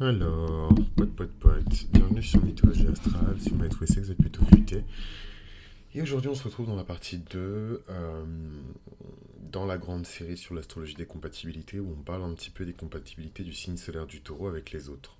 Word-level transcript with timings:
Alors, 0.00 0.74
pote, 0.96 1.14
pote, 1.14 1.30
pote, 1.38 1.86
bienvenue 1.92 2.20
sur 2.20 2.44
Mythologie 2.44 2.88
Astrale, 2.88 3.40
sur 3.40 3.56
que 3.56 4.00
vous 4.00 4.10
êtes 4.10 4.18
plutôt 4.18 4.44
futé. 4.46 4.82
Et 5.94 6.02
aujourd'hui, 6.02 6.28
on 6.28 6.34
se 6.34 6.42
retrouve 6.42 6.66
dans 6.66 6.74
la 6.74 6.82
partie 6.82 7.18
2, 7.18 7.84
euh, 7.88 8.24
dans 9.52 9.66
la 9.66 9.78
grande 9.78 10.04
série 10.04 10.36
sur 10.36 10.56
l'astrologie 10.56 10.96
des 10.96 11.06
compatibilités, 11.06 11.78
où 11.78 11.94
on 11.96 12.02
parle 12.02 12.24
un 12.24 12.34
petit 12.34 12.50
peu 12.50 12.64
des 12.64 12.72
compatibilités 12.72 13.44
du 13.44 13.52
signe 13.52 13.76
solaire 13.76 14.08
du 14.08 14.20
taureau 14.20 14.48
avec 14.48 14.72
les 14.72 14.88
autres. 14.88 15.16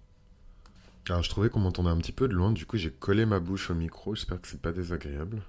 Alors, 1.09 1.23
je 1.23 1.31
trouvais 1.31 1.51
qu'on 1.51 1.61
m'entendait 1.61 1.91
un 1.91 1.99
petit 1.99 2.11
peu 2.11 2.27
de 2.27 2.35
loin, 2.35 2.51
du 2.51 2.67
coup, 2.67 2.77
j'ai 2.77 2.91
collé 2.91 3.27
ma 3.27 3.39
bouche 3.39 3.71
au 3.71 3.75
micro, 3.75 4.17
j'espère 4.17 4.41
que 4.41 4.49
c'est 4.49 4.61
pas 4.61 4.73
désagréable. 4.73 5.41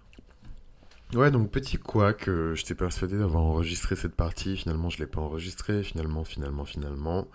Ouais, 1.13 1.31
donc 1.31 1.51
petit 1.51 1.77
quoi 1.77 2.13
que 2.13 2.55
j'étais 2.55 2.75
persuadé 2.75 3.17
d'avoir 3.17 3.43
enregistré 3.43 3.95
cette 3.95 4.15
partie, 4.15 4.57
finalement 4.57 4.89
je 4.89 4.97
l'ai 4.99 5.05
pas 5.05 5.21
enregistré, 5.21 5.83
finalement, 5.83 6.23
finalement, 6.23 6.65
finalement. 6.65 7.27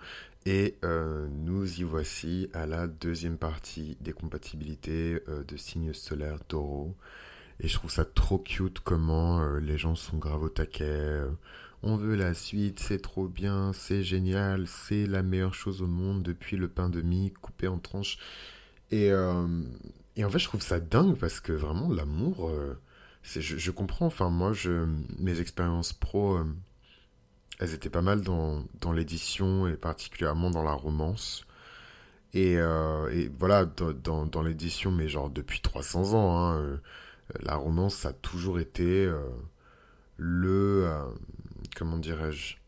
Et 0.45 0.75
euh, 0.83 1.27
nous 1.31 1.79
y 1.79 1.83
voici 1.83 2.49
à 2.53 2.65
la 2.65 2.87
deuxième 2.87 3.37
partie 3.37 3.97
des 4.01 4.11
compatibilités 4.11 5.21
euh, 5.29 5.43
de 5.45 5.55
signes 5.57 5.93
solaires 5.93 6.43
taureau. 6.47 6.95
Et 7.59 7.67
je 7.67 7.75
trouve 7.75 7.91
ça 7.91 8.05
trop 8.05 8.39
cute 8.39 8.79
comment 8.81 9.41
euh, 9.41 9.59
les 9.59 9.77
gens 9.77 9.95
sont 9.95 10.17
grave 10.17 10.43
au 10.43 10.49
taquet. 10.49 11.21
on 11.83 11.95
veut 11.95 12.15
la 12.15 12.33
suite, 12.33 12.79
c'est 12.79 13.01
trop 13.01 13.27
bien, 13.27 13.71
c'est 13.73 14.03
génial, 14.03 14.67
c'est 14.67 15.07
la 15.07 15.23
meilleure 15.23 15.53
chose 15.55 15.81
au 15.81 15.87
monde 15.87 16.23
depuis 16.23 16.57
le 16.57 16.67
pain 16.67 16.89
de 16.89 17.01
mie 17.01 17.31
coupé 17.41 17.67
en 17.67 17.79
tranches. 17.79 18.17
Et, 18.91 19.07
et 20.15 20.25
en 20.25 20.29
fait, 20.29 20.39
je 20.39 20.45
trouve 20.45 20.61
ça 20.61 20.79
dingue 20.79 21.15
parce 21.17 21.39
que 21.39 21.53
vraiment, 21.53 21.89
l'amour 21.89 22.51
je, 23.23 23.71
comprends, 23.71 24.07
enfin 24.07 24.29
moi, 24.29 24.53
je, 24.53 24.85
mes 25.19 25.39
expériences 25.39 25.93
pro, 25.93 26.37
euh, 26.37 26.45
elles 27.59 27.73
étaient 27.73 27.89
pas 27.89 28.01
mal 28.01 28.21
dans, 28.21 28.63
dans 28.79 28.91
l'édition 28.91 29.67
et 29.67 29.77
particulièrement 29.77 30.49
dans 30.51 30.63
la 30.63 30.73
romance. 30.73 31.45
Et, 32.33 32.57
euh, 32.57 33.09
et 33.11 33.29
voilà, 33.37 33.65
dans, 33.65 34.25
dans, 34.25 34.41
l'édition, 34.41 34.91
mais 34.91 35.07
genre 35.07 35.29
depuis 35.29 35.61
300 35.61 36.13
ans, 36.13 36.37
hein, 36.37 36.57
euh, 36.61 36.77
la 37.41 37.55
romance, 37.55 38.05
a 38.05 38.13
toujours 38.13 38.59
été 38.59 39.09
le... 40.17 40.89
comment 41.75 41.97
dirais-je 41.97 42.60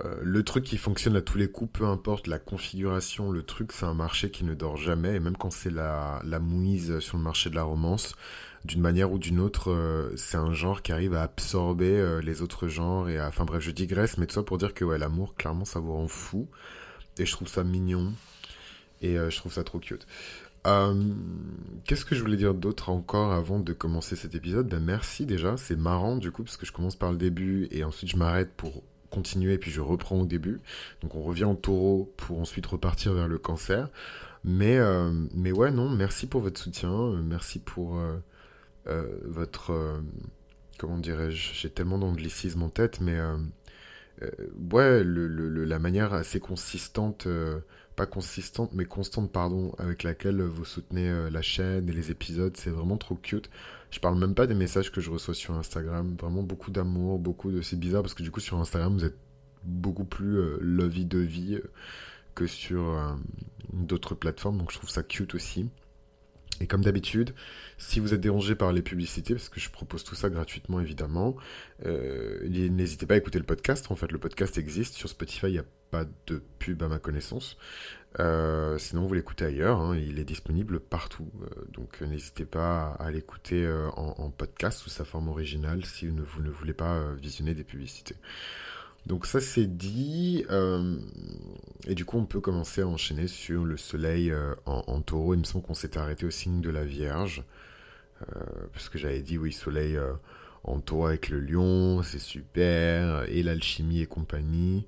euh, 0.00 0.16
le 0.22 0.42
truc 0.42 0.64
qui 0.64 0.76
fonctionne 0.76 1.14
à 1.16 1.20
tous 1.22 1.38
les 1.38 1.48
coups, 1.48 1.70
peu 1.78 1.86
importe 1.86 2.26
la 2.26 2.38
configuration, 2.40 3.30
le 3.30 3.44
truc, 3.44 3.70
c'est 3.72 3.86
un 3.86 3.94
marché 3.94 4.30
qui 4.30 4.44
ne 4.44 4.54
dort 4.54 4.76
jamais. 4.76 5.16
Et 5.16 5.20
même 5.20 5.36
quand 5.36 5.50
c'est 5.50 5.70
la, 5.70 6.20
la 6.24 6.40
mouise 6.40 6.98
sur 6.98 7.16
le 7.16 7.22
marché 7.22 7.48
de 7.48 7.54
la 7.54 7.62
romance, 7.62 8.16
d'une 8.64 8.80
manière 8.80 9.12
ou 9.12 9.18
d'une 9.18 9.38
autre, 9.38 9.70
euh, 9.70 10.12
c'est 10.16 10.36
un 10.36 10.52
genre 10.52 10.82
qui 10.82 10.90
arrive 10.92 11.14
à 11.14 11.22
absorber 11.22 11.96
euh, 11.96 12.20
les 12.20 12.42
autres 12.42 12.66
genres. 12.66 13.08
Et 13.08 13.20
Enfin 13.20 13.44
bref, 13.44 13.62
je 13.62 13.70
digresse, 13.70 14.18
mais 14.18 14.26
tout 14.26 14.34
ça 14.34 14.42
pour 14.42 14.58
dire 14.58 14.74
que 14.74 14.84
ouais, 14.84 14.98
l'amour, 14.98 15.36
clairement, 15.36 15.64
ça 15.64 15.78
vous 15.78 15.92
rend 15.92 16.08
fou. 16.08 16.48
Et 17.18 17.26
je 17.26 17.32
trouve 17.32 17.48
ça 17.48 17.62
mignon. 17.62 18.12
Et 19.02 19.16
je 19.16 19.36
trouve 19.36 19.52
ça 19.52 19.64
trop 19.64 19.78
cute. 19.80 20.06
Qu'est-ce 21.84 22.06
que 22.06 22.14
je 22.14 22.20
voulais 22.22 22.38
dire 22.38 22.54
d'autre 22.54 22.88
encore 22.88 23.32
avant 23.32 23.60
de 23.60 23.72
commencer 23.74 24.16
cet 24.16 24.34
épisode? 24.34 24.66
Ben 24.66 24.82
merci 24.82 25.26
déjà, 25.26 25.58
c'est 25.58 25.76
marrant 25.76 26.16
du 26.16 26.32
coup 26.32 26.42
parce 26.42 26.56
que 26.56 26.64
je 26.64 26.72
commence 26.72 26.96
par 26.96 27.12
le 27.12 27.18
début 27.18 27.68
et 27.70 27.84
ensuite 27.84 28.08
je 28.10 28.16
m'arrête 28.16 28.50
pour 28.56 28.82
continuer, 29.14 29.58
puis 29.58 29.70
je 29.70 29.80
reprends 29.80 30.20
au 30.20 30.26
début. 30.26 30.60
Donc 31.02 31.14
on 31.14 31.22
revient 31.22 31.44
au 31.44 31.54
taureau 31.54 32.12
pour 32.16 32.40
ensuite 32.40 32.66
repartir 32.66 33.12
vers 33.14 33.28
le 33.28 33.38
cancer. 33.38 33.88
Mais, 34.44 34.76
euh, 34.76 35.10
mais 35.34 35.52
ouais, 35.52 35.70
non, 35.70 35.88
merci 35.88 36.26
pour 36.26 36.42
votre 36.42 36.60
soutien, 36.60 36.92
euh, 36.92 37.22
merci 37.22 37.58
pour 37.58 37.98
euh, 37.98 39.06
votre... 39.24 40.02
comment 40.78 40.98
dirais-je 40.98 41.54
J'ai 41.54 41.70
tellement 41.70 41.98
d'anglicisme 41.98 42.62
en 42.62 42.68
tête, 42.68 43.00
mais... 43.00 43.18
ouais, 44.72 45.02
le, 45.02 45.64
la 45.64 45.78
manière 45.78 46.12
assez 46.12 46.40
consistante 46.40 47.26
pas 47.96 48.06
consistante, 48.06 48.70
mais 48.74 48.86
constante, 48.86 49.30
pardon, 49.30 49.72
avec 49.78 50.02
laquelle 50.02 50.42
vous 50.42 50.64
soutenez 50.64 51.30
la 51.30 51.42
chaîne 51.42 51.88
et 51.88 51.92
les 51.92 52.10
épisodes. 52.10 52.56
C'est 52.56 52.70
vraiment 52.70 52.96
trop 52.96 53.14
cute. 53.14 53.48
Je 53.94 54.00
parle 54.00 54.18
même 54.18 54.34
pas 54.34 54.48
des 54.48 54.54
messages 54.54 54.90
que 54.90 55.00
je 55.00 55.08
reçois 55.08 55.34
sur 55.34 55.54
Instagram. 55.54 56.16
Vraiment 56.20 56.42
beaucoup 56.42 56.72
d'amour, 56.72 57.20
beaucoup 57.20 57.52
de. 57.52 57.62
C'est 57.62 57.78
bizarre 57.78 58.02
parce 58.02 58.14
que 58.14 58.24
du 58.24 58.32
coup, 58.32 58.40
sur 58.40 58.58
Instagram, 58.58 58.92
vous 58.92 59.04
êtes 59.04 59.16
beaucoup 59.62 60.04
plus 60.04 60.36
euh, 60.36 60.58
lovey 60.60 61.04
de 61.04 61.20
vie 61.20 61.54
euh, 61.54 61.70
que 62.34 62.48
sur 62.48 62.82
euh, 62.82 63.14
d'autres 63.72 64.16
plateformes. 64.16 64.58
Donc 64.58 64.72
je 64.72 64.78
trouve 64.78 64.90
ça 64.90 65.04
cute 65.04 65.36
aussi. 65.36 65.70
Et 66.60 66.66
comme 66.66 66.82
d'habitude, 66.82 67.36
si 67.78 68.00
vous 68.00 68.14
êtes 68.14 68.20
dérangé 68.20 68.56
par 68.56 68.72
les 68.72 68.82
publicités, 68.82 69.34
parce 69.34 69.48
que 69.48 69.60
je 69.60 69.70
propose 69.70 70.02
tout 70.02 70.16
ça 70.16 70.28
gratuitement 70.28 70.80
évidemment, 70.80 71.36
n'hésitez 71.84 73.06
pas 73.06 73.14
à 73.14 73.16
écouter 73.16 73.38
le 73.38 73.44
podcast. 73.44 73.86
En 73.90 73.96
fait, 73.96 74.10
le 74.10 74.18
podcast 74.18 74.58
existe. 74.58 74.94
Sur 74.94 75.08
Spotify, 75.08 75.46
il 75.46 75.52
n'y 75.52 75.58
a 75.58 75.64
pas 75.92 76.04
de 76.26 76.42
pub 76.58 76.82
à 76.82 76.88
ma 76.88 76.98
connaissance. 76.98 77.56
Euh, 78.20 78.78
sinon, 78.78 79.06
vous 79.06 79.14
l'écoutez 79.14 79.44
ailleurs, 79.44 79.80
hein, 79.80 79.96
il 79.96 80.18
est 80.18 80.24
disponible 80.24 80.78
partout. 80.80 81.28
Euh, 81.42 81.64
donc, 81.72 82.00
euh, 82.00 82.06
n'hésitez 82.06 82.44
pas 82.44 82.92
à, 83.00 83.10
l'écouter 83.10 83.68
en, 83.96 84.30
podcast 84.30 84.78
sous 84.78 84.90
sa 84.90 85.04
forme 85.04 85.28
originale 85.28 85.84
si 85.84 86.06
vous 86.06 86.42
ne, 86.42 86.50
voulez 86.50 86.72
pas 86.72 87.12
visionner 87.14 87.54
des 87.54 87.64
publicités. 87.64 88.16
Donc, 89.06 89.26
ça 89.26 89.40
c'est 89.40 89.66
dit. 89.66 90.46
et 91.86 91.94
du 91.94 92.04
coup, 92.04 92.18
on 92.18 92.24
peut 92.24 92.40
commencer 92.40 92.82
à 92.82 92.86
enchaîner 92.86 93.26
sur 93.26 93.64
le 93.64 93.76
soleil 93.76 94.32
en, 94.64 95.00
taureau. 95.02 95.34
Il 95.34 95.40
me 95.40 95.44
semble 95.44 95.64
qu'on 95.64 95.74
s'était 95.74 95.98
arrêté 95.98 96.24
au 96.24 96.30
signe 96.30 96.60
de 96.60 96.70
la 96.70 96.84
Vierge. 96.84 97.44
parce 98.72 98.88
que 98.88 98.98
j'avais 98.98 99.20
dit, 99.20 99.36
oui, 99.36 99.52
soleil 99.52 99.98
en 100.62 100.80
taureau 100.80 101.06
avec 101.06 101.28
le 101.28 101.40
lion, 101.40 102.02
c'est 102.02 102.18
super. 102.18 103.24
Et 103.28 103.42
l'alchimie 103.42 104.00
et 104.00 104.06
compagnie. 104.06 104.86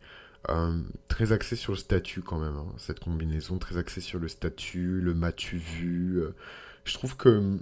Euh, 0.48 0.80
très 1.08 1.32
axé 1.32 1.56
sur 1.56 1.72
le 1.72 1.78
statut 1.78 2.22
quand 2.22 2.38
même, 2.38 2.56
hein, 2.56 2.72
cette 2.78 3.00
combinaison, 3.00 3.58
très 3.58 3.78
axée 3.78 4.00
sur 4.00 4.20
le 4.20 4.28
statut, 4.28 5.00
le 5.00 5.14
matu 5.14 5.56
vu. 5.56 6.20
Euh. 6.20 6.34
je 6.84 6.94
trouve 6.94 7.16
que 7.16 7.28
hum, 7.30 7.60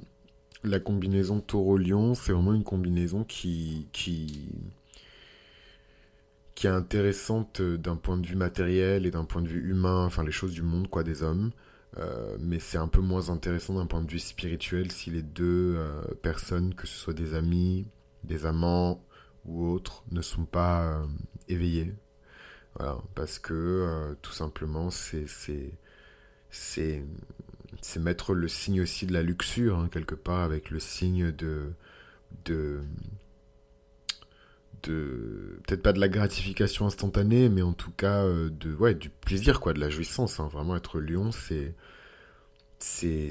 la 0.65 0.81
combinaison 0.81 1.41
taureau-lion, 1.41 2.15
c'est 2.15 2.33
vraiment 2.33 2.53
une 2.53 2.65
combinaison 2.65 3.25
qui, 3.25 3.89
qui, 3.93 4.50
qui 6.55 6.67
est 6.67 6.71
intéressante 6.71 7.61
euh, 7.61 7.78
d'un 7.78 7.97
point 7.97 8.19
de 8.19 8.27
vue 8.27 8.37
matériel 8.37 9.06
et 9.06 9.11
d'un 9.11 9.25
point 9.25 9.41
de 9.43 9.49
vue 9.49 9.71
humain, 9.71 10.05
enfin 10.05 10.23
les 10.25 10.33
choses 10.33 10.53
du 10.53 10.62
monde, 10.62 10.89
quoi, 10.89 11.05
des 11.05 11.23
hommes. 11.23 11.53
mais 12.41 12.59
c'est 12.61 12.78
un 12.78 12.89
peu 12.89 13.00
moins 13.00 13.31
intéressant 13.31 13.75
d'un 13.75 13.87
point 13.87 14.03
de 14.03 14.11
vue 14.11 14.19
spirituel 14.19 14.91
si 14.93 15.11
les 15.11 15.23
deux 15.23 15.78
personnes, 16.23 16.75
que 16.75 16.87
ce 16.87 16.99
soit 16.99 17.15
des 17.15 17.34
amis, 17.34 17.87
des 18.25 18.47
amants 18.47 19.05
ou 19.44 19.67
autres, 19.69 20.05
ne 20.11 20.21
sont 20.23 20.44
pas 20.44 21.03
éveillés, 21.49 21.94
voilà, 22.77 22.99
parce 23.15 23.39
que 23.39 23.53
euh, 23.55 24.15
tout 24.23 24.33
simplement, 24.33 24.91
c'est 24.91 25.27
mettre 27.99 28.35
le 28.35 28.49
signe 28.49 28.81
aussi 28.81 29.07
de 29.07 29.12
la 29.12 29.23
luxure, 29.23 29.79
hein, 29.79 29.89
quelque 29.93 30.15
part, 30.15 30.41
avec 30.41 30.71
le 30.71 30.81
signe 30.81 31.31
de. 31.33 31.73
de, 32.45 32.81
peut-être 34.83 35.83
pas 35.83 35.93
de 35.93 36.01
la 36.01 36.09
gratification 36.09 36.87
instantanée, 36.87 37.49
mais 37.49 37.62
en 37.62 37.73
tout 37.73 37.93
cas 37.93 38.25
euh, 38.25 38.51
de 38.51 38.75
ouais 38.75 38.95
du 38.95 39.09
plaisir 39.09 39.61
quoi, 39.61 39.73
de 39.73 39.81
la 39.81 39.89
jouissance. 39.89 40.41
Hein. 40.41 40.49
Vraiment 40.53 40.77
être 40.77 41.01
lion, 41.01 41.31
c'est 41.33 41.75
c'est 42.79 43.31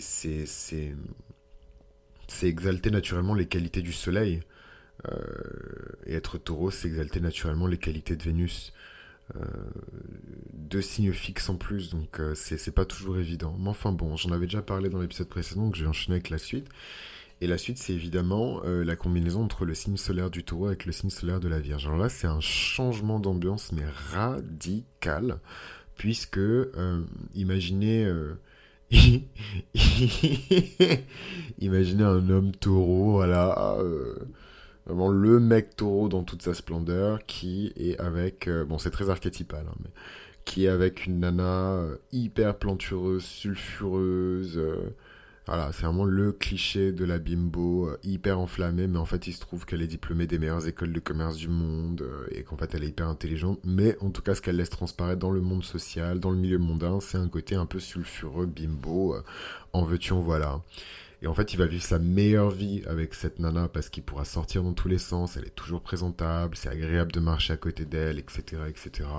exalter 2.48 2.92
naturellement 2.92 3.36
les 3.36 3.48
qualités 3.48 3.82
du 3.82 3.94
soleil. 3.94 4.42
Euh, 5.10 5.18
et 6.06 6.14
être 6.16 6.38
taureau, 6.38 6.72
c'est 6.72 6.88
exalter 6.88 7.20
naturellement 7.20 7.68
les 7.68 7.78
qualités 7.78 8.16
de 8.16 8.24
Vénus. 8.24 8.74
Euh, 9.36 9.40
deux 10.54 10.82
signes 10.82 11.14
fixes 11.14 11.50
en 11.50 11.56
plus, 11.56 11.90
donc 11.90 12.20
euh, 12.20 12.36
c'est 12.36 12.74
pas 12.74 12.86
toujours 12.86 13.18
évident. 13.18 13.56
Mais 13.60 13.70
enfin 13.70 13.92
bon, 13.92 14.16
j'en 14.18 14.32
avais 14.32 14.46
déjà 14.46 14.62
parlé 14.62 14.90
dans 14.90 15.00
l'épisode 15.00 15.28
précédent, 15.28 15.64
donc 15.66 15.76
j'ai 15.76 15.88
enchaîné 15.88 16.16
avec 16.16 16.30
la 16.30 16.38
suite. 16.38 16.68
Et 17.42 17.48
la 17.48 17.58
suite, 17.58 17.78
c'est 17.78 17.94
évidemment 17.94 18.62
euh, 18.64 18.84
la 18.86 18.96
combinaison 18.96 19.44
entre 19.44 19.66
le 19.66 19.74
signe 19.74 19.98
solaire 19.98 20.30
du 20.30 20.44
taureau 20.44 20.68
avec 20.68 20.86
le 20.86 20.92
signe 20.92 21.10
solaire 21.10 21.40
de 21.40 21.48
la 21.48 21.60
Vierge. 21.60 21.86
Alors 21.88 21.98
là, 21.98 22.10
c'est 22.10 22.28
un 22.28 22.40
changement 22.40 23.20
d'ambiance, 23.20 23.72
mais 23.72 23.86
radical, 24.12 25.40
puisque, 25.96 26.40
imaginez... 27.34 28.12
imaginez 31.60 32.04
un 32.04 32.30
homme 32.30 32.52
taureau, 32.52 33.14
voilà, 33.14 33.78
Vraiment 34.86 35.10
le 35.10 35.40
mec 35.40 35.76
taureau 35.78 36.10
dans 36.10 36.24
toute 36.24 36.42
sa 36.42 36.54
splendeur 36.54 37.26
qui 37.26 37.72
est 37.78 37.98
avec. 38.00 38.48
Euh, 38.48 38.66
bon, 38.66 38.78
c'est 38.78 38.92
très 38.92 39.10
archétypal, 39.10 39.66
hein, 39.68 39.76
mais 39.82 39.90
qui 40.46 40.66
est 40.66 40.70
avec 40.70 41.06
une 41.06 41.20
nana 41.22 41.74
euh, 41.74 41.96
hyper 42.12 42.58
plantureuse, 42.58 43.24
sulfureuse. 43.24 44.58
Euh, 44.58 44.94
voilà, 45.46 45.72
c'est 45.74 45.86
vraiment 45.86 46.06
le 46.06 46.32
cliché 46.32 46.94
de 46.94 47.04
la 47.04 47.20
bimbo, 47.20 47.90
hyper 48.04 48.40
enflammée, 48.40 48.88
mais 48.88 48.98
en 48.98 49.06
fait, 49.06 49.28
il 49.28 49.34
se 49.34 49.42
trouve 49.42 49.66
qu'elle 49.66 49.82
est 49.82 49.88
diplômée 49.88 50.26
des 50.26 50.40
meilleures 50.40 50.68
écoles 50.68 50.94
de 50.94 51.00
commerce 51.02 51.36
du 51.36 51.50
monde 51.50 52.08
et 52.32 52.44
qu'en 52.44 52.56
fait, 52.56 52.74
elle 52.74 52.86
est 52.86 52.88
hyper 52.88 53.10
intelligente. 53.10 53.60
Mais 53.66 53.98
en 54.00 54.10
tout 54.10 54.22
cas, 54.22 54.36
ce 54.36 54.42
qu'elle 54.42 54.56
laisse 54.56 54.70
transparaître 54.70 55.20
dans 55.20 55.32
le 55.32 55.42
monde 55.42 55.66
social, 55.66 56.22
dans 56.22 56.32
le 56.32 56.38
milieu 56.38 56.60
mondain, 56.60 57.02
c'est 57.02 57.18
un 57.18 57.28
côté 57.28 57.56
un 57.56 57.66
peu 57.66 57.80
sulfureux, 57.80 58.46
bimbo, 58.46 59.18
en 59.74 59.84
veux-tu, 59.84 60.14
en 60.14 60.22
voilà. 60.22 60.62
Et 61.24 61.28
en 61.28 61.34
fait, 61.34 61.54
il 61.54 61.58
va 61.58 61.66
vivre 61.66 61.84
sa 61.84 62.00
meilleure 62.00 62.52
vie 62.52 62.84
avec 62.86 63.14
cette 63.14 63.40
nana 63.40 63.70
parce 63.70 63.88
qu'il 63.88 64.04
pourra 64.04 64.26
sortir 64.26 64.62
dans 64.62 64.74
tous 64.74 64.90
les 64.90 64.98
sens, 64.98 65.38
elle 65.38 65.46
est 65.46 65.56
toujours 65.56 65.82
présentable, 65.82 66.58
c'est 66.58 66.68
agréable 66.68 67.14
de 67.14 67.22
marcher 67.22 67.54
à 67.54 67.58
côté 67.58 67.86
d'elle, 67.86 68.20
etc., 68.20 68.64
etc. 68.68 69.10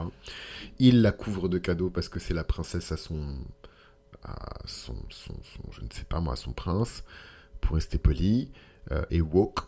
Il 0.79 1.01
la 1.01 1.12
couvre 1.12 1.49
de 1.49 1.56
cadeaux 1.56 1.89
parce 1.89 2.11
que 2.11 2.21
c'est 2.21 2.35
la 2.35 2.45
princesse 2.45 2.93
à 2.93 2.99
son, 2.99 3.39
à 4.23 4.37
son, 4.67 4.95
son, 5.09 5.35
je 5.71 5.81
ne 5.81 5.89
sais 5.91 6.05
pas 6.05 6.21
moi, 6.21 6.37
son 6.37 6.53
prince, 6.53 7.05
pour 7.62 7.77
rester 7.77 7.97
poli, 7.97 8.53
euh, 8.93 9.03
et 9.11 9.23
woke. 9.23 9.61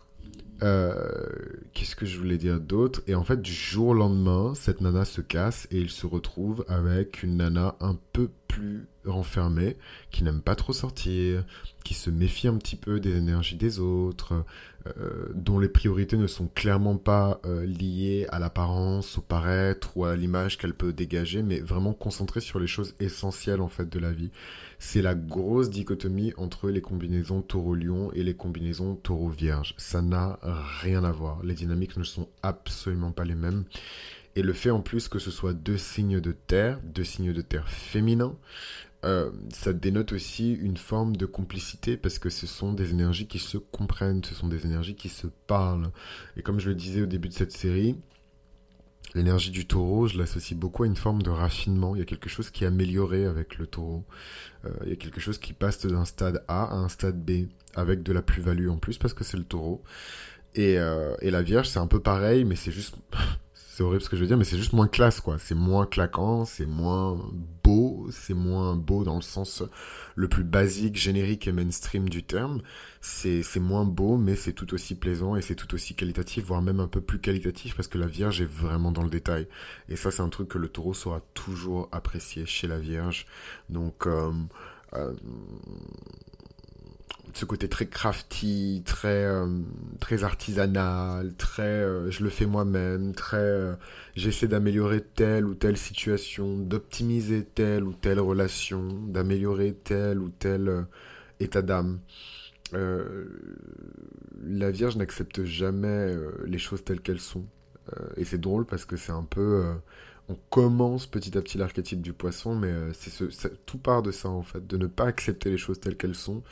Euh, 0.61 1.27
qu'est-ce 1.73 1.95
que 1.95 2.05
je 2.05 2.19
voulais 2.19 2.37
dire 2.37 2.59
d'autre? 2.59 3.01
Et 3.07 3.15
en 3.15 3.23
fait, 3.23 3.41
du 3.41 3.51
jour 3.51 3.89
au 3.89 3.93
lendemain, 3.95 4.53
cette 4.53 4.81
nana 4.81 5.05
se 5.05 5.21
casse 5.21 5.67
et 5.71 5.79
il 5.79 5.89
se 5.89 6.05
retrouve 6.05 6.65
avec 6.67 7.23
une 7.23 7.37
nana 7.37 7.75
un 7.79 7.97
peu 8.13 8.29
plus 8.47 8.87
renfermée, 9.09 9.77
qui 10.11 10.23
n'aime 10.23 10.41
pas 10.41 10.55
trop 10.55 10.73
sortir, 10.73 11.43
qui 11.83 11.93
se 11.93 12.09
méfie 12.09 12.47
un 12.47 12.57
petit 12.57 12.75
peu 12.75 12.99
des 12.99 13.15
énergies 13.15 13.55
des 13.55 13.79
autres, 13.79 14.45
euh, 14.99 15.27
dont 15.33 15.59
les 15.59 15.69
priorités 15.69 16.17
ne 16.17 16.27
sont 16.27 16.47
clairement 16.47 16.97
pas 16.97 17.39
euh, 17.45 17.65
liées 17.65 18.27
à 18.29 18.39
l'apparence, 18.39 19.17
au 19.17 19.21
paraître 19.21 19.95
ou 19.95 20.05
à 20.05 20.15
l'image 20.15 20.57
qu'elle 20.57 20.73
peut 20.73 20.93
dégager, 20.93 21.43
mais 21.43 21.59
vraiment 21.59 21.93
concentrée 21.93 22.41
sur 22.41 22.59
les 22.59 22.67
choses 22.67 22.95
essentielles 22.99 23.61
en 23.61 23.67
fait 23.67 23.89
de 23.89 23.99
la 23.99 24.11
vie. 24.11 24.31
C'est 24.79 25.01
la 25.01 25.15
grosse 25.15 25.69
dichotomie 25.69 26.33
entre 26.37 26.69
les 26.69 26.81
combinaisons 26.81 27.41
taureau-lion 27.41 28.11
et 28.13 28.23
les 28.23 28.35
combinaisons 28.35 28.95
taureau-vierge. 28.95 29.73
Ça 29.77 30.01
n'a 30.01 30.39
rien 30.81 31.03
à 31.03 31.11
voir. 31.11 31.43
Les 31.43 31.55
dynamiques 31.55 31.97
ne 31.97 32.03
sont 32.03 32.27
absolument 32.43 33.11
pas 33.11 33.25
les 33.25 33.35
mêmes. 33.35 33.65
Et 34.35 34.43
le 34.43 34.53
fait 34.53 34.69
en 34.69 34.81
plus 34.81 35.07
que 35.07 35.17
ce 35.17 35.31
soit 35.31 35.53
deux 35.53 35.79
signes 35.79 36.19
de 36.19 36.31
terre, 36.31 36.79
deux 36.83 37.03
signes 37.03 37.33
de 37.33 37.41
terre 37.41 37.67
féminins, 37.67 38.35
euh, 39.05 39.31
ça 39.53 39.73
dénote 39.73 40.11
aussi 40.11 40.53
une 40.53 40.77
forme 40.77 41.15
de 41.15 41.25
complicité 41.25 41.97
parce 41.97 42.17
que 42.17 42.29
ce 42.29 42.47
sont 42.47 42.73
des 42.73 42.91
énergies 42.91 43.27
qui 43.27 43.39
se 43.39 43.57
comprennent, 43.57 44.23
ce 44.23 44.33
sont 44.33 44.47
des 44.47 44.65
énergies 44.65 44.95
qui 44.95 45.09
se 45.09 45.27
parlent. 45.27 45.91
Et 46.35 46.41
comme 46.41 46.59
je 46.59 46.69
le 46.69 46.75
disais 46.75 47.01
au 47.01 47.05
début 47.05 47.29
de 47.29 47.33
cette 47.33 47.51
série, 47.51 47.95
l'énergie 49.13 49.51
du 49.51 49.67
taureau, 49.67 50.07
je 50.07 50.17
l'associe 50.17 50.59
beaucoup 50.59 50.83
à 50.83 50.87
une 50.87 50.95
forme 50.95 51.21
de 51.21 51.29
raffinement. 51.29 51.95
Il 51.95 51.99
y 51.99 52.01
a 52.01 52.05
quelque 52.05 52.29
chose 52.29 52.49
qui 52.49 52.63
est 52.63 52.67
amélioré 52.67 53.25
avec 53.25 53.57
le 53.57 53.67
taureau. 53.67 54.03
Euh, 54.65 54.69
il 54.83 54.89
y 54.89 54.93
a 54.93 54.95
quelque 54.95 55.19
chose 55.19 55.37
qui 55.37 55.53
passe 55.53 55.85
d'un 55.85 56.05
stade 56.05 56.43
A 56.47 56.63
à 56.63 56.75
un 56.75 56.89
stade 56.89 57.23
B 57.23 57.47
avec 57.75 58.01
de 58.01 58.13
la 58.13 58.23
plus-value 58.23 58.69
en 58.69 58.77
plus 58.77 58.97
parce 58.97 59.13
que 59.13 59.23
c'est 59.23 59.37
le 59.37 59.43
taureau. 59.43 59.83
Et, 60.55 60.79
euh, 60.79 61.15
et 61.21 61.29
la 61.29 61.43
Vierge, 61.43 61.69
c'est 61.69 61.79
un 61.79 61.87
peu 61.87 61.99
pareil, 61.99 62.45
mais 62.45 62.55
c'est 62.55 62.71
juste 62.71 62.95
c'est 63.77 63.83
horrible 63.83 64.01
ce 64.01 64.09
que 64.09 64.15
je 64.15 64.21
veux 64.21 64.27
dire, 64.27 64.37
mais 64.37 64.43
c'est 64.43 64.57
juste 64.57 64.73
moins 64.73 64.87
classe, 64.87 65.21
quoi. 65.21 65.37
C'est 65.37 65.53
moins 65.53 65.85
claquant, 65.85 66.45
c'est 66.45 66.65
moins 66.65 67.15
beau, 67.63 68.07
c'est 68.09 68.33
moins 68.33 68.75
beau 68.75 69.03
dans 69.03 69.17
le 69.17 69.21
sens 69.21 69.61
le 70.15 70.27
plus 70.27 70.43
basique, 70.43 70.95
générique 70.95 71.47
et 71.47 71.51
mainstream 71.51 72.09
du 72.09 72.23
terme. 72.23 72.63
C'est 73.01 73.43
moins 73.59 73.85
beau, 73.85 74.17
mais 74.17 74.35
c'est 74.35 74.53
tout 74.53 74.73
aussi 74.73 74.95
plaisant 74.95 75.35
et 75.35 75.43
c'est 75.43 75.53
tout 75.53 75.75
aussi 75.75 75.93
qualitatif, 75.93 76.45
voire 76.45 76.63
même 76.63 76.79
un 76.79 76.87
peu 76.87 77.01
plus 77.01 77.19
qualitatif 77.19 77.75
parce 77.75 77.87
que 77.87 77.99
la 77.99 78.07
Vierge 78.07 78.41
est 78.41 78.49
vraiment 78.51 78.91
dans 78.91 79.03
le 79.03 79.11
détail. 79.11 79.47
Et 79.89 79.95
ça, 79.95 80.09
c'est 80.09 80.23
un 80.23 80.29
truc 80.29 80.47
que 80.47 80.57
le 80.57 80.69
taureau 80.69 80.95
saura 80.95 81.21
toujours 81.35 81.87
apprécier 81.91 82.47
chez 82.47 82.65
la 82.65 82.79
Vierge. 82.79 83.27
Donc, 83.69 84.07
euh, 84.07 84.31
euh, 84.95 85.13
ce 87.33 87.45
côté 87.45 87.67
très 87.69 87.87
crafty, 87.87 88.83
très 88.85 89.25
euh, 89.25 89.61
très 89.99 90.23
artisanal, 90.23 91.33
très 91.35 91.63
euh, 91.63 92.09
je 92.11 92.23
le 92.23 92.29
fais 92.29 92.45
moi-même, 92.45 93.13
très 93.13 93.37
euh, 93.37 93.75
j'essaie 94.15 94.47
d'améliorer 94.47 95.01
telle 95.01 95.45
ou 95.45 95.53
telle 95.53 95.77
situation, 95.77 96.57
d'optimiser 96.57 97.43
telle 97.43 97.83
ou 97.83 97.93
telle 97.93 98.19
relation, 98.19 98.87
d'améliorer 99.07 99.73
tel 99.73 100.19
ou 100.19 100.29
tel 100.29 100.85
état 101.39 101.61
d'âme. 101.61 101.99
la 102.73 104.71
Vierge 104.71 104.97
n'accepte 104.97 105.43
jamais 105.43 106.15
les 106.45 106.57
choses 106.57 106.83
telles 106.83 107.01
qu'elles 107.01 107.19
sont. 107.19 107.45
et 108.17 108.25
c'est 108.25 108.39
drôle 108.39 108.65
parce 108.65 108.85
que 108.85 108.97
c'est 108.97 109.11
un 109.11 109.23
peu 109.23 109.63
on 110.29 110.35
commence 110.49 111.07
petit 111.07 111.37
à 111.37 111.41
petit 111.41 111.57
l'archétype 111.57 112.01
du 112.01 112.11
poisson, 112.11 112.53
mais 112.53 112.73
c'est 112.93 113.09
ce, 113.09 113.47
tout 113.65 113.77
part 113.77 114.01
de 114.01 114.11
ça 114.11 114.27
en 114.29 114.43
fait, 114.43 114.65
de 114.67 114.75
ne 114.75 114.87
pas 114.87 115.05
accepter 115.05 115.49
les 115.49 115.57
choses 115.57 115.79
telles 115.79 115.95
qu'elles 115.95 116.15
sont 116.15 116.43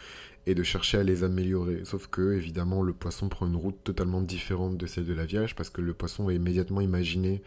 et 0.47 0.55
de 0.55 0.63
chercher 0.63 0.99
à 0.99 1.03
les 1.03 1.23
améliorer. 1.23 1.85
Sauf 1.85 2.07
que, 2.07 2.33
évidemment, 2.33 2.83
le 2.83 2.93
poisson 2.93 3.29
prend 3.29 3.47
une 3.47 3.55
route 3.55 3.83
totalement 3.83 4.21
différente 4.21 4.77
de 4.77 4.85
celle 4.85 5.05
de 5.05 5.13
la 5.13 5.25
Vierge 5.25 5.55
parce 5.55 5.69
que 5.69 5.81
le 5.81 5.93
poisson 5.93 6.23
va 6.25 6.33
immédiatement 6.33 6.81
imaginer 6.81 7.41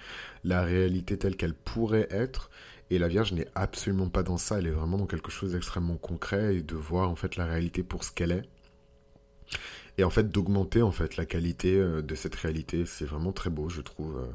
la 0.44 0.62
réalité 0.62 1.16
telle 1.16 1.36
qu'elle 1.36 1.54
pourrait 1.54 2.08
être. 2.10 2.50
Et 2.90 2.98
la 2.98 3.08
Vierge 3.08 3.32
n'est 3.32 3.48
absolument 3.54 4.08
pas 4.08 4.22
dans 4.22 4.38
ça, 4.38 4.58
elle 4.58 4.66
est 4.66 4.70
vraiment 4.70 4.96
dans 4.96 5.06
quelque 5.06 5.30
chose 5.30 5.52
d'extrêmement 5.52 5.96
concret 5.96 6.56
et 6.56 6.62
de 6.62 6.74
voir 6.74 7.10
en 7.10 7.16
fait 7.16 7.36
la 7.36 7.44
réalité 7.44 7.82
pour 7.82 8.02
ce 8.02 8.12
qu'elle 8.12 8.32
est. 8.32 8.42
Et 9.98 10.04
en 10.04 10.10
fait 10.10 10.30
d'augmenter 10.30 10.80
en 10.80 10.92
fait 10.92 11.16
la 11.16 11.26
qualité 11.26 11.76
euh, 11.76 12.02
de 12.02 12.14
cette 12.14 12.34
réalité, 12.34 12.86
c'est 12.86 13.04
vraiment 13.04 13.32
très 13.32 13.50
beau, 13.50 13.68
je 13.68 13.82
trouve. 13.82 14.26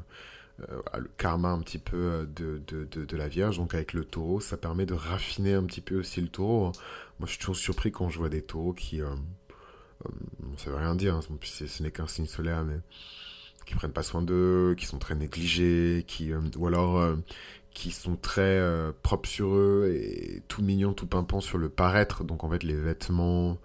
Euh, 0.60 0.80
euh, 0.94 0.98
le 0.98 1.10
karma 1.18 1.48
un 1.48 1.58
petit 1.60 1.78
peu 1.78 1.96
euh, 1.96 2.26
de, 2.26 2.62
de, 2.68 3.04
de, 3.04 3.16
la 3.16 3.26
Vierge, 3.26 3.56
donc 3.56 3.74
avec 3.74 3.92
le 3.92 4.04
taureau, 4.04 4.40
ça 4.40 4.56
permet 4.56 4.86
de 4.86 4.94
raffiner 4.94 5.54
un 5.54 5.64
petit 5.64 5.80
peu 5.80 5.98
aussi 5.98 6.20
le 6.20 6.28
taureau. 6.28 6.70
Moi, 7.18 7.26
je 7.26 7.30
suis 7.32 7.38
toujours 7.38 7.56
surpris 7.56 7.90
quand 7.90 8.08
je 8.08 8.18
vois 8.18 8.28
des 8.28 8.42
taureaux 8.42 8.72
qui... 8.72 9.02
Euh, 9.02 9.14
ça 10.56 10.70
veut 10.70 10.76
rien 10.76 10.94
dire, 10.94 11.14
hein, 11.14 11.20
ce 11.22 11.82
n'est 11.82 11.90
qu'un 11.90 12.06
signe 12.06 12.26
solaire, 12.26 12.62
mais 12.64 12.78
qui 13.66 13.74
prennent 13.74 13.92
pas 13.92 14.02
soin 14.02 14.22
d'eux, 14.22 14.74
qui 14.76 14.86
sont 14.86 14.98
très 14.98 15.14
négligés, 15.14 16.04
qui... 16.06 16.32
ou 16.34 16.66
alors 16.66 17.16
qui 17.72 17.90
sont 17.90 18.16
très 18.16 18.60
propres 19.02 19.28
sur 19.28 19.54
eux 19.54 19.90
et 19.94 20.42
tout 20.46 20.62
mignon, 20.62 20.92
tout 20.92 21.06
pimpant 21.06 21.40
sur 21.40 21.56
le 21.56 21.70
paraître. 21.70 22.22
Donc 22.22 22.44
en 22.44 22.50
fait, 22.50 22.62
les 22.62 22.74
vêtements, 22.74 23.56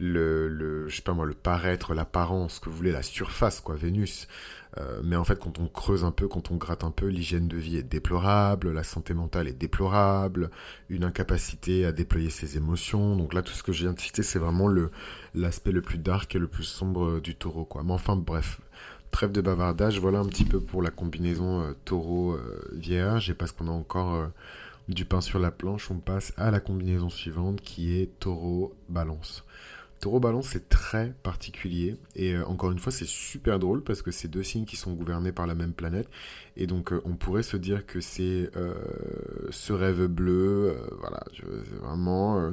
le, 0.00 0.88
je 0.88 0.96
sais 0.96 1.02
moi, 1.12 1.26
le 1.26 1.34
paraître, 1.34 1.94
l'apparence, 1.94 2.58
que 2.58 2.70
vous 2.70 2.76
la 2.92 3.02
surface, 3.02 3.60
quoi, 3.60 3.74
Vénus. 3.74 4.26
Euh, 4.78 5.00
mais 5.04 5.16
en 5.16 5.24
fait, 5.24 5.38
quand 5.38 5.58
on 5.58 5.66
creuse 5.66 6.04
un 6.04 6.10
peu, 6.10 6.28
quand 6.28 6.50
on 6.50 6.56
gratte 6.56 6.84
un 6.84 6.90
peu, 6.90 7.06
l'hygiène 7.06 7.48
de 7.48 7.56
vie 7.56 7.76
est 7.76 7.82
déplorable, 7.82 8.72
la 8.72 8.84
santé 8.84 9.14
mentale 9.14 9.48
est 9.48 9.58
déplorable, 9.58 10.50
une 10.88 11.04
incapacité 11.04 11.84
à 11.84 11.92
déployer 11.92 12.30
ses 12.30 12.56
émotions. 12.56 13.16
Donc 13.16 13.34
là, 13.34 13.42
tout 13.42 13.52
ce 13.52 13.62
que 13.62 13.72
de 13.72 14.00
citer, 14.00 14.22
c'est 14.22 14.38
vraiment 14.38 14.70
l'aspect 15.34 15.72
le 15.72 15.82
plus 15.82 15.98
dark 15.98 16.34
et 16.34 16.38
le 16.38 16.48
plus 16.48 16.64
sombre 16.64 17.20
du 17.20 17.34
taureau, 17.34 17.64
quoi. 17.64 17.82
Mais 17.82 17.92
enfin, 17.92 18.16
bref. 18.16 18.60
Trêve 19.10 19.32
de 19.32 19.40
bavardage, 19.40 19.98
voilà 19.98 20.20
un 20.20 20.26
petit 20.26 20.44
peu 20.44 20.60
pour 20.60 20.82
la 20.82 20.90
combinaison 20.90 21.62
euh, 21.62 21.72
taureau-vierge. 21.84 23.28
Euh, 23.28 23.32
et 23.32 23.34
parce 23.34 23.50
qu'on 23.50 23.66
a 23.66 23.72
encore 23.72 24.28
du 24.88 25.04
pain 25.04 25.20
sur 25.20 25.40
la 25.40 25.50
planche, 25.50 25.90
on 25.90 25.96
passe 25.96 26.32
à 26.36 26.52
la 26.52 26.60
combinaison 26.60 27.10
suivante 27.10 27.60
qui 27.60 28.00
est 28.00 28.20
taureau-balance. 28.20 29.44
Taureau 30.00 30.18
Balance, 30.18 30.48
c'est 30.48 30.70
très 30.70 31.12
particulier. 31.22 31.96
Et 32.16 32.34
euh, 32.34 32.46
encore 32.46 32.72
une 32.72 32.78
fois, 32.78 32.90
c'est 32.90 33.06
super 33.06 33.58
drôle 33.58 33.84
parce 33.84 34.00
que 34.00 34.10
c'est 34.10 34.28
deux 34.28 34.42
signes 34.42 34.64
qui 34.64 34.76
sont 34.76 34.94
gouvernés 34.94 35.30
par 35.30 35.46
la 35.46 35.54
même 35.54 35.74
planète. 35.74 36.08
Et 36.56 36.66
donc, 36.66 36.92
euh, 36.92 37.02
on 37.04 37.16
pourrait 37.16 37.42
se 37.42 37.58
dire 37.58 37.84
que 37.86 38.00
c'est 38.00 38.50
euh, 38.56 38.74
ce 39.50 39.74
rêve 39.74 40.06
bleu, 40.06 40.74
voilà, 40.98 41.22
vraiment 41.82 42.52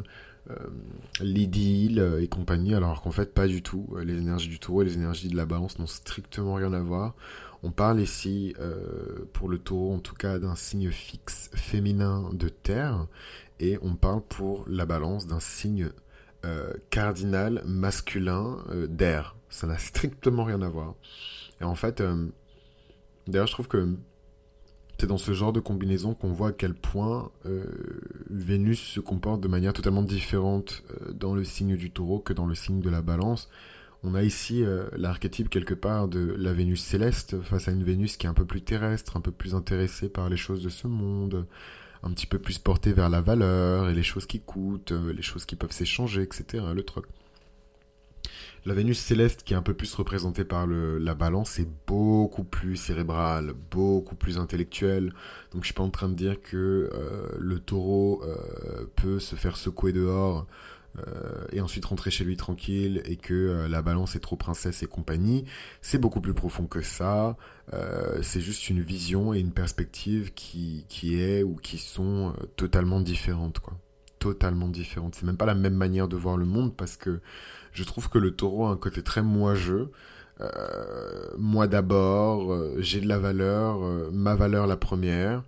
l'idylle 1.20 2.20
et 2.22 2.28
compagnie, 2.30 2.74
alors 2.74 3.02
qu'en 3.02 3.12
fait, 3.12 3.34
pas 3.34 3.48
du 3.48 3.62
tout. 3.62 3.98
Les 4.02 4.18
énergies 4.18 4.48
du 4.48 4.60
taureau 4.60 4.82
et 4.82 4.86
les 4.86 4.94
énergies 4.94 5.28
de 5.28 5.36
la 5.36 5.46
balance 5.46 5.78
n'ont 5.78 5.88
strictement 5.88 6.54
rien 6.54 6.72
à 6.72 6.80
voir. 6.80 7.16
On 7.64 7.72
parle 7.72 8.00
ici, 8.00 8.56
pour 9.34 9.50
le 9.50 9.58
taureau, 9.58 9.94
en 9.94 10.00
tout 10.00 10.16
cas, 10.16 10.40
d'un 10.40 10.56
signe 10.56 10.90
fixe 10.90 11.50
féminin 11.54 12.30
de 12.32 12.48
terre. 12.48 13.08
Et 13.60 13.78
on 13.82 13.96
parle 13.96 14.22
pour 14.22 14.64
la 14.70 14.86
balance 14.86 15.28
d'un 15.28 15.42
signe 15.42 15.90
euh, 16.46 16.72
cardinal 16.92 17.64
masculin 17.66 18.58
euh, 18.70 18.86
d'air. 18.88 19.36
Ça 19.50 19.66
n'a 19.66 19.78
strictement 19.78 20.44
rien 20.44 20.62
à 20.62 20.70
voir. 20.70 20.94
Et 21.60 21.64
en 21.64 21.74
fait, 21.74 22.00
euh, 22.00 22.28
d'ailleurs, 23.28 23.48
je 23.48 23.54
trouve 23.54 23.68
que 23.68 23.98
c'est 25.00 25.08
dans 25.08 25.18
ce 25.18 25.34
genre 25.34 25.52
de 25.52 25.60
combinaison 25.60 26.14
qu'on 26.14 26.32
voit 26.32 26.50
à 26.50 26.52
quel 26.52 26.74
point 26.74 27.32
Vénus 28.32 28.80
se 28.80 29.00
comporte 29.00 29.42
de 29.42 29.48
manière 29.48 29.74
totalement 29.74 30.02
différente 30.02 30.84
dans 31.14 31.36
le 31.36 31.44
signe 31.44 31.76
du 31.76 31.92
taureau 31.92 32.18
que 32.18 32.34
dans 32.34 32.48
le 32.48 32.56
signe 32.56 32.82
de 32.82 32.90
la 32.90 33.04
balance. 33.04 33.48
On 34.02 34.16
a 34.16 34.24
ici 34.24 34.64
l'archétype 34.96 35.50
quelque 35.50 35.76
part 35.76 36.08
de 36.08 36.34
la 36.40 36.52
Vénus 36.52 36.82
céleste 36.82 37.40
face 37.44 37.68
à 37.68 37.74
une 37.74 37.84
Vénus 37.84 38.18
qui 38.18 38.26
est 38.26 38.30
un 38.30 38.34
peu 38.34 38.46
plus 38.46 38.64
terrestre, 38.64 39.18
un 39.18 39.22
peu 39.22 39.32
plus 39.32 39.54
intéressée 39.54 40.10
par 40.10 40.30
les 40.30 40.38
choses 40.38 40.64
de 40.64 40.70
ce 40.70 40.88
monde, 40.88 41.46
un 42.04 42.12
petit 42.12 42.28
peu 42.28 42.40
plus 42.40 42.60
porté 42.60 42.94
vers 42.94 43.10
la 43.10 43.22
valeur 43.22 43.90
et 43.90 43.94
les 43.94 44.04
choses 44.04 44.26
qui 44.26 44.40
coûtent, 44.40 44.92
euh, 44.92 45.14
les 45.14 45.22
choses 45.22 45.46
qui 45.46 45.56
peuvent 45.56 45.72
s'échanger, 45.72 46.22
etc. 46.22 46.64
Le. 46.74 46.84
La 48.66 48.74
Vénus 48.74 49.00
céleste, 49.00 49.44
qui 49.44 49.54
est 49.54 49.56
un 49.56 49.62
peu 49.62 49.74
plus 49.74 49.94
représentée 49.96 50.44
par 50.44 50.68
le, 50.68 50.98
la 50.98 51.16
balance, 51.16 51.58
est 51.58 51.70
beaucoup 51.88 52.44
plus 52.44 52.76
cérébrale, 52.76 53.54
beaucoup 53.72 54.16
plus 54.16 54.38
intellectuelle. 54.38 55.14
Donc 55.54 55.64
je 55.64 55.68
suis 55.68 55.74
pas 55.74 55.84
en 55.84 55.90
train 55.90 56.10
de 56.10 56.16
dire 56.16 56.42
que 56.42 56.90
euh, 56.94 57.30
le 57.40 57.60
taureau 57.60 58.22
euh, 58.26 58.86
peut 58.98 59.20
se 59.20 59.36
faire 59.36 59.56
secouer 59.56 59.94
dehors 59.94 60.48
euh, 61.00 61.46
et 61.52 61.62
ensuite 61.62 61.86
rentrer 61.86 62.10
chez 62.10 62.24
lui 62.24 62.38
tranquille 62.38 63.02
et 63.06 63.18
que 63.18 63.34
euh, 63.34 63.68
la 63.68 63.82
balance 63.82 64.16
est 64.16 64.20
trop 64.20 64.36
princesse 64.36 64.82
et 64.82 64.88
compagnie. 64.88 65.46
C'est 65.82 66.00
beaucoup 66.00 66.22
plus 66.22 66.34
profond 66.34 66.66
que 66.66 66.82
ça. 66.82 67.38
Euh, 67.74 68.20
c'est 68.24 68.42
juste 68.42 68.70
une 68.70 68.82
vision 68.82 69.34
et 69.34 69.40
une 69.40 69.52
perspective 69.52 70.34
qui, 70.34 70.86
qui 70.90 71.22
est 71.22 71.44
ou 71.44 71.56
qui 71.56 71.78
sont 71.78 72.34
totalement 72.56 73.00
différentes, 73.00 73.60
quoi. 73.60 73.78
totalement 74.20 74.70
différentes. 74.70 75.16
C'est 75.16 75.26
même 75.26 75.38
pas 75.38 75.46
la 75.46 75.56
même 75.56 75.76
manière 75.76 76.08
de 76.08 76.16
voir 76.16 76.38
le 76.38 76.46
monde 76.46 76.76
parce 76.76 76.98
que 76.98 77.20
je 77.74 77.84
trouve 77.84 78.10
que 78.10 78.18
le 78.18 78.32
taureau 78.32 78.66
a 78.66 78.72
un 78.72 78.78
côté 78.78 79.04
très 79.04 79.22
moi-jeu. 79.22 79.92
Euh, 80.40 81.30
moi 81.38 81.68
d'abord, 81.68 82.56
j'ai 82.80 83.02
de 83.02 83.08
la 83.08 83.20
valeur, 83.20 83.80
ma 84.12 84.36
valeur 84.36 84.66
la 84.66 84.78
première. 84.78 85.44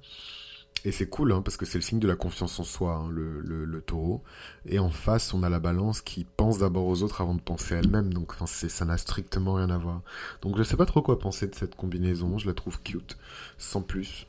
Et 0.85 0.91
c'est 0.91 1.07
cool, 1.07 1.33
hein, 1.33 1.41
parce 1.41 1.57
que 1.57 1.65
c'est 1.65 1.77
le 1.77 1.81
signe 1.81 1.99
de 1.99 2.07
la 2.07 2.15
confiance 2.15 2.59
en 2.59 2.63
soi, 2.63 2.93
hein, 2.93 3.09
le, 3.09 3.41
le, 3.41 3.81
taureau. 3.81 4.23
Et 4.65 4.79
en 4.79 4.89
face, 4.89 5.33
on 5.33 5.43
a 5.43 5.49
la 5.49 5.59
balance 5.59 6.01
qui 6.01 6.25
pense 6.37 6.59
d'abord 6.59 6.85
aux 6.85 7.03
autres 7.03 7.21
avant 7.21 7.35
de 7.35 7.41
penser 7.41 7.75
à 7.75 7.79
elle-même. 7.79 8.13
Donc, 8.13 8.33
ça 8.45 8.85
n'a 8.85 8.97
strictement 8.97 9.55
rien 9.55 9.69
à 9.69 9.77
voir. 9.77 10.01
Donc, 10.41 10.57
je 10.57 10.63
sais 10.63 10.77
pas 10.77 10.85
trop 10.85 11.01
quoi 11.01 11.19
penser 11.19 11.47
de 11.47 11.55
cette 11.55 11.75
combinaison. 11.75 12.37
Je 12.37 12.47
la 12.47 12.53
trouve 12.53 12.81
cute, 12.81 13.17
sans 13.57 13.81
plus 13.81 14.27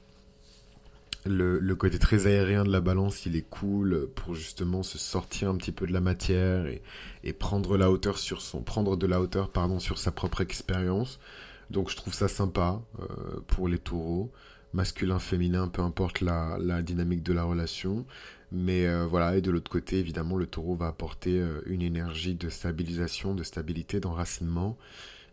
le, 1.27 1.75
côté 1.75 1.99
très 1.99 2.27
aérien 2.27 2.65
de 2.65 2.71
la 2.71 2.81
balance, 2.81 3.27
il 3.27 3.37
est 3.37 3.49
cool 3.49 4.09
pour 4.15 4.35
justement 4.35 4.83
se 4.83 4.99
sortir 4.99 5.51
un 5.51 5.57
petit 5.57 5.73
peu 5.73 5.87
de 5.87 5.93
la 5.93 6.01
matière 6.01 6.67
et, 6.67 7.33
prendre 7.33 7.77
la 7.77 7.91
hauteur 7.91 8.19
sur 8.19 8.43
son, 8.43 8.63
prendre 8.63 8.97
de 8.97 9.07
la 9.07 9.21
hauteur 9.21 9.51
pardon 9.51 9.79
sur 9.79 9.99
sa 9.99 10.11
propre 10.11 10.41
expérience. 10.41 11.19
Donc 11.71 11.89
je 11.91 11.97
trouve 11.97 12.15
ça 12.15 12.29
sympa 12.29 12.83
euh, 12.99 13.41
pour 13.47 13.69
les 13.69 13.79
taureaux, 13.79 14.33
masculin, 14.73 15.19
féminin, 15.19 15.69
peu 15.69 15.83
importe 15.83 16.21
la, 16.21 16.83
dynamique 16.83 17.23
de 17.23 17.33
la 17.33 17.45
relation. 17.45 18.07
Mais 18.53 18.87
euh, 18.87 19.07
voilà, 19.07 19.37
et 19.37 19.41
de 19.41 19.51
l'autre 19.51 19.71
côté, 19.71 19.99
évidemment, 19.99 20.37
le 20.37 20.47
taureau 20.47 20.75
va 20.75 20.89
apporter 20.89 21.41
euh, 21.41 21.61
une 21.67 21.83
énergie 21.83 22.35
de 22.35 22.49
stabilisation, 22.49 23.35
de 23.35 23.45
stabilité, 23.45 24.01
d'enracinement 24.01 24.77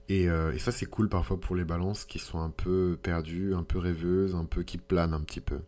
euh, 0.09 0.53
et, 0.53 0.59
ça, 0.59 0.71
c'est 0.71 0.85
cool 0.85 1.09
parfois 1.09 1.39
pour 1.39 1.55
les 1.55 1.65
balances 1.65 2.05
qui 2.05 2.19
sont 2.19 2.39
un 2.39 2.49
peu 2.49 2.97
perdues, 3.01 3.53
un 3.53 3.63
peu 3.63 3.77
rêveuses, 3.79 4.35
un 4.35 4.45
peu 4.45 4.63
qui 4.63 4.77
planent 4.77 5.13
un 5.13 5.21
petit 5.21 5.41
peu. 5.41 5.59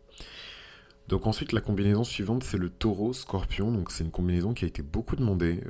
Donc 1.08 1.26
ensuite, 1.26 1.52
la 1.52 1.60
combinaison 1.60 2.04
suivante, 2.04 2.44
c'est 2.44 2.56
le 2.56 2.70
taureau-scorpion. 2.70 3.72
Donc 3.72 3.90
c'est 3.90 4.04
une 4.04 4.10
combinaison 4.10 4.54
qui 4.54 4.64
a 4.64 4.68
été 4.68 4.82
beaucoup 4.82 5.16
demandée, 5.16 5.60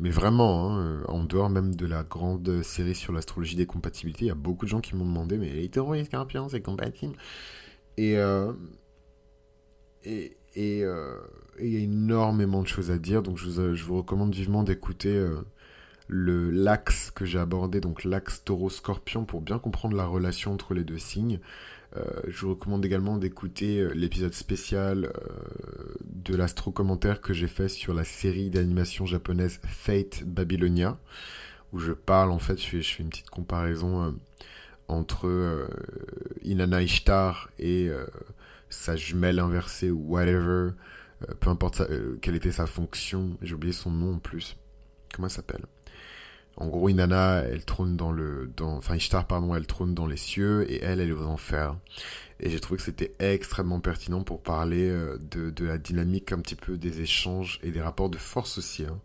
mais 0.00 0.10
vraiment, 0.10 0.70
hein, 0.70 0.80
euh, 0.80 1.04
en 1.08 1.24
dehors 1.24 1.50
même 1.50 1.74
de 1.76 1.86
la 1.86 2.02
grande 2.02 2.62
série 2.62 2.94
sur 2.94 3.12
l'astrologie 3.12 3.56
des 3.56 3.66
compatibilités, 3.66 4.26
il 4.26 4.28
y 4.28 4.30
a 4.30 4.34
beaucoup 4.34 4.64
de 4.64 4.70
gens 4.70 4.80
qui 4.80 4.96
m'ont 4.96 5.04
demandé, 5.06 5.38
mais 5.38 5.52
les 5.52 5.68
taureaux 5.68 5.94
et 5.94 6.04
scorpions, 6.04 6.48
c'est 6.48 6.60
compatible? 6.60 7.16
Et 7.96 8.14
et 10.04 10.36
et 10.54 10.84
il 11.60 11.72
y 11.72 11.76
a 11.76 11.80
énormément 11.80 12.62
de 12.62 12.68
choses 12.68 12.90
à 12.90 12.98
dire, 12.98 13.22
donc 13.22 13.36
je 13.38 13.48
vous, 13.48 13.74
vous 13.74 13.96
recommande 13.98 14.34
vivement 14.34 14.62
d'écouter 14.62 15.26
l'axe 16.08 17.10
que 17.10 17.24
j'ai 17.24 17.38
abordé, 17.38 17.80
donc 17.80 18.04
l'axe 18.04 18.44
taureau-scorpion, 18.44 19.24
pour 19.24 19.40
bien 19.40 19.58
comprendre 19.58 19.96
la 19.96 20.06
relation 20.06 20.52
entre 20.52 20.74
les 20.74 20.84
deux 20.84 20.98
signes. 20.98 21.40
Euh, 21.96 22.02
je 22.26 22.40
vous 22.42 22.50
recommande 22.50 22.84
également 22.84 23.16
d'écouter 23.16 23.80
euh, 23.80 23.92
l'épisode 23.94 24.34
spécial 24.34 25.06
euh, 25.06 25.94
de 26.04 26.36
l'astro-commentaire 26.36 27.20
que 27.20 27.32
j'ai 27.32 27.48
fait 27.48 27.68
sur 27.68 27.94
la 27.94 28.04
série 28.04 28.50
d'animation 28.50 29.06
japonaise 29.06 29.58
Fate 29.64 30.22
Babylonia, 30.24 30.98
où 31.72 31.78
je 31.78 31.92
parle, 31.92 32.30
en 32.30 32.38
fait, 32.38 32.60
je 32.60 32.66
fais, 32.66 33.02
une 33.02 33.08
petite 33.08 33.30
comparaison 33.30 34.14
entre 34.88 35.68
Inanna 36.42 36.82
Ishtar 36.82 37.50
et 37.58 37.90
sa 38.70 38.96
jumelle 38.96 39.38
inversée 39.38 39.90
ou 39.90 39.98
whatever, 39.98 40.70
peu 41.40 41.50
importe 41.50 41.82
quelle 42.22 42.36
était 42.36 42.52
sa 42.52 42.66
fonction, 42.66 43.36
j'ai 43.42 43.54
oublié 43.54 43.74
son 43.74 43.90
nom 43.90 44.14
en 44.14 44.18
plus. 44.18 44.56
Comment 45.14 45.28
elle 45.28 45.32
s'appelle? 45.32 45.66
En 46.60 46.66
gros, 46.66 46.88
Inanna, 46.88 47.44
elle 47.44 47.64
trône 47.64 47.96
dans 47.96 48.10
le, 48.10 48.50
dans, 48.56 48.76
enfin 48.76 48.96
Ishtar, 48.96 49.26
pardon, 49.26 49.54
elle 49.54 49.66
trône 49.66 49.94
dans 49.94 50.06
les 50.06 50.16
cieux 50.16 50.68
et 50.68 50.82
elle, 50.82 51.00
elle 51.00 51.10
est 51.10 51.12
aux 51.12 51.26
enfers. 51.26 51.76
Et 52.40 52.50
j'ai 52.50 52.58
trouvé 52.58 52.78
que 52.78 52.82
c'était 52.82 53.14
extrêmement 53.20 53.78
pertinent 53.78 54.22
pour 54.22 54.42
parler 54.42 54.90
euh, 54.90 55.18
de, 55.18 55.50
de, 55.50 55.64
la 55.64 55.78
dynamique 55.78 56.32
un 56.32 56.40
petit 56.40 56.56
peu 56.56 56.76
des 56.76 57.00
échanges 57.00 57.60
et 57.62 57.70
des 57.70 57.80
rapports 57.80 58.10
de 58.10 58.18
force 58.18 58.58
aussi 58.58 58.84
hein, 58.84 58.98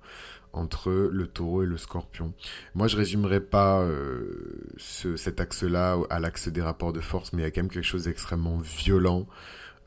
entre 0.51 0.91
le 0.91 1.27
taureau 1.27 1.61
et 1.61 1.67
le 1.67 1.77
scorpion. 1.77 2.33
Moi, 2.73 2.87
je 2.87 2.97
résumerai 2.97 3.39
pas 3.39 3.81
euh, 3.81 4.65
ce, 4.77 5.15
cet 5.15 5.39
axe-là 5.39 5.99
à 6.09 6.19
l'axe 6.19 6.47
des 6.47 6.61
rapports 6.61 6.93
de 6.93 7.01
force, 7.01 7.33
mais 7.33 7.43
il 7.43 7.45
y 7.45 7.47
a 7.47 7.51
quand 7.51 7.61
même 7.61 7.71
quelque 7.71 7.85
chose 7.85 8.05
d'extrêmement 8.05 8.57
violent 8.57 9.27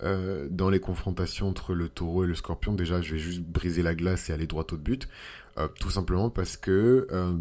euh, 0.02 0.46
dans 0.50 0.68
les 0.68 0.80
confrontations 0.80 1.48
entre 1.48 1.74
le 1.74 1.88
taureau 1.88 2.24
et 2.24 2.26
le 2.26 2.34
scorpion. 2.34 2.74
Déjà, 2.74 3.00
je 3.00 3.12
vais 3.12 3.18
juste 3.18 3.40
briser 3.40 3.82
la 3.82 3.94
glace 3.94 4.28
et 4.28 4.32
aller 4.32 4.46
droit 4.46 4.66
au 4.72 4.76
but. 4.76 5.08
Euh, 5.58 5.68
tout 5.80 5.90
simplement 5.90 6.28
parce 6.28 6.58
que 6.58 7.06
euh, 7.10 7.32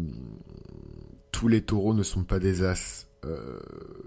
tous 1.32 1.48
les 1.48 1.62
taureaux 1.62 1.92
ne 1.92 2.02
sont 2.02 2.24
pas 2.24 2.38
des 2.38 2.64
as 2.64 3.04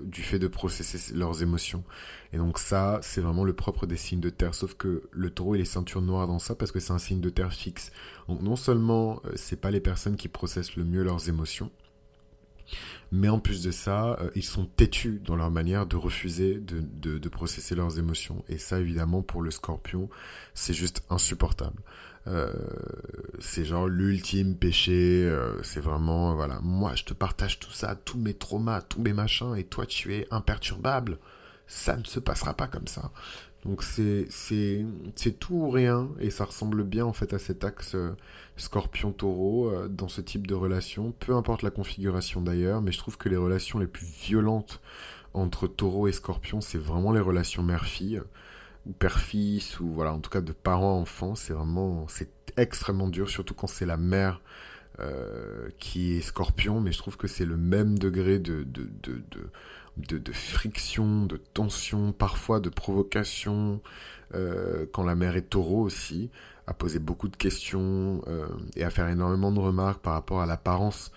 du 0.01 0.21
fait 0.21 0.39
de 0.39 0.47
processer 0.47 1.13
leurs 1.13 1.43
émotions. 1.43 1.83
Et 2.31 2.37
donc 2.37 2.57
ça, 2.57 2.99
c'est 3.03 3.19
vraiment 3.19 3.43
le 3.43 3.51
propre 3.51 3.85
des 3.85 3.97
signes 3.97 4.21
de 4.21 4.29
terre. 4.29 4.55
Sauf 4.55 4.75
que 4.75 5.03
le 5.11 5.29
taureau, 5.29 5.55
il 5.55 5.61
est 5.61 5.65
ceinture 5.65 6.01
noire 6.01 6.25
dans 6.25 6.39
ça 6.39 6.55
parce 6.55 6.71
que 6.71 6.79
c'est 6.79 6.93
un 6.93 6.99
signe 6.99 7.19
de 7.19 7.29
terre 7.29 7.51
fixe. 7.51 7.91
Donc 8.29 8.41
non 8.41 8.55
seulement 8.55 9.21
c'est 9.35 9.59
pas 9.59 9.71
les 9.71 9.81
personnes 9.81 10.15
qui 10.15 10.29
processent 10.29 10.77
le 10.77 10.85
mieux 10.85 11.03
leurs 11.03 11.27
émotions, 11.27 11.69
mais 13.11 13.29
en 13.29 13.39
plus 13.39 13.63
de 13.63 13.71
ça, 13.71 14.19
ils 14.35 14.43
sont 14.43 14.65
têtus 14.65 15.21
dans 15.23 15.35
leur 15.35 15.51
manière 15.51 15.85
de 15.85 15.95
refuser 15.95 16.55
de, 16.55 16.81
de, 16.81 17.17
de 17.17 17.29
processer 17.29 17.75
leurs 17.75 17.97
émotions. 17.97 18.43
Et 18.49 18.57
ça, 18.57 18.79
évidemment, 18.79 19.21
pour 19.21 19.41
le 19.41 19.51
scorpion, 19.51 20.09
c'est 20.53 20.73
juste 20.73 21.03
insupportable. 21.09 21.81
Euh, 22.27 22.53
c'est 23.39 23.65
genre 23.65 23.87
l'ultime 23.87 24.55
péché. 24.55 25.25
Euh, 25.25 25.61
c'est 25.63 25.79
vraiment, 25.79 26.35
voilà, 26.35 26.59
moi 26.61 26.93
je 26.95 27.03
te 27.03 27.13
partage 27.13 27.59
tout 27.59 27.71
ça, 27.71 27.95
tous 27.95 28.17
mes 28.17 28.33
traumas, 28.33 28.81
tous 28.81 29.01
mes 29.01 29.13
machins, 29.13 29.55
et 29.55 29.63
toi 29.63 29.85
tu 29.85 30.13
es 30.13 30.27
imperturbable. 30.31 31.17
Ça 31.67 31.97
ne 31.97 32.03
se 32.03 32.19
passera 32.19 32.53
pas 32.53 32.67
comme 32.67 32.87
ça. 32.87 33.11
Donc 33.65 33.83
c'est 33.83 34.27
tout 35.39 35.53
ou 35.55 35.69
rien 35.69 36.09
et 36.19 36.29
ça 36.29 36.45
ressemble 36.45 36.83
bien 36.83 37.05
en 37.05 37.11
fait 37.13 37.33
à 37.33 37.39
cet 37.39 37.65
axe 37.65 37.93
euh, 37.93 38.15
Scorpion-Taureau 38.59 39.87
dans 39.87 40.07
ce 40.07 40.21
type 40.21 40.47
de 40.47 40.53
relation, 40.53 41.13
peu 41.19 41.33
importe 41.35 41.63
la 41.63 41.71
configuration 41.71 42.41
d'ailleurs, 42.41 42.81
mais 42.81 42.91
je 42.91 42.97
trouve 42.97 43.17
que 43.17 43.29
les 43.29 43.37
relations 43.37 43.79
les 43.79 43.87
plus 43.87 44.05
violentes 44.05 44.81
entre 45.33 45.67
Taureau 45.67 46.07
et 46.07 46.11
Scorpion, 46.11 46.61
c'est 46.61 46.77
vraiment 46.77 47.11
les 47.11 47.19
relations 47.19 47.63
mère-fille 47.63 48.21
ou 48.85 48.91
père-fils, 48.93 49.79
ou 49.79 49.89
voilà, 49.91 50.13
en 50.13 50.19
tout 50.19 50.29
cas 50.29 50.41
de 50.41 50.51
parents-enfants, 50.51 51.35
c'est 51.35 51.53
vraiment, 51.53 52.07
c'est 52.07 52.31
extrêmement 52.57 53.07
dur, 53.07 53.29
surtout 53.29 53.53
quand 53.53 53.67
c'est 53.67 53.85
la 53.85 53.97
mère 53.97 54.41
euh, 54.99 55.69
qui 55.79 56.15
est 56.15 56.21
scorpion, 56.21 56.81
mais 56.81 56.91
je 56.91 56.97
trouve 56.97 57.17
que 57.17 57.27
c'est 57.27 57.45
le 57.45 57.57
même 57.57 57.97
degré 57.97 58.39
de, 58.39 58.63
de, 58.63 58.89
de, 59.03 59.21
de, 59.97 60.17
de 60.17 60.31
friction, 60.33 61.25
de 61.25 61.37
tension, 61.37 62.11
parfois 62.11 62.59
de 62.59 62.69
provocation, 62.69 63.81
euh, 64.33 64.85
quand 64.91 65.03
la 65.03 65.15
mère 65.15 65.35
est 65.35 65.49
taureau 65.49 65.81
aussi, 65.81 66.31
à 66.69 66.73
poser 66.73 66.99
beaucoup 66.99 67.27
de 67.27 67.35
questions 67.35 68.21
euh, 68.27 68.47
et 68.75 68.83
à 68.83 68.91
faire 68.91 69.09
énormément 69.09 69.51
de 69.51 69.59
remarques 69.59 70.01
par 70.01 70.13
rapport 70.13 70.39
à 70.41 70.45
l'apparence 70.45 71.11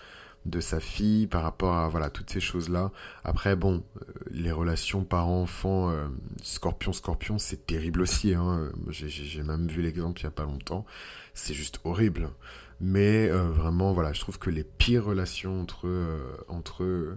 de 0.47 0.61
sa 0.61 0.81
fille, 0.81 1.27
par 1.27 1.43
rapport 1.43 1.75
à 1.75 1.89
voilà 1.89 2.11
toutes 2.11 2.31
ces 2.31 2.41
choses-là. 2.41 2.91
Après, 3.25 3.55
bon, 3.55 3.83
euh, 3.97 4.05
les 4.31 4.51
relations 4.51 5.05
parents-enfants, 5.05 5.91
euh, 5.91 6.09
scorpion-scorpion, 6.43 7.39
c'est 7.39 7.67
terrible 7.67 8.03
aussi. 8.03 8.35
Hein. 8.35 8.71
J'ai 8.89 9.43
même 9.43 9.69
vu 9.69 9.83
l'exemple 9.83 10.21
il 10.21 10.25
y 10.25 10.27
a 10.27 10.31
pas 10.31 10.45
longtemps. 10.45 10.85
C'est 11.35 11.55
juste 11.55 11.81
horrible. 11.85 12.31
Mais 12.81 13.29
euh, 13.31 13.45
vraiment, 13.45 13.93
voilà, 13.93 14.13
je 14.13 14.21
trouve 14.21 14.39
que 14.41 14.51
les 14.51 14.65
pires 14.65 15.05
relations 15.05 15.61
entre 15.61 15.89
entre 16.49 17.17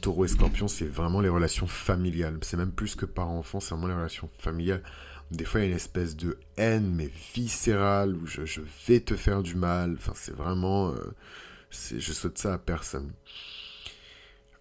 taureau 0.00 0.24
et 0.24 0.28
scorpion, 0.28 0.68
c'est 0.68 0.86
vraiment 0.86 1.20
les 1.20 1.28
relations 1.28 1.66
familiales. 1.66 2.38
C'est 2.42 2.56
même 2.56 2.70
plus 2.70 2.94
que 2.94 3.06
parents-enfants, 3.06 3.58
c'est 3.58 3.74
vraiment 3.74 3.88
les 3.88 3.94
relations 3.94 4.30
familiales. 4.38 4.82
Des 5.34 5.44
fois, 5.44 5.60
il 5.60 5.64
y 5.64 5.66
a 5.66 5.70
une 5.70 5.76
espèce 5.76 6.16
de 6.16 6.38
haine, 6.56 6.92
mais 6.94 7.10
viscérale, 7.34 8.14
où 8.14 8.26
je, 8.26 8.60
vais 8.86 9.00
te 9.00 9.16
faire 9.16 9.42
du 9.42 9.54
mal. 9.54 9.94
Enfin, 9.98 10.12
c'est 10.14 10.34
vraiment 10.34 10.94
je 11.70 12.12
saute 12.12 12.38
ça 12.38 12.54
à 12.54 12.58
personne. 12.58 13.12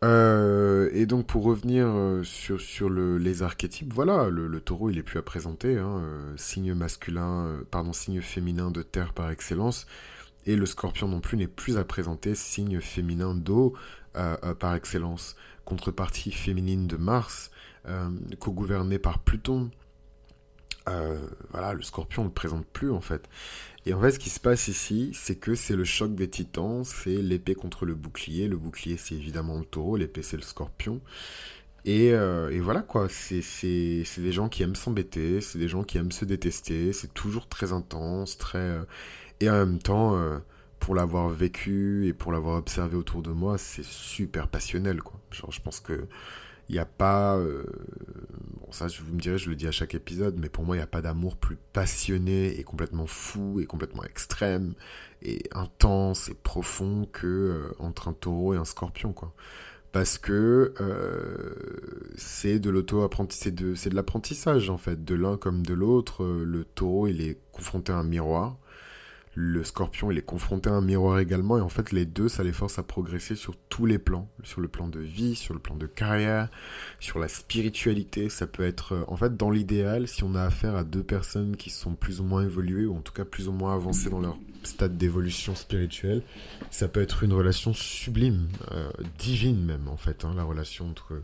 Euh, 0.04 0.90
et 0.92 1.06
donc 1.06 1.28
pour 1.28 1.44
revenir 1.44 1.88
euh, 1.88 2.24
sur, 2.24 2.60
sur 2.60 2.90
le, 2.90 3.18
les 3.18 3.42
archétypes, 3.42 3.94
voilà, 3.94 4.30
le, 4.30 4.60
taureau 4.60 4.90
il 4.90 4.98
est 4.98 5.04
plus 5.04 5.18
à 5.18 5.22
présenter, 5.22 5.78
hein, 5.78 6.02
euh, 6.02 6.34
signe 6.36 6.74
masculin, 6.74 7.62
pardon, 7.72 7.94
signe 7.94 8.22
féminin 8.22 8.70
de 8.70 8.82
terre 8.82 9.14
par 9.14 9.30
excellence, 9.30 9.88
et 10.46 10.58
le 10.58 10.66
scorpion 10.66 11.08
non 11.08 11.22
plus 11.22 11.38
n'est 11.38 11.48
plus 11.48 11.78
à 11.78 11.86
présenter, 11.86 12.36
signe 12.36 12.82
féminin 12.82 13.34
d'eau 13.34 13.76
par 14.60 14.76
excellence, 14.76 15.36
contrepartie 15.66 16.32
féminine 16.32 16.86
de 16.86 16.98
Mars, 16.98 17.50
co-gouverné 18.40 19.00
par 19.00 19.20
Pluton, 19.20 19.72
voilà, 20.86 21.74
le 21.74 21.82
scorpion 21.82 22.24
ne 22.24 22.28
le 22.28 22.34
présente 22.34 22.66
plus 22.66 22.92
en 22.92 23.02
fait. 23.02 23.28
Et 23.86 23.94
en 23.94 24.00
fait, 24.00 24.12
ce 24.12 24.20
qui 24.20 24.30
se 24.30 24.40
passe 24.40 24.68
ici, 24.70 25.12
c'est 25.14 25.36
que 25.36 25.56
c'est 25.56 25.76
le 25.76 25.84
choc 25.84 26.16
des 26.16 26.30
titans, 26.30 26.84
c'est 26.86 27.22
l'épée 27.22 27.56
contre 27.56 27.86
le 27.86 27.96
bouclier. 27.96 28.48
Le 28.48 28.56
bouclier, 28.58 28.96
c'est 28.98 29.16
évidemment 29.16 29.60
le 29.60 29.66
taureau, 29.66 29.98
l'épée, 29.98 30.22
c'est 30.22 30.38
le 30.38 30.44
scorpion. 30.44 31.02
Et, 31.86 32.14
euh, 32.14 32.50
et 32.50 32.60
voilà 32.62 32.82
quoi, 32.82 33.08
c'est 33.10 33.42
des 34.18 34.32
gens 34.32 34.48
qui 34.48 34.64
aiment 34.64 34.76
s'embêter, 34.76 35.42
c'est 35.42 35.60
des 35.60 35.68
gens 35.68 35.84
qui 35.84 35.98
aiment 35.98 36.14
se 36.14 36.24
détester, 36.26 36.94
c'est 36.94 37.14
toujours 37.14 37.48
très 37.48 37.74
intense, 37.74 38.38
très... 38.38 38.58
Euh, 38.60 38.84
et 39.42 39.50
en 39.50 39.54
même 39.54 39.80
temps, 39.80 40.16
euh, 40.16 40.40
pour 40.80 40.96
l'avoir 40.96 41.30
vécu 41.30 42.08
et 42.08 42.14
pour 42.14 42.32
l'avoir 42.32 42.58
observé 42.58 42.96
autour 42.96 43.22
de 43.22 43.32
moi, 43.32 43.58
c'est 43.58 43.84
super 43.84 44.48
passionnel 44.48 45.02
quoi. 45.02 45.20
Genre, 45.32 45.52
je 45.52 45.62
pense 45.62 45.80
que 45.82 46.08
Il 46.74 46.78
n'y 46.78 46.80
a 46.80 46.86
pas... 46.86 47.38
Euh, 47.38 47.64
bon, 48.60 48.72
ça, 48.72 48.88
vous 48.88 49.14
me 49.14 49.20
direz, 49.20 49.38
je 49.38 49.48
le 49.48 49.56
dis 49.56 49.68
à 49.68 49.72
chaque 49.72 49.94
épisode, 49.94 50.40
mais 50.40 50.50
pour 50.50 50.64
moi, 50.64 50.76
il 50.76 50.80
n'y 50.80 50.84
a 50.84 50.88
pas 50.88 51.04
d'amour 51.04 51.38
plus 51.38 51.56
passionné 51.72 52.60
et 52.60 52.64
complètement 52.64 53.06
fou 53.06 53.60
et 53.60 53.68
complètement 53.68 54.04
extrême 54.04 54.74
et 55.22 55.44
intense 55.52 56.30
et 56.30 56.34
profond 56.34 57.08
que 57.12 57.28
euh, 57.28 57.76
entre 57.78 58.08
un 58.08 58.14
taureau 58.14 58.56
et 58.56 58.58
un 58.58 58.66
scorpion, 58.66 59.14
quoi 59.14 59.36
parce 59.92 60.18
que 60.18 60.74
euh, 60.82 61.54
c'est 62.16 62.58
de 62.58 62.72
de, 62.72 63.96
l'apprentissage 63.96 64.72
en 64.72 64.80
fait, 64.80 65.06
de 65.06 65.14
l'un 65.14 65.38
comme 65.38 65.64
de 65.64 65.76
l'autre. 65.76 66.26
Le 66.26 66.66
taureau, 66.66 67.06
il 67.06 67.22
est 67.22 67.38
confronté 67.52 67.92
à 67.92 67.98
un 67.98 68.04
miroir. 68.04 68.58
Le 69.36 69.64
scorpion, 69.64 70.12
il 70.12 70.18
est 70.18 70.26
confronté 70.26 70.70
à 70.70 70.74
un 70.74 70.82
miroir 70.82 71.20
également. 71.20 71.58
Et 71.58 71.62
en 71.62 71.70
fait, 71.70 71.92
les 71.92 72.06
deux, 72.06 72.30
ça 72.30 72.44
les 72.44 72.52
force 72.52 72.78
à 72.80 72.84
progresser 72.84 73.36
sur 73.36 73.56
tous 73.70 73.86
les 73.86 73.98
plans. 73.98 74.30
Sur 74.44 74.62
le 74.62 74.68
plan 74.68 74.88
de 74.88 75.00
vie, 75.00 75.36
sur 75.36 75.54
le 75.54 75.60
plan 75.60 75.76
de 75.76 75.88
carrière, 75.88 76.50
sur 77.00 77.20
la 77.20 77.28
spiritualité. 77.28 78.30
Ça 78.30 78.48
peut 78.48 78.64
être, 78.64 79.06
en 79.08 79.16
fait, 79.16 79.36
dans 79.36 79.50
l'idéal, 79.50 80.08
si 80.08 80.24
on 80.24 80.36
a 80.36 80.44
affaire 80.44 80.76
à 80.76 80.84
deux 80.84 81.04
personnes 81.04 81.58
qui 81.58 81.70
sont 81.70 81.96
plus 81.96 82.22
ou 82.22 82.24
moins 82.24 82.44
évoluées, 82.44 82.86
ou 82.86 82.96
en 82.96 83.02
tout 83.02 83.14
cas 83.14 83.26
plus 83.26 83.48
ou 83.48 83.52
moins 83.52 83.74
avancées 83.74 84.10
dans 84.10 84.22
leur 84.22 84.38
stade 84.64 84.98
d'évolution 84.98 85.56
spirituelle, 85.56 86.24
ça 86.72 86.88
peut 86.88 87.02
être 87.02 87.24
une 87.24 87.34
relation 87.34 87.74
sublime, 87.74 88.48
euh, 88.72 88.90
divine 89.18 89.64
même 89.64 89.88
en 89.88 89.98
fait, 89.98 90.26
hein, 90.26 90.34
la 90.36 90.44
relation 90.44 90.90
entre 90.90 91.22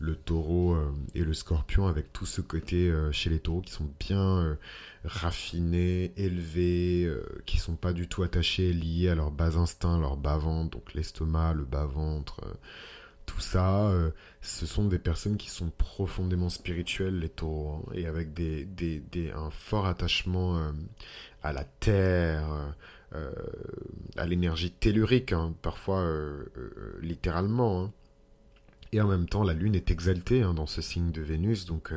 le 0.00 0.16
taureau 0.16 0.74
euh, 0.74 0.92
et 1.14 1.22
le 1.22 1.34
scorpion 1.34 1.86
avec 1.86 2.12
tout 2.12 2.26
ce 2.26 2.40
côté 2.40 2.90
euh, 2.90 3.12
chez 3.12 3.30
les 3.30 3.38
taureaux 3.38 3.60
qui 3.60 3.72
sont 3.72 3.90
bien 4.00 4.56
raffinés, 5.04 6.12
élevés, 6.16 7.10
qui 7.46 7.58
sont 7.58 7.76
pas 7.76 7.92
du 7.92 8.08
tout 8.08 8.22
attachés, 8.22 8.72
liés 8.72 9.08
à 9.08 9.14
leur 9.14 9.30
bas 9.30 9.56
instinct, 9.56 9.98
leur 9.98 10.16
bas 10.16 10.38
ventre, 10.38 10.70
donc 10.70 10.94
l'estomac, 10.94 11.54
le 11.54 11.64
bas 11.64 11.86
ventre 11.86 12.40
tout 13.26 13.40
ça, 13.40 13.92
ce 14.40 14.66
sont 14.66 14.86
des 14.86 14.98
personnes 14.98 15.36
qui 15.36 15.50
sont 15.50 15.70
profondément 15.70 16.48
spirituelles, 16.48 17.20
les 17.20 17.28
taureaux, 17.28 17.84
hein, 17.86 17.92
et 17.94 18.06
avec 18.06 18.34
des, 18.34 18.64
des, 18.64 18.98
des, 18.98 19.30
un 19.30 19.50
fort 19.50 19.86
attachement 19.86 20.72
à 21.42 21.52
la 21.52 21.62
terre, 21.62 22.74
euh, 23.12 23.32
à 24.16 24.24
l'énergie 24.24 24.70
tellurique, 24.70 25.32
hein, 25.32 25.52
parfois 25.62 25.98
euh, 25.98 26.44
euh, 26.56 26.98
littéralement. 27.02 27.82
Hein. 27.84 27.92
Et 28.92 29.00
en 29.00 29.06
même 29.06 29.28
temps, 29.28 29.44
la 29.44 29.54
Lune 29.54 29.74
est 29.74 29.90
exaltée 29.90 30.42
hein, 30.42 30.54
dans 30.54 30.66
ce 30.66 30.82
signe 30.82 31.12
de 31.12 31.22
Vénus, 31.22 31.64
donc 31.64 31.92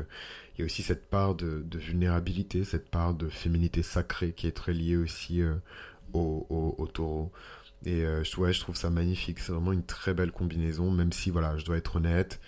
il 0.54 0.60
y 0.60 0.62
a 0.62 0.66
aussi 0.66 0.82
cette 0.82 1.08
part 1.10 1.34
de, 1.34 1.64
vulnérabilité, 1.74 2.62
cette 2.64 2.88
part 2.88 3.14
de 3.14 3.28
féminité 3.28 3.82
sacrée 3.82 4.32
qui 4.32 4.46
est 4.46 4.52
très 4.52 4.72
liée 4.72 4.96
aussi 4.96 5.42
au, 6.12 6.88
taureau. 6.92 7.32
Et 7.84 8.06
ouais, 8.38 8.52
je 8.52 8.60
trouve 8.60 8.76
ça 8.76 8.90
magnifique, 8.90 9.40
c'est 9.40 9.50
vraiment 9.50 9.72
une 9.72 9.84
très 9.84 10.14
belle 10.14 10.30
combinaison, 10.30 10.90
même 10.92 11.12
si, 11.12 11.30
voilà, 11.30 11.58
je 11.58 11.64
dois 11.64 11.76
être 11.76 11.96
honnête, 11.96 12.40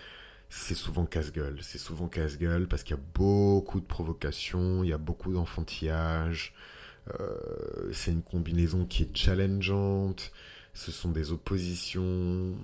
c'est 0.49 0.75
souvent 0.75 1.07
casse-gueule. 1.07 1.59
C'est 1.63 1.79
souvent 1.79 2.09
casse-gueule 2.09 2.67
parce 2.69 2.83
qu'il 2.83 2.97
y 2.97 2.99
a 2.99 3.03
beaucoup 3.15 3.81
de 3.81 3.87
provocations, 3.87 4.83
il 4.85 4.91
y 4.91 4.93
a 4.93 4.99
beaucoup 4.99 5.33
d'enfantillage, 5.33 6.55
euh, 7.21 7.91
c'est 7.93 8.13
une 8.13 8.23
combinaison 8.23 8.85
qui 8.87 9.05
est 9.05 9.17
challengeante. 9.17 10.33
Ce 10.77 10.93
sont 10.93 11.11
des 11.11 11.33
oppositions. 11.33 12.55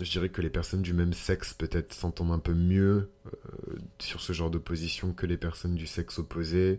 Je 0.00 0.08
dirais 0.08 0.28
que 0.28 0.40
les 0.40 0.50
personnes 0.50 0.82
du 0.82 0.94
même 0.94 1.12
sexe 1.12 1.52
peut-être 1.52 1.92
s'entendent 1.92 2.30
un 2.30 2.38
peu 2.38 2.54
mieux 2.54 3.10
euh, 3.26 3.76
sur 3.98 4.20
ce 4.20 4.32
genre 4.32 4.50
d'opposition 4.50 5.12
que 5.12 5.26
les 5.26 5.36
personnes 5.36 5.74
du 5.74 5.88
sexe 5.88 6.20
opposé. 6.20 6.78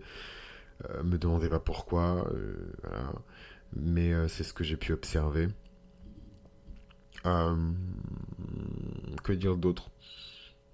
Euh, 0.89 1.03
me 1.03 1.17
demandez 1.17 1.49
pas 1.49 1.59
pourquoi. 1.59 2.25
Mais 3.75 4.13
c'est 4.29 4.43
ce 4.43 4.53
que 4.53 4.63
j'ai 4.63 4.77
pu 4.77 4.93
observer. 4.93 5.49
que 9.23 9.33
dire 9.33 9.57
d'autre? 9.57 9.91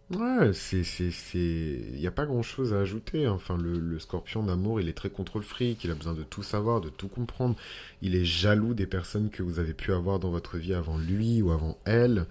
Ouais, 0.09 0.53
c'est, 0.53 0.83
c'est. 0.85 1.11
Il 1.37 1.99
n'y 1.99 2.07
a 2.07 2.11
pas 2.11 2.25
grand-chose 2.25 2.73
à 2.73 2.79
ajouter. 2.79 3.27
Enfin, 3.27 3.57
le, 3.57 3.77
le 3.77 3.99
scorpion 3.99 4.41
d'amour, 4.43 4.79
il 4.79 4.87
est 4.87 4.93
très 4.93 5.09
contrôle 5.09 5.43
fric, 5.43 5.83
il 5.83 5.91
a 5.91 5.95
besoin 5.95 6.13
de 6.13 6.23
tout 6.23 6.43
savoir, 6.43 6.79
de 6.79 6.87
tout 6.89 7.09
comprendre. 7.09 7.57
Il 8.01 8.15
est 8.15 8.23
jaloux 8.23 8.73
des 8.73 8.87
personnes 8.87 9.29
que 9.29 9.43
vous 9.43 9.59
avez 9.59 9.73
pu 9.73 9.91
avoir 9.91 10.19
dans 10.19 10.29
votre 10.29 10.57
vie 10.57 10.73
avant 10.73 10.97
lui 10.97 11.41
ou 11.41 11.51
avant 11.51 11.77
elle. 11.83 12.25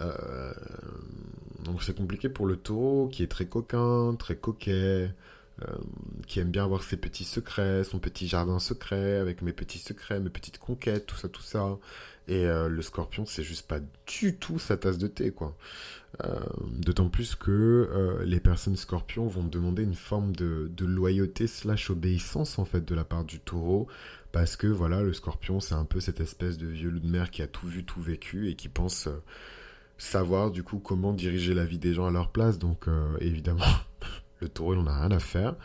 Euh, 0.00 0.52
donc 1.64 1.82
c'est 1.82 1.96
compliqué 1.96 2.28
pour 2.28 2.46
le 2.46 2.56
taureau, 2.56 3.08
qui 3.08 3.22
est 3.22 3.28
très 3.28 3.46
coquin, 3.46 4.14
très 4.18 4.36
coquet, 4.36 5.10
euh, 5.62 5.66
qui 6.26 6.40
aime 6.40 6.50
bien 6.50 6.64
avoir 6.64 6.82
ses 6.82 6.96
petits 6.96 7.24
secrets, 7.24 7.84
son 7.84 7.98
petit 7.98 8.28
jardin 8.28 8.58
secret, 8.58 9.16
avec 9.18 9.42
mes 9.42 9.52
petits 9.52 9.78
secrets, 9.78 10.20
mes 10.20 10.30
petites 10.30 10.58
conquêtes, 10.58 11.06
tout 11.06 11.16
ça, 11.16 11.28
tout 11.28 11.42
ça. 11.42 11.78
Et 12.26 12.46
euh, 12.46 12.68
le 12.68 12.82
scorpion, 12.82 13.26
c'est 13.26 13.42
juste 13.42 13.66
pas 13.66 13.80
du 14.06 14.36
tout 14.36 14.58
sa 14.58 14.76
tasse 14.76 14.98
de 14.98 15.08
thé, 15.08 15.30
quoi. 15.30 15.56
Euh, 16.24 16.38
d'autant 16.78 17.08
plus 17.08 17.34
que 17.34 17.50
euh, 17.50 18.24
les 18.24 18.38
personnes 18.38 18.76
scorpions 18.76 19.26
vont 19.26 19.42
demander 19.42 19.82
une 19.82 19.94
forme 19.94 20.34
de, 20.34 20.70
loyauté 20.80 21.48
slash 21.48 21.90
obéissance 21.90 22.60
en 22.60 22.64
fait 22.64 22.84
de 22.84 22.94
la 22.94 23.04
part 23.04 23.24
du 23.24 23.40
taureau. 23.40 23.88
Parce 24.30 24.56
que 24.56 24.68
voilà 24.68 25.02
le 25.02 25.12
scorpion 25.12 25.60
c'est 25.60 25.74
un 25.74 25.84
peu 25.84 26.00
cette 26.00 26.20
espèce 26.20 26.56
de 26.56 26.66
vieux 26.66 26.90
loup 26.90 27.00
de 27.00 27.08
mer 27.08 27.30
qui 27.30 27.42
a 27.42 27.48
tout 27.48 27.66
vu 27.66 27.84
tout 27.84 28.00
vécu 28.00 28.48
et 28.48 28.54
qui 28.54 28.68
pense 28.68 29.08
savoir 29.98 30.50
du 30.50 30.62
coup 30.62 30.78
comment 30.78 31.12
diriger 31.12 31.54
la 31.54 31.64
vie 31.64 31.78
des 31.78 31.94
gens 31.94 32.06
à 32.06 32.12
leur 32.12 32.30
place. 32.30 32.58
Donc 32.60 32.86
évidemment 33.20 33.64
le 34.40 34.48
taureau 34.48 34.74
il 34.74 34.80
n'en 34.80 34.86
a 34.86 35.00
rien 35.00 35.10
à 35.10 35.18
faire. 35.18 35.56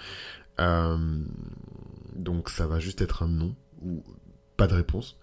Donc 2.16 2.50
ça 2.50 2.66
va 2.66 2.80
juste 2.80 3.02
être 3.02 3.22
un 3.22 3.28
non 3.28 3.56
ou 3.84 4.04
pas 4.58 4.66
de 4.68 4.74
réponse 4.74 5.20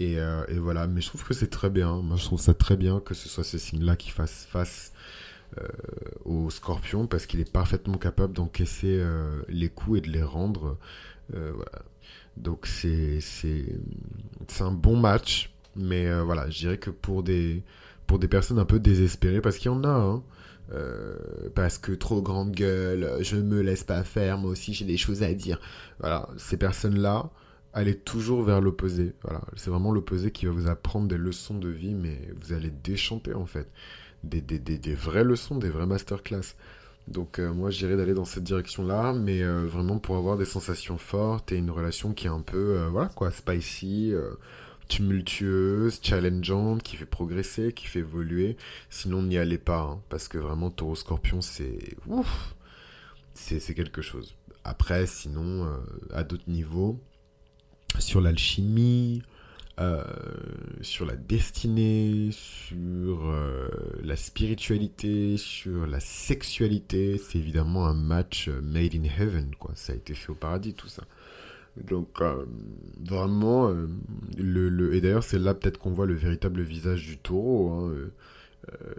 euh, 0.00 0.44
et, 0.48 0.58
voilà, 0.58 0.86
mais 0.86 1.00
je 1.00 1.08
trouve 1.08 1.24
que 1.24 1.34
c'est 1.34 1.50
très 1.50 1.70
bien. 1.70 1.96
Moi, 2.02 2.16
je 2.16 2.24
trouve 2.24 2.40
ça 2.40 2.54
très 2.54 2.76
bien 2.76 3.00
que 3.00 3.14
ce 3.14 3.28
soit 3.28 3.44
ce 3.44 3.58
signe-là 3.58 3.96
qui 3.96 4.10
fasse 4.10 4.46
face 4.50 4.92
euh, 5.60 5.66
au 6.24 6.50
scorpion 6.50 7.06
parce 7.06 7.26
qu'il 7.26 7.40
est 7.40 7.50
parfaitement 7.50 7.98
capable 7.98 8.32
d'encaisser 8.32 8.98
euh, 9.00 9.42
les 9.48 9.68
coups 9.68 9.98
et 9.98 10.00
de 10.00 10.10
les 10.10 10.22
rendre. 10.22 10.78
Donc, 12.36 12.66
c'est 12.66 13.20
un 14.60 14.72
bon 14.72 14.96
match, 14.96 15.50
mais 15.76 16.20
voilà, 16.22 16.50
je 16.50 16.58
dirais 16.58 16.78
que 16.78 16.90
pour 16.90 17.22
des, 17.22 17.62
pour 18.06 18.18
des 18.18 18.28
personnes 18.28 18.58
un 18.58 18.66
peu 18.66 18.78
désespérées, 18.78 19.40
parce 19.40 19.56
qu'il 19.56 19.70
y 19.70 19.74
en 19.74 19.84
a, 19.84 19.88
hein, 19.88 20.22
parce 21.54 21.78
que 21.78 21.92
trop 21.92 22.20
grande 22.20 22.52
gueule, 22.52 23.16
je 23.20 23.36
me 23.36 23.62
laisse 23.62 23.84
pas 23.84 24.04
faire, 24.04 24.36
moi 24.36 24.50
aussi 24.50 24.74
j'ai 24.74 24.84
des 24.84 24.98
choses 24.98 25.22
à 25.22 25.32
dire. 25.32 25.58
Voilà, 26.00 26.28
ces 26.36 26.58
personnes-là, 26.58 27.30
allez 27.72 27.96
toujours 27.96 28.42
vers 28.42 28.60
l'opposé. 28.60 29.14
Voilà, 29.22 29.42
c'est 29.56 29.70
vraiment 29.70 29.92
l'opposé 29.92 30.30
qui 30.30 30.46
va 30.46 30.52
vous 30.52 30.68
apprendre 30.68 31.08
des 31.08 31.16
leçons 31.16 31.58
de 31.58 31.68
vie, 31.68 31.94
mais 31.94 32.18
vous 32.40 32.52
allez 32.52 32.70
déchanter 32.70 33.34
en 33.34 33.46
fait. 33.46 33.70
Des, 34.24 34.40
des, 34.40 34.58
des, 34.58 34.94
vraies 34.94 35.24
leçons, 35.24 35.56
des 35.56 35.68
vraies 35.68 35.86
masterclass. 35.86 36.54
Donc 37.08 37.40
euh, 37.40 37.52
moi 37.52 37.70
j'irais 37.70 37.96
d'aller 37.96 38.14
dans 38.14 38.24
cette 38.24 38.44
direction-là, 38.44 39.12
mais 39.12 39.42
euh, 39.42 39.66
vraiment 39.66 39.98
pour 39.98 40.16
avoir 40.16 40.36
des 40.38 40.44
sensations 40.44 40.98
fortes 40.98 41.50
et 41.50 41.56
une 41.56 41.70
relation 41.70 42.12
qui 42.12 42.26
est 42.26 42.30
un 42.30 42.40
peu, 42.40 42.76
euh, 42.78 42.88
voilà 42.88 43.08
quoi, 43.08 43.32
spicy, 43.32 44.12
tumultueuse, 44.88 45.98
challengeante, 46.02 46.84
qui 46.84 46.96
fait 46.96 47.06
progresser, 47.06 47.72
qui 47.72 47.86
fait 47.86 48.00
évoluer. 48.00 48.56
Sinon 48.90 49.22
n'y 49.22 49.38
allez 49.38 49.58
pas, 49.58 49.80
hein, 49.80 50.00
parce 50.08 50.28
que 50.28 50.38
vraiment 50.38 50.70
Taureau 50.70 50.94
Scorpion 50.94 51.40
c'est... 51.40 51.96
Ouf 52.06 52.54
C'est 53.34 53.74
quelque 53.74 54.02
chose. 54.02 54.36
Après, 54.64 55.06
sinon, 55.06 55.66
à 56.12 56.22
d'autres 56.22 56.48
niveaux, 56.48 57.00
sur 57.98 58.20
l'alchimie, 58.20 59.22
euh, 59.80 60.04
sur 60.82 61.06
la 61.06 61.16
destinée, 61.16 62.28
sur 62.30 63.26
euh, 63.26 63.68
la 64.02 64.16
spiritualité, 64.16 65.38
sur 65.38 65.86
la 65.86 65.98
sexualité. 65.98 67.18
C'est 67.18 67.38
évidemment 67.38 67.86
un 67.86 67.94
match 67.94 68.48
euh, 68.48 68.60
made 68.60 68.94
in 68.94 69.04
heaven, 69.04 69.54
quoi. 69.58 69.72
Ça 69.74 69.94
a 69.94 69.96
été 69.96 70.14
fait 70.14 70.30
au 70.30 70.34
paradis, 70.34 70.74
tout 70.74 70.88
ça. 70.88 71.04
Donc, 71.88 72.20
vraiment, 73.02 73.70
le, 74.36 74.68
le, 74.68 74.94
et 74.94 75.00
d'ailleurs, 75.00 75.24
c'est 75.24 75.38
là 75.38 75.54
peut-être 75.54 75.78
qu'on 75.78 75.92
voit 75.92 76.04
le 76.04 76.12
véritable 76.12 76.60
visage 76.60 77.06
du 77.06 77.16
taureau. 77.16 77.70
Hein, 77.70 78.10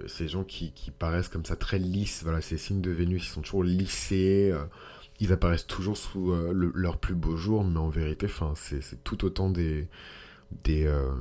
ces 0.07 0.27
gens 0.27 0.43
qui, 0.43 0.71
qui, 0.71 0.89
paraissent 0.89 1.29
comme 1.29 1.45
ça 1.45 1.55
très 1.55 1.77
lisses, 1.77 2.21
voilà, 2.23 2.41
ces 2.41 2.57
signes 2.57 2.81
de 2.81 2.89
Vénus, 2.89 3.27
ils 3.27 3.29
sont 3.29 3.41
toujours 3.41 3.63
lissés 3.63 4.51
ils 5.19 5.31
apparaissent 5.31 5.67
toujours 5.67 5.97
sous 5.97 6.31
euh, 6.31 6.71
leur 6.73 6.97
plus 6.97 7.15
beau 7.15 7.37
jour, 7.37 7.63
mais 7.63 7.79
en 7.79 7.89
vérité, 7.89 8.27
c'est 8.55 9.03
tout 9.03 9.25
autant 9.25 9.49
des, 9.49 9.87
des 10.63 10.85
euh, 10.87 11.11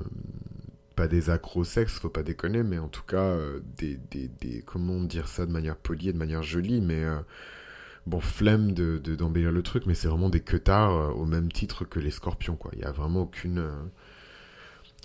pas 0.97 1.09
des 1.09 1.31
accro-sex, 1.31 1.99
faut 1.99 2.09
pas 2.09 2.23
déconner, 2.23 2.63
mais 2.63 2.79
en 2.79 2.89
tout 2.89 3.05
cas 3.05 3.23
euh, 3.23 3.61
des, 3.79 3.99
des, 4.11 4.63
comment 4.63 5.01
dire 5.03 5.29
ça 5.29 5.47
de 5.47 5.53
manière 5.53 5.77
polie 5.77 6.09
et 6.09 6.13
de 6.13 6.19
manière 6.19 6.43
jolie, 6.43 6.81
mais 6.81 7.05
bon, 8.07 8.21
flemme 8.21 8.73
de 8.73 8.99
d'embellir 8.99 9.53
le 9.53 9.63
truc, 9.63 9.87
mais 9.87 9.95
c'est 9.95 10.09
vraiment 10.09 10.31
des 10.31 10.41
queutards 10.41 11.17
au 11.17 11.25
même 11.25 11.51
titre 11.53 11.85
que 11.85 12.01
les 12.01 12.11
scorpions, 12.11 12.57
quoi. 12.57 12.71
Il 12.75 12.81
y 12.81 12.85
a 12.85 12.93
vraiment 12.93 13.23
aucune 13.23 13.65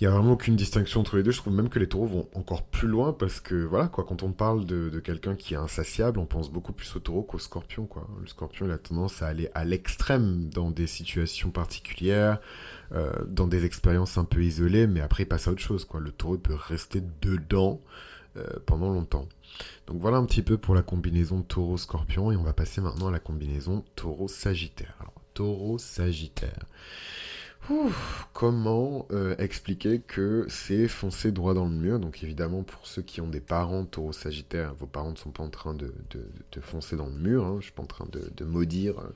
il 0.00 0.04
n'y 0.04 0.08
a 0.08 0.10
vraiment 0.10 0.32
aucune 0.32 0.54
distinction 0.54 1.00
entre 1.00 1.16
les 1.16 1.24
deux. 1.24 1.32
Je 1.32 1.38
trouve 1.38 1.54
même 1.54 1.68
que 1.68 1.80
les 1.80 1.88
taureaux 1.88 2.06
vont 2.06 2.28
encore 2.34 2.62
plus 2.62 2.86
loin 2.86 3.12
parce 3.12 3.40
que, 3.40 3.54
voilà, 3.54 3.88
quoi, 3.88 4.04
quand 4.04 4.22
on 4.22 4.30
parle 4.30 4.64
de, 4.64 5.00
quelqu'un 5.00 5.34
qui 5.34 5.54
est 5.54 5.56
insatiable, 5.56 6.20
on 6.20 6.26
pense 6.26 6.52
beaucoup 6.52 6.72
plus 6.72 6.94
au 6.94 7.00
taureau 7.00 7.22
qu'au 7.22 7.40
scorpion, 7.40 7.86
quoi. 7.86 8.06
Le 8.20 8.28
scorpion, 8.28 8.66
il 8.66 8.72
a 8.72 8.78
tendance 8.78 9.22
à 9.22 9.26
aller 9.26 9.50
à 9.54 9.64
l'extrême 9.64 10.48
dans 10.50 10.70
des 10.70 10.86
situations 10.86 11.50
particulières, 11.50 12.38
euh, 12.92 13.12
dans 13.26 13.48
des 13.48 13.64
expériences 13.64 14.18
un 14.18 14.24
peu 14.24 14.44
isolées, 14.44 14.86
mais 14.86 15.00
après, 15.00 15.24
il 15.24 15.26
passe 15.26 15.48
à 15.48 15.50
autre 15.50 15.62
chose, 15.62 15.84
quoi. 15.84 15.98
Le 15.98 16.12
taureau 16.12 16.38
peut 16.38 16.54
rester 16.54 17.02
dedans 17.22 17.80
pendant 18.66 18.92
longtemps. 18.92 19.26
Donc 19.88 20.00
voilà 20.00 20.18
un 20.18 20.24
petit 20.24 20.42
peu 20.42 20.58
pour 20.58 20.76
la 20.76 20.82
combinaison 20.82 21.42
taureau-scorpion 21.42 22.30
et 22.30 22.36
on 22.36 22.44
va 22.44 22.52
passer 22.52 22.80
maintenant 22.80 23.08
à 23.08 23.10
la 23.10 23.18
combinaison 23.18 23.84
taureau-sagittaire. 23.96 24.94
Alors 25.00 25.14
taureau-sagittaire. 25.34 26.66
Comment 28.32 29.06
euh, 29.10 29.34
expliquer 29.38 30.00
que 30.00 30.46
c'est 30.48 30.88
foncer 30.88 31.32
droit 31.32 31.54
dans 31.54 31.66
le 31.66 31.74
mur? 31.74 31.98
Donc 31.98 32.22
évidemment, 32.22 32.62
pour 32.62 32.86
ceux 32.86 33.02
qui 33.02 33.20
ont 33.20 33.28
des 33.28 33.40
parents 33.40 33.84
taureau 33.84 34.12
sagittaire, 34.12 34.74
vos 34.78 34.86
parents 34.86 35.10
ne 35.10 35.16
sont 35.16 35.30
pas 35.30 35.42
en 35.42 35.50
train 35.50 35.74
de, 35.74 35.92
foncer 36.62 36.96
dans 36.96 37.08
le 37.08 37.18
mur. 37.18 37.44
Hein. 37.44 37.52
Je 37.52 37.56
ne 37.56 37.62
suis 37.62 37.72
pas 37.72 37.82
en 37.82 37.86
train 37.86 38.06
de, 38.10 38.44
maudire 38.44 38.98
euh, 39.00 39.14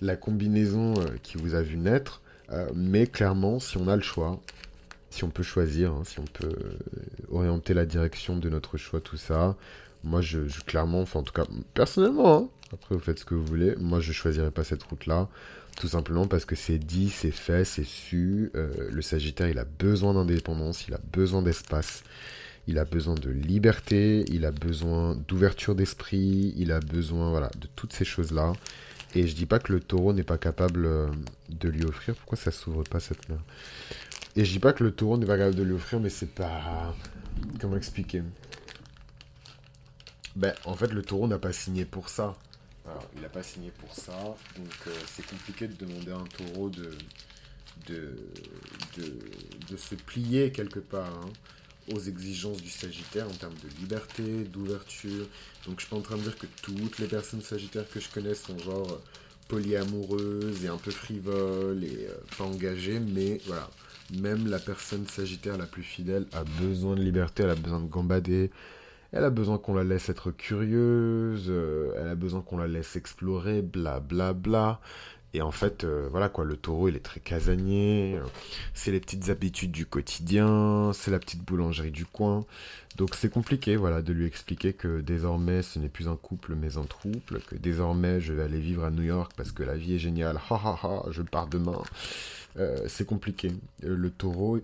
la 0.00 0.16
combinaison 0.16 0.94
euh, 0.98 1.06
qui 1.22 1.38
vous 1.38 1.54
a 1.54 1.62
vu 1.62 1.76
naître. 1.76 2.22
mais 2.74 3.06
clairement, 3.06 3.58
si 3.58 3.76
on 3.78 3.88
a 3.88 3.96
le 3.96 4.02
choix, 4.02 4.40
si 5.10 5.24
on 5.24 5.30
peut 5.30 5.42
choisir, 5.42 5.92
hein, 5.92 6.02
si 6.04 6.20
on 6.20 6.24
peut 6.24 6.54
orienter 7.30 7.74
la 7.74 7.86
direction 7.86 8.36
de 8.36 8.48
notre 8.48 8.76
choix, 8.76 9.00
tout 9.00 9.16
ça, 9.16 9.56
moi 10.04 10.20
je, 10.20 10.40
clairement, 10.64 11.00
enfin 11.00 11.20
en 11.20 11.22
tout 11.24 11.32
cas 11.32 11.46
personnellement, 11.74 12.36
hein, 12.36 12.48
après 12.72 12.94
vous 12.94 13.00
faites 13.00 13.18
ce 13.18 13.24
que 13.24 13.34
vous 13.34 13.44
voulez, 13.44 13.74
moi 13.76 13.98
je 13.98 14.12
choisirais 14.12 14.52
pas 14.52 14.62
cette 14.62 14.82
route-là. 14.84 15.28
Tout 15.76 15.88
simplement 15.88 16.26
parce 16.26 16.46
que 16.46 16.56
c'est 16.56 16.78
dit, 16.78 17.10
c'est 17.10 17.30
fait, 17.30 17.64
c'est 17.64 17.84
su. 17.84 18.50
Euh, 18.54 18.88
le 18.90 19.02
Sagittaire, 19.02 19.48
il 19.48 19.58
a 19.58 19.64
besoin 19.64 20.14
d'indépendance, 20.14 20.88
il 20.88 20.94
a 20.94 21.00
besoin 21.12 21.42
d'espace, 21.42 22.02
il 22.66 22.78
a 22.78 22.86
besoin 22.86 23.14
de 23.14 23.28
liberté, 23.28 24.24
il 24.28 24.46
a 24.46 24.50
besoin 24.50 25.14
d'ouverture 25.28 25.74
d'esprit, 25.74 26.54
il 26.56 26.72
a 26.72 26.80
besoin 26.80 27.40
de 27.40 27.66
toutes 27.76 27.92
ces 27.92 28.06
choses-là. 28.06 28.54
Et 29.14 29.26
je 29.26 29.34
dis 29.34 29.46
pas 29.46 29.58
que 29.58 29.72
le 29.72 29.80
taureau 29.80 30.14
n'est 30.14 30.24
pas 30.24 30.38
capable 30.38 30.86
euh, 30.86 31.08
de 31.50 31.68
lui 31.68 31.84
offrir. 31.84 32.14
Pourquoi 32.14 32.38
ça 32.38 32.50
s'ouvre 32.50 32.82
pas 32.84 33.00
cette 33.00 33.28
main 33.28 33.38
Et 34.34 34.44
je 34.44 34.52
dis 34.52 34.58
pas 34.58 34.72
que 34.72 34.82
le 34.82 34.92
taureau 34.92 35.18
n'est 35.18 35.26
pas 35.26 35.36
capable 35.36 35.56
de 35.56 35.62
lui 35.62 35.74
offrir, 35.74 36.00
mais 36.00 36.10
c'est 36.10 36.34
pas. 36.34 36.94
Comment 37.60 37.76
expliquer? 37.76 38.22
Ben, 40.36 40.54
en 40.64 40.74
fait, 40.74 40.92
le 40.92 41.02
taureau 41.02 41.28
n'a 41.28 41.38
pas 41.38 41.52
signé 41.52 41.84
pour 41.84 42.08
ça. 42.08 42.34
Il 43.14 43.22
n'a 43.22 43.28
pas 43.28 43.42
signé 43.42 43.70
pour 43.70 43.94
ça, 43.94 44.36
donc 44.56 44.72
euh, 44.86 44.90
c'est 45.06 45.26
compliqué 45.26 45.66
de 45.68 45.74
demander 45.74 46.12
à 46.12 46.16
un 46.16 46.24
taureau 46.24 46.70
de, 46.70 46.90
se 49.76 49.94
plier 49.94 50.50
quelque 50.52 50.80
part 50.80 51.12
hein, 51.12 51.30
aux 51.94 52.00
exigences 52.00 52.62
du 52.62 52.70
Sagittaire 52.70 53.26
en 53.26 53.34
termes 53.34 53.54
de 53.54 53.68
liberté, 53.80 54.44
d'ouverture. 54.44 55.26
Donc 55.66 55.76
je 55.76 55.86
suis 55.86 55.90
pas 55.90 55.96
en 55.96 56.02
train 56.02 56.16
de 56.16 56.22
dire 56.22 56.38
que 56.38 56.46
toutes 56.62 56.98
les 56.98 57.06
personnes 57.06 57.42
Sagittaires 57.42 57.88
que 57.88 58.00
je 58.00 58.08
connais 58.08 58.34
sont 58.34 58.58
genre 58.58 59.00
polyamoureuses 59.48 60.64
et 60.64 60.68
un 60.68 60.78
peu 60.78 60.90
frivoles 60.90 61.84
et 61.84 62.06
euh, 62.08 62.14
pas 62.36 62.44
engagées, 62.44 63.00
mais 63.00 63.40
voilà, 63.46 63.70
même 64.14 64.48
la 64.48 64.58
personne 64.58 65.06
Sagittaire 65.06 65.56
la 65.56 65.66
plus 65.66 65.82
fidèle 65.82 66.26
a 66.32 66.44
besoin 66.44 66.96
de 66.96 67.02
liberté, 67.02 67.42
elle 67.42 67.50
a 67.50 67.54
besoin 67.54 67.80
de 67.80 67.86
gambader, 67.86 68.50
elle 69.12 69.24
a 69.24 69.30
besoin 69.30 69.58
qu'on 69.58 69.74
la 69.74 69.84
laisse 69.84 70.08
être 70.08 70.30
curieuse, 70.30 71.46
euh, 71.48 71.92
elle 71.98 72.08
a 72.08 72.14
besoin 72.14 72.42
qu'on 72.42 72.58
la 72.58 72.66
laisse 72.66 72.96
explorer, 72.96 73.62
bla 73.62 74.00
bla 74.00 74.32
bla. 74.32 74.80
Et 75.34 75.42
en 75.42 75.50
fait, 75.50 75.84
euh, 75.84 76.08
voilà 76.10 76.30
quoi, 76.30 76.46
le 76.46 76.56
taureau, 76.56 76.88
il 76.88 76.96
est 76.96 77.00
très 77.04 77.20
casanier. 77.20 78.18
C'est 78.72 78.90
les 78.90 79.00
petites 79.00 79.28
habitudes 79.28 79.70
du 79.70 79.84
quotidien, 79.84 80.92
c'est 80.94 81.10
la 81.10 81.18
petite 81.18 81.44
boulangerie 81.44 81.90
du 81.90 82.06
coin. 82.06 82.46
Donc 82.96 83.14
c'est 83.14 83.28
compliqué, 83.28 83.76
voilà, 83.76 84.00
de 84.00 84.14
lui 84.14 84.24
expliquer 84.24 84.72
que 84.72 85.02
désormais, 85.02 85.60
ce 85.60 85.78
n'est 85.78 85.90
plus 85.90 86.08
un 86.08 86.16
couple, 86.16 86.54
mais 86.54 86.78
un 86.78 86.84
trouble, 86.84 87.40
que 87.46 87.54
désormais, 87.54 88.20
je 88.20 88.32
vais 88.32 88.44
aller 88.44 88.60
vivre 88.60 88.84
à 88.84 88.90
New 88.90 89.02
York 89.02 89.32
parce 89.36 89.52
que 89.52 89.62
la 89.62 89.76
vie 89.76 89.96
est 89.96 89.98
géniale. 89.98 90.38
Ha 90.50 90.54
ha 90.54 90.78
ha, 90.82 91.02
je 91.10 91.20
pars 91.20 91.48
demain. 91.48 91.82
Euh, 92.58 92.78
c'est 92.88 93.04
compliqué. 93.04 93.52
le 93.82 94.10
taureau, 94.10 94.58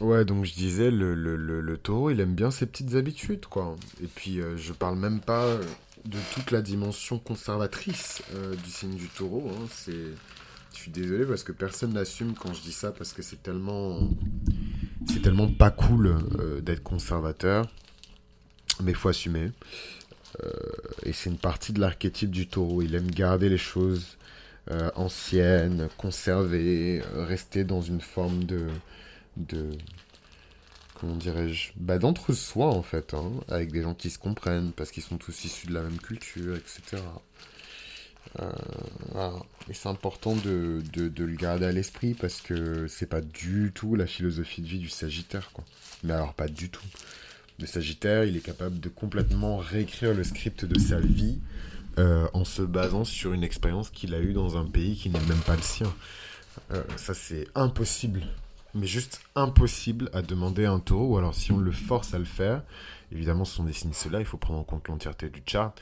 Ouais, 0.00 0.24
donc 0.24 0.44
je 0.44 0.52
disais, 0.54 0.90
le, 0.90 1.14
le, 1.14 1.36
le, 1.36 1.78
taureau, 1.78 2.10
il 2.10 2.20
aime 2.20 2.34
bien 2.34 2.50
ses 2.50 2.66
petites 2.66 2.96
habitudes, 2.96 3.46
quoi. 3.46 3.76
Et 4.02 4.08
puis, 4.08 4.40
euh, 4.40 4.56
je 4.56 4.72
parle 4.72 4.98
même 4.98 5.20
pas 5.20 5.44
euh, 5.44 5.62
de 6.04 6.18
toute 6.32 6.50
la 6.50 6.62
dimension 6.62 7.18
conservatrice 7.20 8.22
euh, 8.34 8.56
du 8.56 8.70
signe 8.70 8.96
du 8.96 9.08
taureau. 9.08 9.48
Hein. 9.50 9.66
Je 9.86 10.76
suis 10.76 10.90
désolé 10.90 11.24
parce 11.24 11.44
que 11.44 11.52
personne 11.52 11.92
n'assume 11.92 12.34
quand 12.34 12.52
je 12.52 12.60
dis 12.62 12.72
ça, 12.72 12.90
parce 12.90 13.12
que 13.12 13.22
c'est 13.22 13.40
tellement... 13.42 14.10
C'est 15.06 15.22
tellement 15.22 15.48
pas 15.48 15.70
cool 15.70 16.16
d'être 16.62 16.82
conservateur. 16.82 17.68
Mais 18.82 18.94
faut 18.94 19.10
assumer. 19.10 19.52
et 21.04 21.12
c'est 21.12 21.30
une 21.30 21.38
partie 21.38 21.72
de 21.72 21.80
l'archétype 21.80 22.30
du 22.30 22.48
taureau. 22.48 22.82
Il 22.82 22.96
aime 22.96 23.10
garder 23.10 23.48
les 23.48 23.58
choses 23.58 24.16
anciennes, 24.96 25.88
conserver, 25.98 27.02
rester 27.14 27.62
dans 27.62 27.82
une 27.82 28.00
forme 28.00 28.42
de 28.44 28.66
de 29.36 29.70
comment 30.94 31.16
dirais-je 31.16 31.72
bah 31.76 31.98
d'entre-soi 31.98 32.66
en 32.66 32.82
fait 32.82 33.14
hein, 33.14 33.32
avec 33.48 33.72
des 33.72 33.82
gens 33.82 33.94
qui 33.94 34.10
se 34.10 34.18
comprennent 34.18 34.72
parce 34.72 34.90
qu'ils 34.90 35.02
sont 35.02 35.18
tous 35.18 35.44
issus 35.44 35.66
de 35.66 35.74
la 35.74 35.82
même 35.82 35.98
culture 35.98 36.56
etc 36.56 37.02
euh, 38.40 39.30
et 39.68 39.74
c'est 39.74 39.88
important 39.88 40.34
de, 40.34 40.82
de, 40.92 41.24
le 41.24 41.36
garder 41.36 41.66
à 41.66 41.72
l'esprit 41.72 42.14
parce 42.14 42.40
que 42.40 42.88
c'est 42.88 43.06
pas 43.06 43.20
du 43.20 43.70
tout 43.74 43.94
la 43.94 44.06
philosophie 44.06 44.60
de 44.60 44.66
vie 44.66 44.78
du 44.78 44.88
Sagittaire 44.88 45.50
quoi. 45.52 45.64
Mais 46.02 46.12
alors 46.14 46.34
pas 46.34 46.48
du 46.48 46.68
tout. 46.68 46.84
Le 47.60 47.66
Sagittaire 47.66 48.24
il 48.24 48.36
est 48.36 48.44
capable 48.44 48.80
de 48.80 48.88
complètement 48.88 49.58
réécrire 49.58 50.14
le 50.14 50.24
script 50.24 50.64
de 50.64 50.78
sa 50.78 50.98
vie 50.98 51.38
euh, 51.98 52.26
en 52.32 52.44
se 52.44 52.62
basant 52.62 53.04
sur 53.04 53.32
une 53.32 53.44
expérience 53.44 53.90
qu'il 53.90 54.14
a 54.14 54.20
eue 54.20 54.32
dans 54.32 54.56
un 54.56 54.64
pays 54.64 54.96
qui 54.96 55.10
n'est 55.10 55.20
même 55.20 55.42
pas 55.46 55.56
le 55.56 55.62
sien. 55.62 55.94
Euh, 56.72 56.82
ça 56.96 57.14
c'est 57.14 57.46
impossible 57.54 58.22
mais 58.74 58.86
juste 58.86 59.22
impossible 59.34 60.10
à 60.12 60.22
demander 60.22 60.64
à 60.64 60.72
un 60.72 60.80
taureau, 60.80 61.14
ou 61.14 61.18
alors 61.18 61.34
si 61.34 61.52
on 61.52 61.58
le 61.58 61.72
force 61.72 62.14
à 62.14 62.18
le 62.18 62.24
faire, 62.24 62.62
évidemment 63.12 63.44
ce 63.44 63.56
sont 63.56 63.64
des 63.64 63.72
signes 63.72 63.92
cela, 63.92 64.20
il 64.20 64.26
faut 64.26 64.36
prendre 64.36 64.60
en 64.60 64.64
compte 64.64 64.88
l'entièreté 64.88 65.28
du 65.28 65.42
chart, 65.46 65.78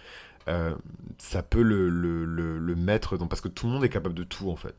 euh, 0.49 0.75
ça 1.19 1.43
peut 1.43 1.63
le, 1.63 1.89
le, 1.89 2.25
le, 2.25 2.75
mettre 2.75 3.17
dans... 3.17 3.29
Parce 3.29 3.41
que 3.41 3.49
tout 3.49 3.67
le 3.67 3.73
monde 3.73 3.85
est 3.85 3.89
capable 3.89 4.15
de 4.15 4.25
tout 4.25 4.51
en 4.51 4.57
fait. 4.57 4.75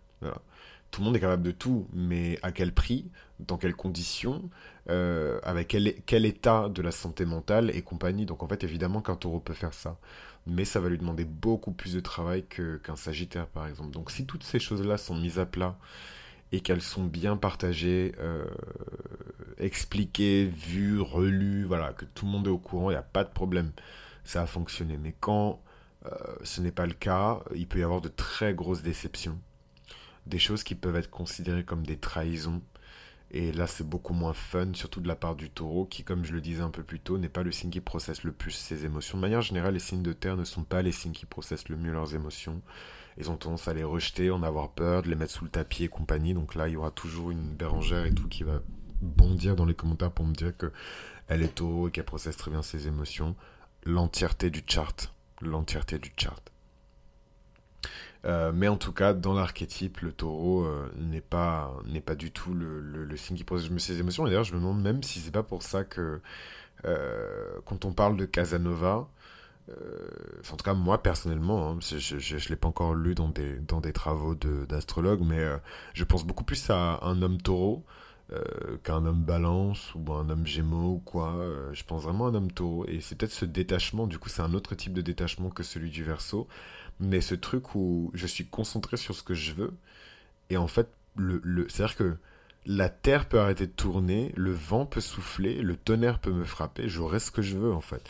Tout 0.91 1.01
le 1.01 1.05
monde 1.05 1.15
est 1.15 1.21
capable 1.21 1.41
de 1.41 1.51
tout, 1.51 1.87
mais 1.91 2.37
à 2.43 2.51
quel 2.51 2.71
prix, 2.71 3.09
dans 3.39 3.57
quelles 3.57 3.75
conditions, 3.75 4.49
euh, 4.89 5.39
avec 5.41 5.69
quel, 5.69 5.95
quel 6.05 6.23
état 6.25 6.69
de 6.69 6.81
la 6.83 6.91
santé 6.91 7.25
mentale 7.25 7.71
et 7.75 7.81
compagnie. 7.81 8.25
Donc 8.25 8.43
en 8.43 8.47
fait 8.47 8.63
évidemment 8.63 9.01
qu'un 9.01 9.15
taureau 9.15 9.39
peut 9.39 9.53
faire 9.53 9.73
ça 9.73 9.97
mais 10.45 10.65
ça 10.65 10.79
va 10.79 10.89
lui 10.89 10.97
demander 10.97 11.25
beaucoup 11.25 11.71
plus 11.71 11.93
de 11.93 11.99
travail 11.99 12.43
qu'un 12.43 12.95
Sagittaire 12.95 13.47
par 13.47 13.67
exemple. 13.67 13.91
Donc 13.91 14.11
si 14.11 14.25
toutes 14.25 14.43
ces 14.43 14.59
choses-là 14.59 14.97
sont 14.97 15.15
mises 15.15 15.39
à 15.39 15.45
plat 15.45 15.77
et 16.53 16.59
qu'elles 16.59 16.83
sont 16.83 17.03
bien 17.03 17.35
partagées, 17.35 18.13
euh, 18.19 18.45
expliquées, 19.57 20.45
vues, 20.45 21.01
relues, 21.01 21.63
voilà, 21.63 21.93
que 21.93 22.05
tout 22.05 22.25
le 22.25 22.31
monde 22.31 22.45
est 22.45 22.51
au 22.51 22.59
courant, 22.59 22.91
il 22.91 22.93
n'y 22.93 22.99
a 22.99 23.01
pas 23.01 23.23
de 23.23 23.31
problème, 23.31 23.71
ça 24.23 24.43
a 24.43 24.45
fonctionné. 24.45 24.99
Mais 25.01 25.15
quand 25.19 25.59
euh, 26.05 26.09
ce 26.43 26.61
n'est 26.61 26.71
pas 26.71 26.85
le 26.85 26.93
cas, 26.93 27.39
il 27.55 27.67
peut 27.67 27.79
y 27.79 27.83
avoir 27.83 28.01
de 28.01 28.07
très 28.07 28.53
grosses 28.53 28.83
déceptions, 28.83 29.39
des 30.27 30.37
choses 30.37 30.63
qui 30.63 30.75
peuvent 30.75 30.95
être 30.95 31.09
considérées 31.09 31.65
comme 31.65 31.87
des 31.87 31.97
trahisons. 31.97 32.61
Et 33.31 33.51
là, 33.51 33.65
c'est 33.65 33.87
beaucoup 33.87 34.13
moins 34.13 34.33
fun, 34.33 34.75
surtout 34.75 35.01
de 35.01 35.07
la 35.07 35.15
part 35.15 35.35
du 35.35 35.49
taureau, 35.49 35.85
qui, 35.85 36.03
comme 36.03 36.23
je 36.23 36.33
le 36.33 36.41
disais 36.41 36.61
un 36.61 36.69
peu 36.69 36.83
plus 36.83 36.99
tôt, 36.99 37.17
n'est 37.17 37.29
pas 37.29 37.41
le 37.41 37.51
signe 37.51 37.71
qui 37.71 37.81
processe 37.81 38.23
le 38.23 38.31
plus 38.31 38.51
ses 38.51 38.85
émotions. 38.85 39.17
De 39.17 39.23
manière 39.23 39.41
générale, 39.41 39.73
les 39.73 39.79
signes 39.79 40.03
de 40.03 40.13
terre 40.13 40.37
ne 40.37 40.43
sont 40.43 40.63
pas 40.63 40.83
les 40.83 40.91
signes 40.91 41.13
qui 41.13 41.25
processent 41.25 41.67
le 41.67 41.77
mieux 41.77 41.91
leurs 41.91 42.13
émotions 42.13 42.61
ils 43.17 43.29
ont 43.29 43.37
tendance 43.37 43.67
à 43.67 43.73
les 43.73 43.83
rejeter, 43.83 44.31
en 44.31 44.43
avoir 44.43 44.69
peur, 44.69 45.03
de 45.03 45.09
les 45.09 45.15
mettre 45.15 45.33
sous 45.33 45.43
le 45.43 45.49
tapis 45.49 45.83
et 45.85 45.89
compagnie. 45.89 46.33
Donc 46.33 46.55
là, 46.55 46.67
il 46.67 46.73
y 46.73 46.77
aura 46.77 46.91
toujours 46.91 47.31
une 47.31 47.53
Bérangère 47.55 48.05
et 48.05 48.13
tout 48.13 48.27
qui 48.27 48.43
va 48.43 48.61
bondir 49.01 49.55
dans 49.55 49.65
les 49.65 49.75
commentaires 49.75 50.11
pour 50.11 50.25
me 50.25 50.33
dire 50.33 50.55
que 50.57 50.71
elle 51.27 51.41
est 51.41 51.55
taureau 51.55 51.87
et 51.87 51.91
qu'elle 51.91 52.05
processe 52.05 52.37
très 52.37 52.51
bien 52.51 52.61
ses 52.61 52.87
émotions. 52.87 53.35
L'entièreté 53.85 54.49
du 54.49 54.63
chart. 54.65 55.13
L'entièreté 55.41 55.99
du 55.99 56.11
chart. 56.17 56.53
Euh, 58.25 58.51
mais 58.53 58.69
en 58.69 58.77
tout 58.77 58.93
cas, 58.93 59.13
dans 59.13 59.33
l'archétype, 59.33 59.99
le 59.99 60.13
taureau 60.13 60.63
euh, 60.63 60.89
n'est 60.97 61.21
pas 61.21 61.73
pas 62.05 62.15
du 62.15 62.31
tout 62.31 62.53
le, 62.53 63.17
signe 63.17 63.35
qui 63.35 63.43
processe 63.43 63.69
ses 63.77 63.99
émotions. 63.99 64.25
Et 64.25 64.29
d'ailleurs, 64.29 64.45
je 64.45 64.53
me 64.53 64.59
demande 64.59 64.81
même 64.81 65.03
si 65.03 65.19
c'est 65.19 65.31
pas 65.31 65.43
pour 65.43 65.63
ça 65.63 65.83
que 65.83 66.21
euh, 66.85 67.59
quand 67.65 67.85
on 67.85 67.93
parle 67.93 68.17
de 68.17 68.25
Casanova, 68.25 69.07
en 69.69 70.57
tout 70.57 70.63
cas, 70.63 70.73
moi 70.73 71.01
personnellement, 71.01 71.71
hein, 71.71 71.77
je 71.81 72.15
ne 72.15 72.49
l'ai 72.49 72.55
pas 72.55 72.67
encore 72.67 72.95
lu 72.95 73.15
dans 73.15 73.29
des, 73.29 73.57
dans 73.59 73.81
des 73.81 73.93
travaux 73.93 74.35
d'astrologue, 74.35 75.21
mais 75.23 75.39
euh, 75.39 75.57
je 75.93 76.03
pense 76.03 76.25
beaucoup 76.25 76.43
plus 76.43 76.69
à 76.69 76.99
un 77.03 77.21
homme 77.21 77.41
taureau 77.41 77.85
euh, 78.31 78.77
qu'à 78.83 78.95
un 78.95 79.05
homme 79.05 79.23
balance 79.23 79.93
ou 79.95 80.13
un 80.13 80.29
homme 80.29 80.45
gémeaux 80.45 80.95
ou 80.95 80.99
quoi. 80.99 81.35
je 81.73 81.83
pense 81.83 82.03
vraiment 82.03 82.27
à 82.27 82.29
un 82.29 82.35
homme 82.35 82.51
taureau. 82.51 82.85
Et 82.87 83.01
c'est 83.01 83.15
peut-être 83.17 83.31
ce 83.31 83.45
détachement, 83.45 84.07
du 84.07 84.19
coup, 84.19 84.29
c'est 84.29 84.41
un 84.41 84.53
autre 84.53 84.75
type 84.75 84.93
de 84.93 85.01
détachement 85.01 85.49
que 85.49 85.63
celui 85.63 85.89
du 85.91 86.03
verso, 86.03 86.47
mais 86.99 87.21
ce 87.21 87.35
truc 87.35 87.75
où 87.75 88.11
je 88.13 88.27
suis 88.27 88.45
concentré 88.45 88.97
sur 88.97 89.15
ce 89.15 89.23
que 89.23 89.33
je 89.33 89.53
veux. 89.53 89.73
Et 90.49 90.57
en 90.57 90.67
fait, 90.67 90.89
le, 91.15 91.41
le, 91.43 91.67
c'est-à-dire 91.69 91.95
que 91.95 92.17
la 92.65 92.89
terre 92.89 93.27
peut 93.27 93.39
arrêter 93.39 93.67
de 93.67 93.71
tourner, 93.71 94.31
le 94.35 94.51
vent 94.51 94.85
peut 94.85 95.01
souffler, 95.01 95.61
le 95.61 95.75
tonnerre 95.75 96.19
peut 96.19 96.31
me 96.31 96.45
frapper, 96.45 96.87
j'aurai 96.87 97.19
ce 97.19 97.31
que 97.31 97.41
je 97.41 97.57
veux 97.57 97.73
en 97.73 97.81
fait. 97.81 98.01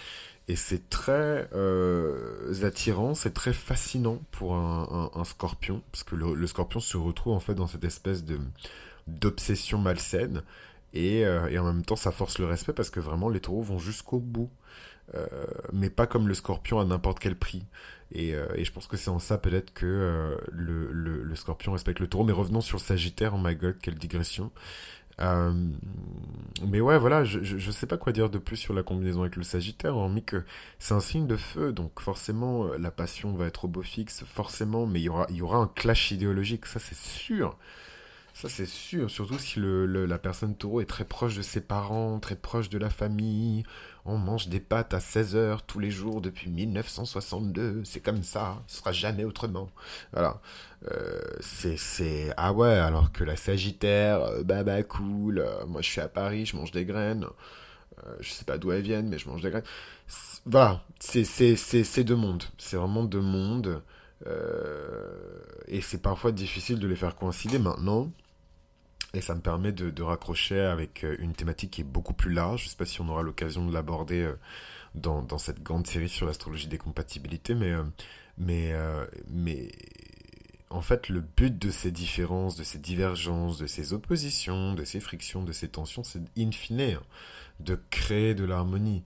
Et 0.49 0.55
c'est 0.57 0.89
très 0.89 1.47
euh, 1.53 2.65
attirant, 2.65 3.15
c'est 3.15 3.33
très 3.33 3.53
fascinant 3.53 4.21
pour 4.31 4.55
un, 4.55 5.23
scorpion, 5.23 5.81
parce 5.91 6.03
que 6.03 6.15
le, 6.15 6.47
scorpion 6.47 6.81
se 6.81 6.97
retrouve 6.97 7.33
en 7.33 7.39
fait 7.39 7.55
dans 7.55 7.67
cette 7.67 7.85
espèce 7.85 8.25
de 8.25 8.39
d'obsession 9.07 9.77
malsaine. 9.77 10.43
Et, 10.93 11.21
et, 11.21 11.57
en 11.57 11.63
même 11.63 11.83
temps, 11.83 11.95
ça 11.95 12.11
force 12.11 12.39
le 12.39 12.45
respect 12.45 12.73
parce 12.73 12.89
que 12.89 12.99
vraiment, 12.99 13.29
les 13.29 13.39
taureaux 13.39 13.63
vont 13.63 13.79
jusqu'au 13.79 14.19
bout. 14.19 14.49
mais 15.71 15.89
pas 15.89 16.07
comme 16.07 16.27
le 16.27 16.33
scorpion 16.33 16.79
à 16.79 16.85
n'importe 16.85 17.19
quel 17.19 17.35
prix. 17.35 17.65
Et, 18.11 18.31
et, 18.31 18.65
je 18.65 18.71
pense 18.71 18.87
que 18.87 18.97
c'est 18.97 19.09
en 19.09 19.19
ça 19.19 19.37
peut-être 19.37 19.73
que 19.73 20.37
le, 20.51 20.91
le, 20.91 21.35
scorpion 21.35 21.71
respecte 21.71 21.99
le 21.99 22.07
taureau. 22.07 22.25
Mais 22.25 22.33
revenons 22.33 22.61
sur 22.61 22.81
Sagittaire, 22.81 23.33
oh 23.33 23.39
my 23.41 23.55
god, 23.55 23.77
quelle 23.81 23.95
digression. 23.95 24.51
Euh, 25.19 25.53
mais 26.67 26.81
ouais, 26.81 26.97
voilà, 26.97 27.23
je, 27.23 27.43
je, 27.43 27.71
sais 27.71 27.85
pas 27.87 27.97
quoi 27.97 28.13
dire 28.13 28.29
de 28.29 28.37
plus 28.37 28.57
sur 28.57 28.73
la 28.73 28.83
combinaison 28.83 29.21
avec 29.21 29.35
le 29.35 29.43
Sagittaire, 29.43 29.95
hormis 29.95 30.23
que 30.23 30.43
c'est 30.79 30.93
un 30.93 30.99
signe 30.99 31.27
de 31.27 31.35
feu, 31.35 31.71
donc 31.71 31.99
forcément 31.99 32.65
euh, 32.65 32.77
la 32.77 32.91
passion 32.91 33.33
va 33.33 33.45
être 33.47 33.65
au 33.65 33.67
beau 33.67 33.83
fixe, 33.83 34.23
forcément, 34.25 34.85
mais 34.85 35.01
il 35.01 35.03
y 35.03 35.09
aura, 35.09 35.27
il 35.29 35.37
y 35.37 35.41
aura 35.41 35.57
un 35.57 35.67
clash 35.67 36.11
idéologique, 36.11 36.65
ça 36.65 36.79
c'est 36.79 36.97
sûr. 36.97 37.57
Ça 38.33 38.49
c'est 38.49 38.65
sûr, 38.65 39.11
surtout 39.11 39.37
si 39.37 39.59
le, 39.59 39.85
la 39.85 40.17
personne 40.17 40.55
taureau 40.55 40.81
est 40.81 40.85
très 40.85 41.05
proche 41.05 41.35
de 41.35 41.43
ses 41.43 41.61
parents, 41.61 42.19
très 42.19 42.35
proche 42.35 42.67
de 42.69 42.79
la 42.79 42.89
famille. 42.89 43.63
On 44.05 44.17
mange 44.17 44.47
des 44.47 44.59
pâtes 44.59 44.93
à 44.95 44.97
16h 44.97 45.59
tous 45.67 45.79
les 45.79 45.91
jours 45.91 46.19
depuis 46.19 46.49
1962, 46.49 47.83
c'est 47.85 47.99
comme 48.01 48.23
ça, 48.23 48.63
ce 48.65 48.77
sera 48.79 48.91
jamais 48.91 49.23
autrement. 49.23 49.69
Voilà. 50.13 50.41
Euh, 50.91 51.21
c'est 51.41 52.33
ah 52.35 52.53
ouais 52.53 52.73
alors 52.73 53.11
que 53.11 53.23
la 53.23 53.35
Sagittaire 53.35 54.21
euh, 54.23 54.43
bah 54.43 54.63
bah 54.63 54.81
cool. 54.83 55.39
Euh, 55.39 55.65
moi 55.67 55.81
je 55.81 55.89
suis 55.89 56.01
à 56.01 56.07
Paris 56.09 56.45
je 56.45 56.57
mange 56.57 56.71
des 56.71 56.85
graines. 56.85 57.25
Je 58.19 58.31
sais 58.31 58.43
pas 58.45 58.57
d'où 58.57 58.71
elles 58.71 58.81
viennent 58.81 59.07
mais 59.09 59.17
je 59.19 59.29
mange 59.29 59.41
des 59.41 59.51
graines. 59.51 59.63
Voilà. 60.45 60.83
C'est 60.99 62.03
deux 62.03 62.15
mondes. 62.15 62.43
C'est 62.57 62.77
vraiment 62.77 63.03
deux 63.03 63.21
mondes. 63.21 63.81
Et 65.67 65.81
c'est 65.81 66.01
parfois 66.01 66.31
difficile 66.31 66.79
de 66.79 66.87
les 66.87 66.95
faire 66.95 67.15
coïncider 67.15 67.59
maintenant 67.59 68.11
et 69.13 69.21
ça 69.21 69.35
me 69.35 69.41
permet 69.41 69.71
de, 69.71 70.03
raccrocher 70.03 70.59
avec 70.59 71.05
une 71.19 71.33
thématique 71.33 71.71
qui 71.71 71.81
est 71.81 71.85
beaucoup 71.85 72.13
plus 72.13 72.31
large 72.31 72.63
je 72.63 72.69
sais 72.69 72.75
pas 72.75 72.85
si 72.85 73.01
on 73.01 73.09
aura 73.09 73.21
l'occasion 73.21 73.65
de 73.67 73.73
l'aborder 73.73 74.31
dans, 74.95 75.21
dans 75.21 75.37
cette 75.37 75.61
grande 75.61 75.87
série 75.87 76.09
sur 76.09 76.25
l'astrologie 76.25 76.67
des 76.67 76.77
compatibilités 76.77 77.55
mais 77.55 77.73
mais 78.37 78.73
mais 79.27 79.69
en 80.73 80.81
fait, 80.81 81.07
le 81.09 81.21
but 81.21 81.57
de 81.57 81.69
ces 81.69 81.91
différences, 81.91 82.55
de 82.55 82.63
ces 82.63 82.79
divergences, 82.79 83.59
de 83.59 83.67
ces 83.67 83.93
oppositions, 83.93 84.73
de 84.73 84.83
ces 84.83 84.99
frictions, 84.99 85.43
de 85.43 85.51
ces 85.51 85.67
tensions, 85.67 86.03
c'est 86.03 86.21
in 86.37 86.51
fine 86.51 86.81
hein, 86.81 87.01
de 87.59 87.79
créer 87.91 88.33
de 88.33 88.43
l'harmonie. 88.43 89.03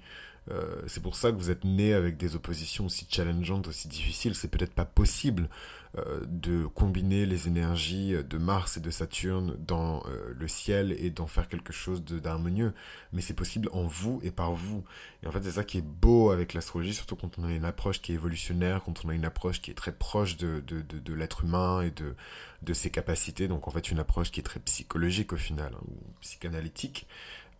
Euh, 0.50 0.82
c'est 0.88 1.04
pour 1.04 1.16
ça 1.16 1.32
que 1.32 1.38
vous 1.38 1.52
êtes 1.52 1.64
né 1.64 1.94
avec 1.94 2.18
des 2.18 2.36
oppositions 2.36 2.86
aussi 2.86 3.08
challengeantes, 3.10 3.68
aussi 3.68 3.88
difficiles. 3.88 4.36
C'est 4.36 4.48
peut-être 4.48 4.74
pas 4.74 4.86
possible 4.86 5.50
euh, 5.98 6.22
de 6.28 6.66
combiner 6.68 7.26
les 7.26 7.48
énergies 7.48 8.16
de 8.24 8.38
Mars 8.38 8.78
et 8.78 8.80
de 8.80 8.90
Saturne 8.90 9.58
dans 9.60 10.04
euh, 10.06 10.34
le 10.38 10.48
ciel 10.48 10.96
et 11.00 11.10
d'en 11.10 11.28
faire 11.28 11.48
quelque 11.48 11.74
chose 11.74 12.04
d'harmonieux, 12.04 12.74
mais 13.14 13.22
c'est 13.22 13.34
possible 13.34 13.70
en 13.74 13.88
vous 13.88 14.20
et 14.24 14.32
par 14.32 14.54
vous. 14.54 14.84
Et 15.24 15.28
en 15.28 15.32
fait, 15.32 15.44
c'est 15.44 15.52
ça 15.52 15.64
qui 15.64 15.80
est 15.80 15.86
beau 15.86 16.30
avec 16.32 16.54
l'astrologie, 16.54 16.94
surtout 16.94 17.16
quand 17.16 17.38
on 17.40 17.44
a 17.46 17.52
une 17.52 17.66
approche 17.66 18.02
qui 18.02 18.12
est 18.12 18.16
évolutionnaire, 18.16 18.84
quand 18.84 19.04
on 19.06 19.10
a 19.10 19.16
une 19.16 19.26
approche 19.26 19.62
qui 19.62 19.72
est 19.72 19.76
très 19.76 19.94
proche 19.94 20.38
de, 20.38 20.62
de, 20.62 20.82
de, 20.82 21.14
l'être 21.14 21.44
humain 21.44 21.82
et 21.82 21.92
de, 21.92 22.16
de 22.62 22.74
ses 22.74 22.90
capacités, 22.90 23.48
donc 23.48 23.68
en 23.68 23.72
fait 23.72 23.90
une 23.90 24.00
approche 24.00 24.32
qui 24.32 24.40
est 24.40 24.44
très 24.44 24.60
psychologique 24.60 25.34
au 25.34 25.38
final, 25.38 25.74
hein, 25.74 25.84
ou 25.88 25.96
psychanalytique. 26.22 27.08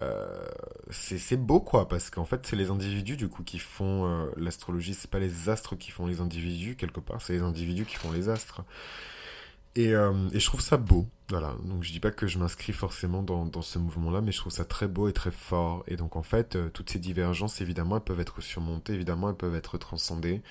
Euh, 0.04 0.48
c'est 0.92 1.38
beau 1.38 1.60
quoi 1.60 1.88
parce 1.88 2.12
qu'en 2.12 2.26
fait 2.26 2.46
c'est 2.46 2.56
les 2.56 2.70
individus 2.70 3.18
du 3.18 3.30
coup 3.30 3.44
qui 3.44 3.60
font 3.60 4.06
euh, 4.06 4.32
l'astrologie. 4.38 4.94
C'est 4.94 5.10
pas 5.10 5.20
les 5.20 5.50
astres 5.50 5.76
qui 5.76 5.92
font 5.92 6.06
les 6.06 6.22
individus 6.22 6.76
quelque 6.76 7.00
part. 7.00 7.22
C'est 7.22 7.34
les 7.34 7.42
individus 7.42 7.86
qui 7.86 7.96
font 7.96 8.12
les 8.12 8.30
astres. 8.30 8.64
Et, 9.76 9.94
euh, 9.94 10.12
et, 10.34 10.40
je 10.40 10.46
trouve 10.46 10.62
ça 10.62 10.78
beau. 10.78 11.08
Voilà. 11.30 11.56
Donc 11.64 11.84
je 11.84 11.92
dis 11.92 12.00
pas 12.00 12.10
que 12.12 12.26
je 12.26 12.40
m'inscris 12.40 12.74
forcément 12.74 13.22
dans, 13.22 13.62
ce 13.62 13.78
mouvement 13.78 14.10
là 14.10 14.22
mais 14.22 14.32
je 14.32 14.40
trouve 14.40 14.52
ça 14.52 14.66
très 14.66 14.88
beau 14.88 15.08
et 15.08 15.14
très 15.14 15.32
fort. 15.32 15.84
Et 15.88 15.96
donc 15.96 16.16
en 16.16 16.24
fait 16.24 16.58
toutes 16.74 16.90
ces 16.90 17.00
divergences 17.00 17.62
évidemment 17.62 17.98
elles 17.98 18.04
peuvent 18.04 18.20
être 18.20 18.42
surmontées. 18.42 18.94
Évidemment 18.94 19.30
elles 19.30 19.36
peuvent 19.36 19.56
être 19.56 19.78
transcendées. 19.78 20.42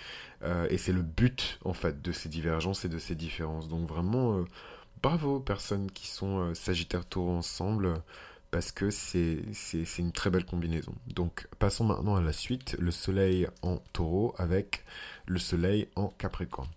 Et 0.70 0.78
c'est 0.78 0.92
le 0.92 1.02
but 1.02 1.58
en 1.64 1.72
fait 1.72 2.02
de 2.02 2.12
ces 2.12 2.28
divergences 2.28 2.84
et 2.84 2.88
de 2.88 2.98
ces 2.98 3.14
différences. 3.14 3.68
Donc 3.68 3.88
vraiment 3.88 4.44
bravo 5.02 5.36
aux 5.36 5.40
personnes 5.40 5.90
qui 5.90 6.08
sont 6.08 6.54
Sagittaire 6.54 7.04
Taureau 7.06 7.32
ensemble 7.36 8.02
parce 8.56 8.72
que 8.72 8.88
c'est 8.88 9.98
une 9.98 10.12
très 10.12 10.30
belle 10.30 10.46
combinaison. 10.46 10.94
Donc 11.08 11.46
passons 11.58 11.84
maintenant 11.84 12.16
à 12.16 12.22
la 12.22 12.32
suite, 12.32 12.74
le 12.78 12.90
soleil 12.90 13.48
en 13.60 13.76
taureau 13.92 14.34
avec 14.38 14.82
le 15.26 15.38
soleil 15.38 15.88
en 15.94 16.08
capricorne. 16.08 16.70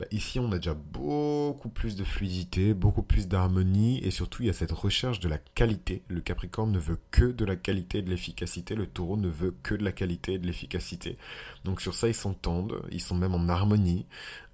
Bah, 0.00 0.06
ici 0.10 0.40
on 0.40 0.50
a 0.50 0.56
déjà 0.56 0.74
beaucoup 0.74 1.68
plus 1.68 1.94
de 1.94 2.02
fluidité, 2.02 2.74
beaucoup 2.74 3.04
plus 3.04 3.28
d'harmonie 3.28 4.00
et 4.02 4.10
surtout 4.10 4.42
il 4.42 4.46
y 4.46 4.50
a 4.50 4.52
cette 4.52 4.72
recherche 4.72 5.20
de 5.20 5.28
la 5.28 5.38
qualité. 5.38 6.02
Le 6.08 6.20
capricorne 6.20 6.72
ne 6.72 6.80
veut 6.80 6.98
que 7.12 7.26
de 7.26 7.44
la 7.44 7.54
qualité 7.54 7.98
et 7.98 8.02
de 8.02 8.10
l'efficacité, 8.10 8.74
le 8.74 8.88
taureau 8.88 9.16
ne 9.16 9.28
veut 9.28 9.54
que 9.62 9.76
de 9.76 9.84
la 9.84 9.92
qualité 9.92 10.32
et 10.32 10.38
de 10.40 10.48
l'efficacité. 10.48 11.16
Donc 11.64 11.80
sur 11.80 11.94
ça 11.94 12.08
ils 12.08 12.14
s'entendent, 12.14 12.82
ils 12.90 13.00
sont 13.00 13.14
même 13.14 13.36
en 13.36 13.48
harmonie. 13.48 14.04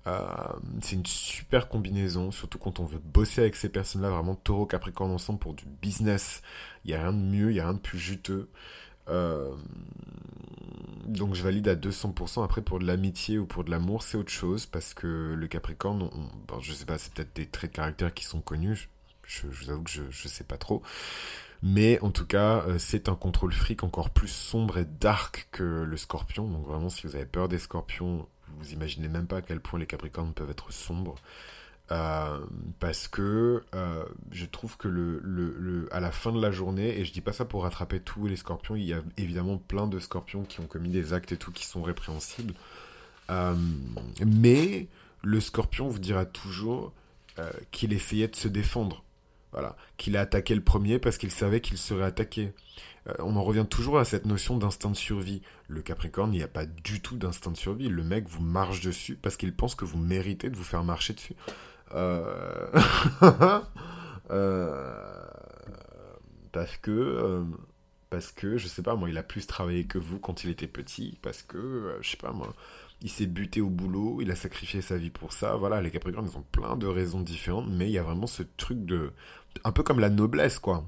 Euh, 0.07 0.27
c'est 0.83 0.97
une 0.97 1.07
super 1.07 1.69
combinaison, 1.69 2.31
surtout 2.31 2.59
quand 2.59 2.79
on 2.81 2.85
veut 2.85 3.01
bosser 3.01 3.40
avec 3.40 3.57
ces 3.57 3.69
personnes-là, 3.69 4.11
vraiment 4.11 4.37
taureau, 4.37 4.66
capricorne 4.66 5.11
ensemble 5.11 5.38
pour 5.38 5.55
du 5.55 5.64
business. 5.83 6.42
Il 6.85 6.88
n'y 6.88 6.95
a 6.95 7.03
rien 7.03 7.12
de 7.12 7.19
mieux, 7.19 7.51
il 7.51 7.55
n'y 7.55 7.61
a 7.61 7.64
rien 7.64 7.75
de 7.75 7.81
plus 7.81 7.99
juteux. 7.99 8.49
Euh, 9.09 9.55
donc 11.07 11.35
je 11.35 11.42
valide 11.42 11.69
à 11.69 11.75
200%. 11.75 12.45
Après, 12.45 12.62
pour 12.62 12.79
de 12.79 12.87
l'amitié 12.87 13.38
ou 13.38 13.47
pour 13.47 13.64
de 13.64 13.71
l'amour, 13.71 14.03
c'est 14.03 14.16
autre 14.16 14.33
chose 14.33 14.66
parce 14.66 14.95
que 14.95 15.35
le 15.37 15.47
Capricorne, 15.49 16.11
je 16.61 16.73
sais 16.73 16.87
pas, 16.87 16.99
c'est 16.99 17.12
peut-être 17.12 17.35
des 17.35 17.47
traits 17.47 17.73
de 17.73 17.77
caractère 17.77 18.14
qui 18.14 18.25
sont 18.25 18.40
connus. 18.40 18.88
Je, 19.27 19.49
vous 19.49 19.71
avoue 19.71 19.83
que 19.83 19.90
je, 19.90 20.03
je 20.11 20.29
sais 20.29 20.45
pas 20.45 20.57
trop. 20.57 20.83
Mais 21.62 21.99
en 22.01 22.11
tout 22.11 22.27
cas, 22.27 22.64
euh, 22.69 22.79
c'est 22.79 23.09
un 23.09 23.14
contrôle 23.16 23.53
fric 23.53 23.83
encore 23.83 24.11
plus 24.11 24.29
sombre 24.29 24.79
et 24.79 24.85
dark 24.85 25.49
que 25.51 25.83
le 25.83 25.97
Scorpion. 25.97 26.49
Donc 26.49 26.66
vraiment, 26.66 26.88
si 26.90 27.07
vous 27.07 27.16
avez 27.16 27.27
peur 27.27 27.49
des 27.49 27.59
Scorpions, 27.59 28.29
vous 28.59 28.72
imaginez 28.72 29.09
même 29.09 29.26
pas 29.26 29.38
à 29.38 29.42
quel 29.42 29.61
point 29.61 29.78
les 29.78 29.87
Capricornes 29.87 30.32
peuvent 30.32 30.50
être 30.50 30.72
sombres. 30.72 31.16
Euh, 31.92 32.40
parce 32.80 33.06
que 33.06 33.62
euh, 33.74 34.04
je 34.32 34.44
trouve 34.44 34.76
que 34.76 35.88
à 35.92 36.00
la 36.00 36.11
fin 36.11 36.32
de 36.32 36.40
la 36.40 36.50
journée, 36.50 36.98
et 36.98 37.04
je 37.04 37.12
dis 37.12 37.20
pas 37.20 37.32
ça 37.32 37.44
pour 37.44 37.62
rattraper 37.62 38.00
tous 38.00 38.26
les 38.26 38.37
scorpions, 38.37 38.74
il 38.74 38.85
y 38.85 38.92
a 38.92 39.02
évidemment 39.16 39.59
plein 39.59 39.87
de 39.87 40.00
scorpions 40.00 40.42
qui 40.42 40.59
ont 40.61 40.66
commis 40.66 40.90
des 40.90 41.12
actes 41.12 41.30
et 41.32 41.37
tout 41.37 41.52
qui 41.52 41.64
sont 41.64 41.82
répréhensibles. 41.82 42.54
Euh, 43.30 43.54
mais 44.26 44.88
le 45.22 45.40
scorpion 45.40 45.88
vous 45.88 45.98
dira 45.98 46.24
toujours 46.24 46.92
qu'il 47.70 47.92
essayait 47.92 48.28
de 48.28 48.37
se 48.37 48.48
défendre. 48.48 49.04
Voilà. 49.57 49.75
Qu'il 49.97 50.19
a 50.19 50.21
attaqué 50.21 50.55
le 50.55 50.62
premier 50.62 50.99
parce 50.99 51.16
qu'il 51.16 51.31
savait 51.31 51.61
qu'il 51.62 51.79
serait 51.79 52.05
attaqué. 52.05 52.53
Euh, 53.09 53.14
on 53.21 53.37
en 53.37 53.42
revient 53.42 53.64
toujours 53.69 53.99
à 53.99 54.05
cette 54.05 54.27
notion 54.27 54.59
d'instinct 54.59 54.90
de 54.90 54.97
survie. 54.97 55.40
Le 55.66 55.81
Capricorne, 55.81 56.35
il 56.35 56.37
n'y 56.37 56.42
a 56.42 56.49
pas 56.49 56.66
du 56.66 57.01
tout 57.01 57.16
d'instinct 57.16 57.53
de 57.53 57.57
survie. 57.57 57.88
Le 57.88 58.05
mec 58.05 58.29
vous 58.29 58.42
marche 58.42 58.83
dessus 58.83 59.16
parce 59.16 59.38
qu'il 59.38 59.55
pense 59.55 59.75
que 59.75 59.87
vous 59.87 59.99
méritez 59.99 60.51
de 60.51 60.57
vous 60.57 60.62
faire 60.62 60.85
marcher 60.85 61.14
dessus. 61.14 61.35
Euh, 61.95 62.69
euh, 64.31 65.25
parce 66.53 66.77
que 66.77 67.45
parce 68.11 68.33
que 68.33 68.57
je 68.57 68.66
sais 68.66 68.83
pas 68.83 68.95
moi 68.95 69.09
il 69.09 69.19
a 69.19 69.23
plus 69.23 69.47
travaillé 69.47 69.85
que 69.85 69.99
vous 69.99 70.19
quand 70.19 70.45
il 70.45 70.51
était 70.51 70.66
petit 70.66 71.19
parce 71.23 71.42
que 71.42 71.97
je 72.01 72.11
sais 72.11 72.16
pas 72.16 72.33
moi 72.33 72.53
il 73.03 73.11
s'est 73.11 73.27
buté 73.27 73.61
au 73.61 73.69
boulot 73.69 74.21
il 74.21 74.31
a 74.31 74.37
sacrifié 74.37 74.81
sa 74.81 74.97
vie 74.97 75.11
pour 75.11 75.33
ça 75.33 75.57
voilà 75.57 75.81
les 75.83 75.90
Capricornes 75.90 76.29
ils 76.31 76.37
ont 76.37 76.45
plein 76.51 76.77
de 76.77 76.87
raisons 76.87 77.21
différentes 77.21 77.69
mais 77.69 77.87
il 77.87 77.92
y 77.92 77.99
a 77.99 78.03
vraiment 78.03 78.27
ce 78.27 78.42
truc 78.42 78.85
de 78.85 79.12
un 79.64 79.73
peu 79.73 79.83
comme 79.83 80.01
la 80.01 80.11
noblesse 80.11 80.59
quoi 80.59 80.85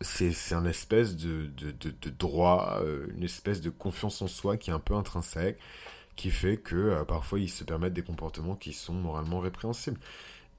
c'est 0.00 0.54
un 0.54 0.66
espèce 0.66 1.16
de, 1.16 1.46
de, 1.56 2.10
droit, 2.10 2.80
euh, 2.82 3.06
une 3.16 3.22
espèce 3.24 3.60
de 3.60 3.70
confiance 3.70 4.20
en 4.20 4.26
soi 4.26 4.56
qui 4.56 4.70
est 4.70 4.72
un 4.72 4.78
peu 4.78 4.94
intrinsèque, 4.94 5.58
qui 6.16 6.30
fait 6.30 6.58
que 6.58 6.76
euh, 6.76 7.04
parfois 7.04 7.38
ils 7.38 7.48
se 7.48 7.64
permettent 7.64 7.94
des 7.94 8.02
comportements 8.02 8.56
qui 8.56 8.72
sont 8.72 8.92
moralement 8.92 9.40
répréhensibles. 9.40 9.98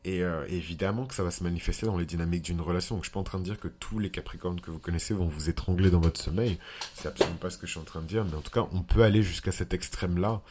Et 0.06 0.24
euh, 0.24 0.46
évidemment 0.48 1.06
que 1.06 1.14
ça 1.14 1.24
va 1.24 1.32
se 1.32 1.44
manifester 1.44 1.86
dans 1.86 1.98
les 1.98 2.06
dynamiques 2.06 2.44
d'une 2.44 2.62
relation. 2.62 2.96
Donc 2.96 3.04
je 3.04 3.10
suis 3.10 3.14
pas 3.14 3.20
en 3.20 3.24
train 3.24 3.40
de 3.40 3.44
dire 3.44 3.60
que 3.60 3.68
tous 3.68 4.00
les 4.00 4.10
Capricornes 4.10 4.62
que 4.62 4.72
vous 4.72 4.80
connaissez 4.80 5.14
vont 5.14 5.28
vous 5.28 5.50
étrangler 5.50 5.92
dans 5.92 6.00
votre 6.00 6.22
sommeil. 6.22 6.58
C'est 6.94 7.10
absolument 7.10 7.38
pas 7.38 7.50
ce 7.50 7.58
que 7.58 7.68
je 7.68 7.72
suis 7.72 7.80
en 7.80 7.84
train 7.84 8.02
de 8.02 8.08
dire. 8.08 8.24
Mais 8.24 8.36
en 8.36 8.42
tout 8.42 8.52
cas, 8.52 8.68
on 8.72 8.84
peut 8.84 9.04
aller 9.04 9.22
jusqu'à 9.22 9.52
cet 9.52 9.74
extrême-là, 9.74 10.42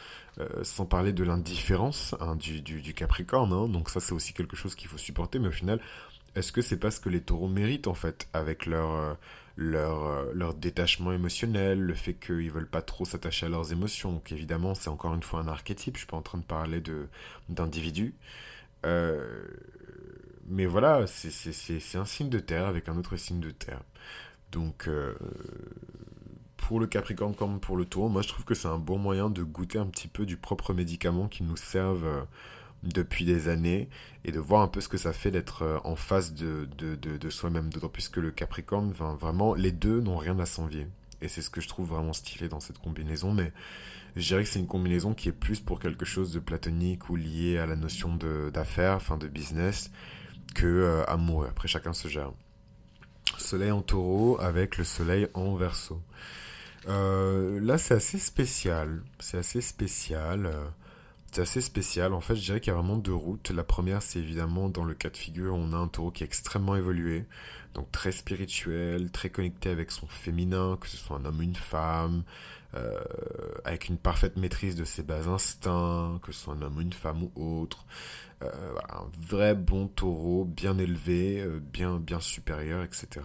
sans 0.62 0.85
parler 0.85 1.15
de 1.15 1.25
l'indifférence 1.25 2.15
hein, 2.21 2.37
du, 2.37 2.61
du, 2.61 2.93
Capricorne. 2.93 3.51
Hein. 3.55 3.69
Donc 3.69 3.89
ça, 3.89 4.01
c'est 4.01 4.12
aussi 4.12 4.35
quelque 4.35 4.57
chose 4.57 4.75
qu'il 4.75 4.89
faut 4.89 4.99
supporter. 4.99 5.39
Mais 5.39 5.49
au 5.49 5.53
final, 5.53 5.81
est-ce 6.37 6.53
que 6.53 6.61
c'est 6.61 6.77
pas 6.77 6.90
ce 6.90 7.01
que 7.01 7.09
les 7.09 7.22
taureaux 7.22 7.49
méritent 7.49 7.87
en 7.87 7.94
fait 7.94 8.29
avec 8.35 8.66
leur 8.66 8.92
euh, 8.92 9.14
leur, 9.57 10.05
euh, 10.05 10.33
leur 10.35 10.53
détachement 10.55 11.12
émotionnel, 11.12 11.81
le 11.81 11.94
fait 11.94 12.12
qu'ils 12.12 12.51
veulent 12.51 12.68
pas 12.68 12.83
trop 12.83 13.07
s'attacher 13.07 13.46
à 13.46 13.49
leurs 13.49 13.72
émotions? 13.72 14.12
Donc 14.12 14.31
évidemment, 14.33 14.75
c'est 14.75 14.90
encore 14.90 15.14
une 15.14 15.22
fois 15.22 15.40
un 15.40 15.49
archétype. 15.49 15.96
Je 15.96 16.01
suis 16.01 16.07
pas 16.07 16.18
en 16.18 16.22
train 16.22 16.38
de 16.38 16.44
parler 16.44 16.81
de 16.81 17.09
d'individus. 17.49 18.14
Euh, 18.85 19.46
mais 20.49 20.66
voilà, 20.66 21.07
c'est 21.07 21.99
un 21.99 22.05
signe 22.05 22.29
de 22.29 22.38
terre 22.38 22.66
avec 22.66 22.88
un 22.88 22.96
autre 22.99 23.16
signe 23.16 23.40
de 23.40 23.51
terre. 23.51 23.81
Donc 24.53 24.88
pour 26.57 26.79
le 26.81 26.87
Capricorne 26.87 27.35
comme 27.35 27.61
pour 27.61 27.77
le 27.77 27.85
Taureau, 27.85 28.09
moi 28.09 28.22
je 28.22 28.29
trouve 28.29 28.44
que 28.44 28.55
c'est 28.55 28.68
un 28.68 28.79
bon 28.79 28.99
moyen 28.99 29.31
de 29.31 29.42
goûter 29.42 29.79
un 29.79 29.87
petit 29.87 30.09
peu 30.09 30.25
du 30.27 30.37
propre 30.37 30.72
médicament 30.72 31.29
qui 31.29 31.42
nous 31.42 31.57
serve 31.57 32.07
depuis 32.92 33.25
des 33.25 33.49
années 33.49 33.88
et 34.25 34.33
de 34.33 34.40
voir 34.40 34.62
un 34.62 34.68
peu 34.68 34.81
ce 34.81 34.88
que 34.88 34.96
ça 34.96 35.12
fait 35.12 35.31
d'être 35.31 35.62
euh, 35.62 35.79
en 35.85 35.96
face 35.96 36.35
de, 36.35 36.68
de, 36.79 37.31
soi-même. 37.31 37.70
D'autant 37.70 37.88
plus 37.88 38.09
que 38.09 38.20
le 38.20 38.31
Capricorne, 38.31 38.92
vraiment, 38.92 39.55
les 39.55 39.72
deux 39.72 40.01
n'ont 40.01 40.16
rien 40.16 40.38
à 40.38 40.46
s'envier. 40.46 40.87
Et 41.22 41.29
c'est 41.29 41.42
ce 41.42 41.51
que 41.51 41.61
je 41.61 41.68
trouve 41.68 41.88
vraiment 41.88 42.12
stylé 42.12 42.49
dans 42.49 42.61
cette 42.61 42.79
combinaison. 42.79 43.33
Mais 43.33 43.53
je 44.16 44.27
dirais 44.27 44.42
que 44.42 44.49
c'est 44.49 44.59
une 44.59 44.66
combinaison 44.66 45.14
qui 45.14 45.29
est 45.29 45.33
plus 45.33 45.61
pour 45.61 45.79
quelque 45.79 46.05
chose 46.05 46.33
de 46.33 46.40
platonique 46.40 47.09
ou 47.09 47.16
lié 47.16 47.59
à 47.59 47.66
la 47.66 47.77
notion 47.77 48.16
d'affaires, 48.53 48.96
enfin 48.96 49.16
de 49.16 49.29
business, 49.29 49.90
que 50.55 50.66
euh, 50.66 51.05
amour. 51.07 51.46
Après, 51.46 51.68
chacun 51.68 51.92
se 51.92 52.09
gère. 52.09 52.33
Soleil 53.38 53.70
en 53.70 53.83
taureau 53.83 54.40
avec 54.40 54.79
le 54.79 54.85
soleil 54.85 55.29
en 55.35 55.55
verso. 55.57 56.01
Euh, 56.88 57.61
là, 57.61 57.79
c'est 57.79 57.94
assez 57.94 58.18
spécial. 58.18 59.03
C'est 59.18 59.38
assez 59.38 59.61
spécial. 59.61 60.51
C'est 61.37 61.42
assez 61.42 61.61
spécial. 61.61 62.14
En 62.14 62.22
fait, 62.22 62.35
je 62.35 62.40
dirais 62.40 62.61
qu'il 62.61 62.70
y 62.70 62.75
a 62.75 62.79
vraiment 62.79 62.96
deux 62.96 63.12
routes. 63.12 63.51
La 63.51 63.62
première, 63.62 64.01
c'est 64.01 64.20
évidemment 64.20 64.70
dans 64.70 64.85
le 64.85 64.94
cas 64.94 65.11
de 65.11 65.18
figure, 65.18 65.55
on 65.55 65.75
a 65.75 65.77
un 65.77 65.87
taureau 65.87 66.11
qui 66.11 66.22
est 66.22 66.27
extrêmement 66.27 66.77
évolué. 66.77 67.27
Donc 67.75 67.92
très 67.92 68.11
spirituel, 68.11 69.11
très 69.11 69.29
connecté 69.29 69.68
avec 69.68 69.90
son 69.90 70.07
féminin, 70.07 70.79
que 70.81 70.88
ce 70.88 70.96
soit 70.96 71.18
un 71.18 71.27
homme 71.27 71.40
ou 71.40 71.42
une 71.42 71.55
femme, 71.55 72.22
euh, 72.75 72.99
avec 73.66 73.90
une 73.90 73.99
parfaite 73.99 74.38
maîtrise 74.38 74.77
de 74.77 74.87
ses 74.87 75.03
bas 75.03 75.29
instincts, 75.29 76.20
que 76.22 76.33
ce 76.33 76.40
soit 76.40 76.55
un 76.55 76.62
homme 76.62 76.79
ou 76.79 76.81
une 76.81 76.94
femme 76.94 77.25
ou 77.25 77.61
autre. 77.61 77.85
Euh, 78.42 78.49
un 78.88 79.05
vrai 79.20 79.55
bon 79.55 79.88
taureau, 79.88 80.46
bien 80.46 80.79
élevé, 80.79 81.42
euh, 81.42 81.61
bien, 81.61 81.99
bien 81.99 82.20
supérieur, 82.20 82.83
etc. 82.83 83.20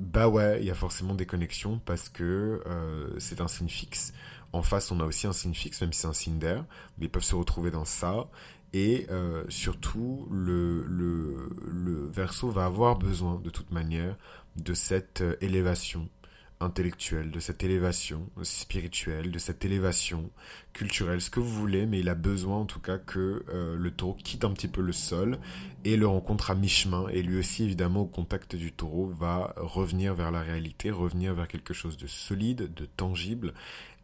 bah 0.00 0.28
ouais, 0.28 0.60
il 0.62 0.66
y 0.66 0.70
a 0.70 0.74
forcément 0.74 1.14
des 1.14 1.26
connexions 1.26 1.78
parce 1.84 2.08
que 2.08 2.62
c'est 3.18 3.42
un 3.42 3.48
signe 3.48 3.68
fixe. 3.68 4.14
En 4.52 4.62
face, 4.62 4.90
on 4.90 5.00
a 5.00 5.04
aussi 5.04 5.26
un 5.26 5.32
signe 5.32 5.54
fixe, 5.54 5.80
même 5.80 5.92
si 5.92 6.00
c'est 6.00 6.08
un 6.08 6.12
signe 6.12 6.38
d'air, 6.38 6.64
mais 6.98 7.06
ils 7.06 7.10
peuvent 7.10 7.22
se 7.22 7.34
retrouver 7.34 7.70
dans 7.70 7.84
ça. 7.84 8.28
Et 8.74 9.06
euh, 9.10 9.44
surtout, 9.48 10.26
le, 10.30 10.86
verso 12.12 12.50
va 12.50 12.64
avoir 12.64 12.98
besoin, 12.98 13.40
de 13.42 13.50
toute 13.50 13.70
manière, 13.70 14.16
de 14.56 14.74
cette 14.74 15.20
euh, 15.20 15.36
élévation 15.40 16.08
intellectuelle, 16.62 17.30
de 17.30 17.40
cette 17.40 17.64
élévation 17.64 18.30
spirituelle, 18.42 19.30
de 19.30 19.38
cette 19.38 19.64
élévation 19.64 20.30
culturelle, 20.72 21.20
ce 21.20 21.28
que 21.28 21.40
vous 21.40 21.52
voulez, 21.52 21.86
mais 21.86 22.00
il 22.00 22.08
a 22.08 22.14
besoin 22.14 22.58
en 22.58 22.66
tout 22.66 22.80
cas 22.80 22.98
que 22.98 23.44
euh, 23.48 23.76
le 23.76 23.90
taureau 23.90 24.14
quitte 24.14 24.44
un 24.44 24.52
petit 24.52 24.68
peu 24.68 24.80
le 24.80 24.92
sol 24.92 25.38
et 25.84 25.96
le 25.96 26.06
rencontre 26.06 26.50
à 26.50 26.54
mi-chemin. 26.54 27.08
Et 27.08 27.22
lui 27.22 27.38
aussi, 27.38 27.64
évidemment, 27.64 28.02
au 28.02 28.06
contact 28.06 28.56
du 28.56 28.72
taureau, 28.72 29.08
va 29.08 29.54
revenir 29.56 30.14
vers 30.14 30.30
la 30.30 30.40
réalité, 30.40 30.90
revenir 30.90 31.34
vers 31.34 31.48
quelque 31.48 31.74
chose 31.74 31.96
de 31.96 32.06
solide, 32.06 32.72
de 32.72 32.86
tangible. 32.86 33.52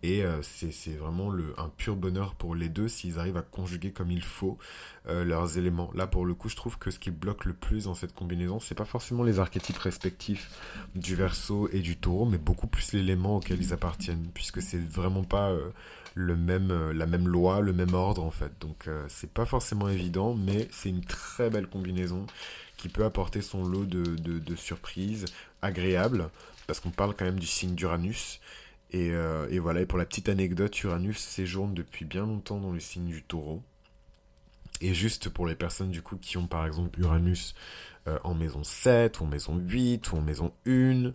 Et 0.02 0.22
euh, 0.22 0.42
c'est 0.42 0.96
vraiment 0.96 1.32
un 1.56 1.68
pur 1.76 1.96
bonheur 1.96 2.34
pour 2.34 2.54
les 2.54 2.68
deux 2.68 2.88
s'ils 2.88 3.18
arrivent 3.18 3.36
à 3.36 3.42
conjuguer 3.42 3.90
comme 3.90 4.12
il 4.12 4.22
faut 4.22 4.56
euh, 5.08 5.24
leurs 5.24 5.58
éléments. 5.58 5.90
Là, 5.94 6.06
pour 6.06 6.24
le 6.24 6.34
coup, 6.34 6.48
je 6.48 6.56
trouve 6.56 6.78
que 6.78 6.90
ce 6.90 7.00
qui 7.00 7.10
bloque 7.10 7.44
le 7.44 7.52
plus 7.52 7.84
dans 7.84 7.94
cette 7.94 8.14
combinaison, 8.14 8.60
c'est 8.60 8.76
pas 8.76 8.84
forcément 8.84 9.24
les 9.24 9.40
archétypes 9.40 9.78
respectifs 9.78 10.50
du 10.94 11.16
verso 11.16 11.68
et 11.72 11.80
du 11.80 11.96
taureau, 11.96 12.26
mais 12.26 12.38
beaucoup 12.38 12.68
plus 12.68 12.92
l'élément 12.92 13.36
auquel 13.36 13.60
ils 13.60 13.72
appartiennent, 13.72 14.28
puisque 14.32 14.62
c'est 14.62 14.78
vraiment 14.78 15.24
pas 15.24 15.50
euh, 15.50 15.70
la 16.14 16.36
même 17.06 17.28
loi, 17.28 17.60
le 17.60 17.72
même 17.72 17.94
ordre 17.94 18.22
en 18.22 18.30
fait. 18.30 18.52
Donc 18.60 18.88
c'est 19.08 19.30
pas 19.30 19.44
forcément 19.46 19.88
évident, 19.88 20.34
mais 20.34 20.68
c'est 20.72 20.88
une 20.88 21.04
très 21.04 21.48
belle 21.48 21.68
combinaison 21.68 22.26
qui 22.78 22.88
peut 22.88 23.04
apporter 23.04 23.42
son 23.42 23.64
lot 23.64 23.84
de, 23.84 24.56
surprises 24.56 25.26
agréables, 25.60 26.30
parce 26.66 26.80
qu'on 26.80 26.90
parle 26.90 27.14
quand 27.14 27.24
même 27.24 27.38
du 27.38 27.46
signe 27.46 27.74
d'Uranus. 27.74 28.40
Et, 28.90 29.10
euh, 29.10 29.46
et, 29.50 29.58
voilà, 29.58 29.80
et 29.82 29.86
pour 29.86 29.98
la 29.98 30.06
petite 30.06 30.28
anecdote, 30.28 30.82
Uranus 30.82 31.18
séjourne 31.18 31.74
depuis 31.74 32.04
bien 32.04 32.26
longtemps 32.26 32.58
dans 32.58 32.72
le 32.72 32.80
signe 32.80 33.06
du 33.06 33.22
taureau. 33.22 33.62
Et 34.80 34.94
juste 34.94 35.28
pour 35.28 35.46
les 35.46 35.56
personnes 35.56 35.90
du 35.90 36.02
coup 36.02 36.16
qui 36.16 36.38
ont 36.38 36.46
par 36.46 36.64
exemple 36.64 37.00
Uranus 37.00 37.54
en 38.24 38.32
maison 38.32 38.64
7, 38.64 39.20
ou 39.20 39.24
en 39.24 39.26
maison 39.26 39.58
8, 39.58 40.12
ou 40.12 40.16
en 40.16 40.22
maison 40.22 40.54
1, 40.66 41.12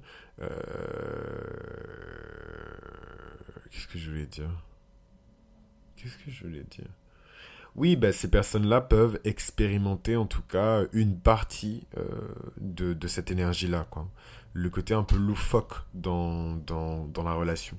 qu'est-ce 3.72 3.88
que 3.88 3.98
je 3.98 4.12
voulais 4.12 4.28
dire? 4.28 4.52
Qu'est-ce 5.96 6.18
que 6.18 6.30
je 6.30 6.44
voulais 6.44 6.66
dire? 6.70 6.90
Oui, 7.76 7.96
bah, 7.96 8.12
ces 8.12 8.30
personnes-là 8.30 8.82
peuvent 8.82 9.20
expérimenter 9.24 10.16
en 10.16 10.28
tout 10.28 10.44
cas 10.44 10.84
une 10.94 11.18
partie 11.18 11.88
euh, 11.98 12.04
de, 12.60 12.94
de, 12.94 13.08
cette 13.08 13.32
énergie-là. 13.32 13.88
Quoi. 13.90 14.08
Le 14.54 14.70
côté 14.70 14.94
un 14.94 15.04
peu 15.04 15.18
loufoque 15.18 15.74
dans, 15.94 16.60
la 17.24 17.34
relation. 17.34 17.78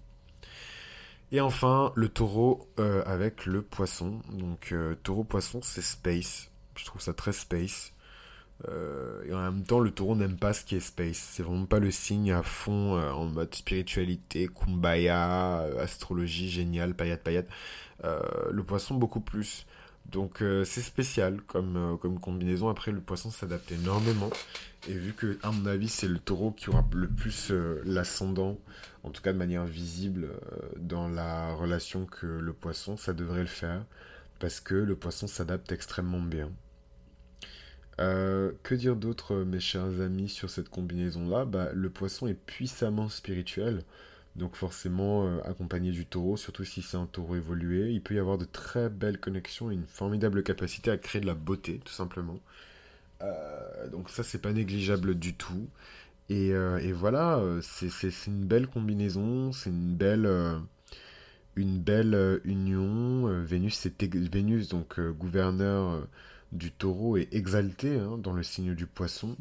Et 1.32 1.40
enfin, 1.40 1.92
le 1.94 2.08
taureau 2.08 2.68
euh, 2.78 3.02
avec 3.06 3.46
le 3.46 3.62
poisson. 3.62 4.20
Donc, 4.32 4.70
euh, 4.72 4.94
taureau-poisson, 5.02 5.60
c'est 5.62 5.82
space. 5.82 6.50
Je 6.76 6.84
trouve 6.84 7.00
ça 7.00 7.12
très 7.12 7.32
space. 7.32 7.92
et 9.28 9.32
en 9.32 9.40
même 9.40 9.62
temps, 9.62 9.80
le 9.80 9.90
taureau 9.90 10.16
n'aime 10.16 10.36
pas 10.36 10.52
ce 10.52 10.64
qui 10.64 10.76
est 10.76 10.80
space. 10.80 11.18
C'est 11.18 11.42
vraiment 11.42 11.66
pas 11.66 11.80
le 11.80 11.90
signe 11.90 12.32
à 12.32 12.42
fond 12.42 12.98
en 12.98 13.26
mode 13.26 13.54
spiritualité, 13.54 14.48
kumbaya, 14.48 15.66
astrologie 15.80 16.48
géniale, 16.48 16.94
payat 16.94 17.16
payat. 17.16 17.44
Euh, 18.04 18.20
le 18.50 18.62
poisson 18.62 18.94
beaucoup 18.94 19.20
plus. 19.20 19.66
Donc 20.06 20.42
euh, 20.42 20.64
c'est 20.64 20.82
spécial 20.82 21.40
comme, 21.42 21.76
euh, 21.76 21.96
comme 21.96 22.20
combinaison. 22.20 22.68
Après, 22.68 22.92
le 22.92 23.00
poisson 23.00 23.30
s'adapte 23.30 23.72
énormément. 23.72 24.30
Et 24.88 24.92
vu 24.92 25.12
que, 25.12 25.38
à 25.42 25.50
mon 25.50 25.66
avis, 25.66 25.88
c'est 25.88 26.08
le 26.08 26.18
taureau 26.18 26.52
qui 26.52 26.68
aura 26.68 26.84
le 26.92 27.08
plus 27.08 27.50
l'ascendant, 27.84 28.58
en 29.02 29.10
tout 29.10 29.22
cas 29.22 29.32
de 29.32 29.38
manière 29.38 29.64
visible, 29.64 30.28
dans 30.76 31.08
la 31.08 31.54
relation 31.54 32.04
que 32.06 32.26
le 32.26 32.52
poisson, 32.52 32.96
ça 32.98 33.14
devrait 33.14 33.40
le 33.40 33.46
faire. 33.46 33.84
Parce 34.40 34.60
que 34.60 34.74
le 34.74 34.94
poisson 34.94 35.26
s'adapte 35.26 35.72
extrêmement 35.72 36.20
bien. 36.20 36.50
que 37.96 38.74
dire 38.74 38.96
d'autre, 38.96 39.36
mes 39.36 39.60
chers 39.60 40.00
amis, 40.02 40.28
sur 40.28 40.50
cette 40.50 40.68
combinaison-là? 40.68 41.46
Bah, 41.46 41.70
Le 41.72 41.88
poisson 41.88 42.26
est 42.26 42.34
puissamment 42.34 43.08
spirituel. 43.08 43.84
Donc 44.36 44.56
forcément 44.56 45.26
euh, 45.26 45.40
accompagné 45.44 45.92
du 45.92 46.06
taureau, 46.06 46.36
surtout 46.36 46.64
si 46.64 46.82
c'est 46.82 46.96
un 46.96 47.06
taureau 47.06 47.36
évolué, 47.36 47.92
il 47.92 48.02
peut 48.02 48.14
y 48.14 48.18
avoir 48.18 48.36
de 48.36 48.44
très 48.44 48.88
belles 48.88 49.18
connexions 49.18 49.70
et 49.70 49.74
une 49.74 49.86
formidable 49.86 50.42
capacité 50.42 50.90
à 50.90 50.98
créer 50.98 51.20
de 51.20 51.26
la 51.26 51.34
beauté, 51.34 51.80
tout 51.84 51.92
simplement. 51.92 52.40
Euh, 53.22 53.88
donc 53.90 54.10
ça, 54.10 54.24
c'est 54.24 54.40
pas 54.40 54.52
négligeable 54.52 55.14
du 55.16 55.34
tout. 55.34 55.68
Et, 56.30 56.52
euh, 56.54 56.92
voilà, 56.94 57.42
c'est 57.62 58.00
une 58.26 58.44
belle 58.46 58.66
combinaison, 58.66 59.52
c'est 59.52 59.70
une 59.70 59.94
belle, 59.94 60.28
une 61.56 61.78
belle 61.80 62.40
union. 62.44 63.28
Vénus, 63.44 63.86
Vénus, 64.00 64.68
donc 64.68 65.00
gouverneur 65.00 66.06
du 66.52 66.72
taureau, 66.72 67.16
est 67.16 67.32
exalté 67.34 67.98
hein, 67.98 68.18
dans 68.18 68.32
le 68.32 68.42
signe 68.42 68.74
du 68.74 68.86
poisson. 68.86 69.36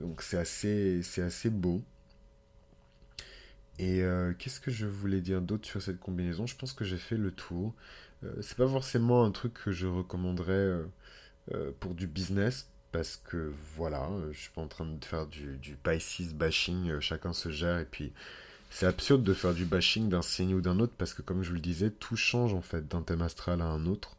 donc 0.00 0.22
c'est 0.22 0.38
assez, 0.38 1.02
assez 1.18 1.50
beau. 1.50 1.82
Et 3.82 4.00
euh, 4.04 4.32
qu'est-ce 4.38 4.60
que 4.60 4.70
je 4.70 4.86
voulais 4.86 5.20
dire 5.20 5.42
d'autre 5.42 5.66
sur 5.66 5.82
cette 5.82 5.98
combinaison? 5.98 6.46
Je 6.46 6.54
pense 6.56 6.72
que 6.72 6.84
j'ai 6.84 6.98
fait 6.98 7.16
le 7.16 7.32
tour. 7.32 7.74
Euh, 8.22 8.32
c'est 8.40 8.56
pas 8.56 8.68
forcément 8.68 9.24
un 9.24 9.32
truc 9.32 9.54
que 9.54 9.72
je 9.72 9.88
recommanderais 9.88 10.52
euh, 11.52 11.72
pour 11.80 11.96
du 11.96 12.06
business 12.06 12.68
parce 12.92 13.16
que 13.16 13.52
voilà, 13.76 14.08
je 14.30 14.38
suis 14.38 14.50
pas 14.50 14.60
en 14.60 14.68
train 14.68 14.86
de 14.86 15.04
faire 15.04 15.26
du, 15.26 15.58
du 15.58 15.74
Pisces 15.74 16.32
bashing, 16.32 17.00
chacun 17.00 17.32
se 17.32 17.50
gère 17.50 17.80
et 17.80 17.84
puis 17.84 18.12
c'est 18.70 18.86
absurde 18.86 19.24
de 19.24 19.34
faire 19.34 19.52
du 19.52 19.64
bashing 19.64 20.08
d'un 20.08 20.22
signe 20.22 20.54
ou 20.54 20.60
d'un 20.60 20.78
autre 20.78 20.92
parce 20.96 21.12
que 21.12 21.22
comme 21.22 21.42
je 21.42 21.48
vous 21.48 21.56
le 21.56 21.60
disais, 21.60 21.90
tout 21.90 22.16
change 22.16 22.54
en 22.54 22.62
fait 22.62 22.86
d'un 22.86 23.02
thème 23.02 23.22
astral 23.22 23.62
à 23.62 23.64
un 23.64 23.86
autre. 23.86 24.16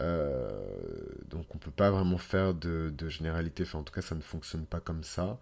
donc 0.00 1.46
on 1.54 1.58
peut 1.58 1.70
pas 1.70 1.90
vraiment 1.92 2.18
faire 2.18 2.52
de, 2.54 2.92
de 2.98 3.08
généralité, 3.08 3.62
enfin 3.62 3.78
en 3.78 3.82
tout 3.84 3.94
cas 3.94 4.02
ça 4.02 4.16
ne 4.16 4.22
fonctionne 4.22 4.66
pas 4.66 4.80
comme 4.80 5.04
ça. 5.04 5.38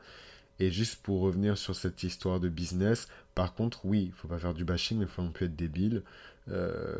Et 0.60 0.70
juste 0.70 1.02
pour 1.02 1.22
revenir 1.22 1.56
sur 1.56 1.74
cette 1.74 2.02
histoire 2.02 2.38
de 2.38 2.50
business, 2.50 3.08
par 3.34 3.54
contre, 3.54 3.86
oui, 3.86 4.04
il 4.08 4.12
faut 4.12 4.28
pas 4.28 4.38
faire 4.38 4.52
du 4.52 4.64
bashing, 4.64 4.98
mais 4.98 5.06
il 5.06 5.10
faut 5.10 5.22
non 5.22 5.32
plus 5.32 5.46
être 5.46 5.56
débile. 5.56 6.02
Euh, 6.50 6.98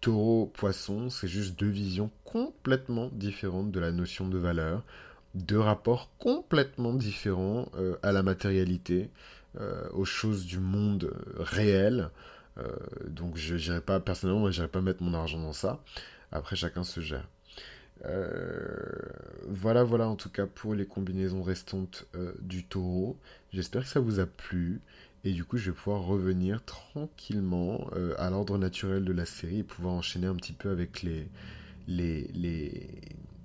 taureau, 0.00 0.46
poisson, 0.46 1.10
c'est 1.10 1.28
juste 1.28 1.56
deux 1.58 1.68
visions 1.68 2.10
complètement 2.24 3.08
différentes 3.12 3.70
de 3.70 3.78
la 3.78 3.92
notion 3.92 4.28
de 4.28 4.36
valeur, 4.36 4.82
deux 5.36 5.60
rapports 5.60 6.10
complètement 6.18 6.92
différents 6.92 7.68
euh, 7.76 7.96
à 8.02 8.10
la 8.10 8.24
matérialité, 8.24 9.10
euh, 9.60 9.88
aux 9.92 10.04
choses 10.04 10.44
du 10.44 10.58
monde 10.58 11.12
réel. 11.38 12.10
donc 13.06 13.36
je 13.36 13.54
n'irai 13.54 13.80
pas, 13.80 14.00
personnellement, 14.00 14.50
je 14.50 14.60
n'irai 14.60 14.68
pas 14.70 14.80
mettre 14.80 15.02
mon 15.02 15.14
argent 15.14 15.38
dans 15.40 15.52
ça. 15.52 15.80
Après, 16.32 16.56
chacun 16.56 16.82
se 16.82 17.00
gère. 17.00 17.28
Euh, 18.04 18.74
voilà, 19.48 19.84
voilà 19.84 20.08
en 20.08 20.16
tout 20.16 20.28
cas 20.28 20.46
pour 20.46 20.74
les 20.74 20.86
combinaisons 20.86 21.42
restantes 21.42 22.06
euh, 22.14 22.32
du 22.40 22.64
taureau. 22.64 23.18
J'espère 23.52 23.82
que 23.82 23.88
ça 23.88 24.00
vous 24.00 24.20
a 24.20 24.26
plu. 24.26 24.80
Et 25.24 25.32
du 25.32 25.44
coup, 25.44 25.56
je 25.56 25.70
vais 25.70 25.76
pouvoir 25.76 26.02
revenir 26.02 26.62
tranquillement 26.64 27.88
euh, 27.96 28.14
à 28.18 28.28
l'ordre 28.28 28.58
naturel 28.58 29.04
de 29.04 29.12
la 29.12 29.24
série 29.24 29.60
et 29.60 29.62
pouvoir 29.62 29.94
enchaîner 29.94 30.26
un 30.26 30.34
petit 30.34 30.52
peu 30.52 30.70
avec 30.70 31.02
les, 31.02 31.28
les, 31.88 32.28
les, 32.34 32.90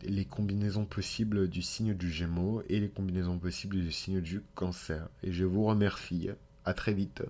les 0.04 0.26
combinaisons 0.26 0.84
possibles 0.84 1.48
du 1.48 1.62
signe 1.62 1.94
du 1.94 2.12
Gémeaux 2.12 2.64
et 2.68 2.82
les 2.82 2.90
combinaisons 2.90 3.40
possibles 3.40 3.78
du 3.78 3.94
signe 3.94 4.20
du 4.20 4.42
Cancer. 4.56 5.08
Et 5.24 5.32
je 5.32 5.46
vous 5.46 5.64
remercie. 5.64 6.30
À 6.66 6.74
très 6.74 6.94
vite. 6.94 7.24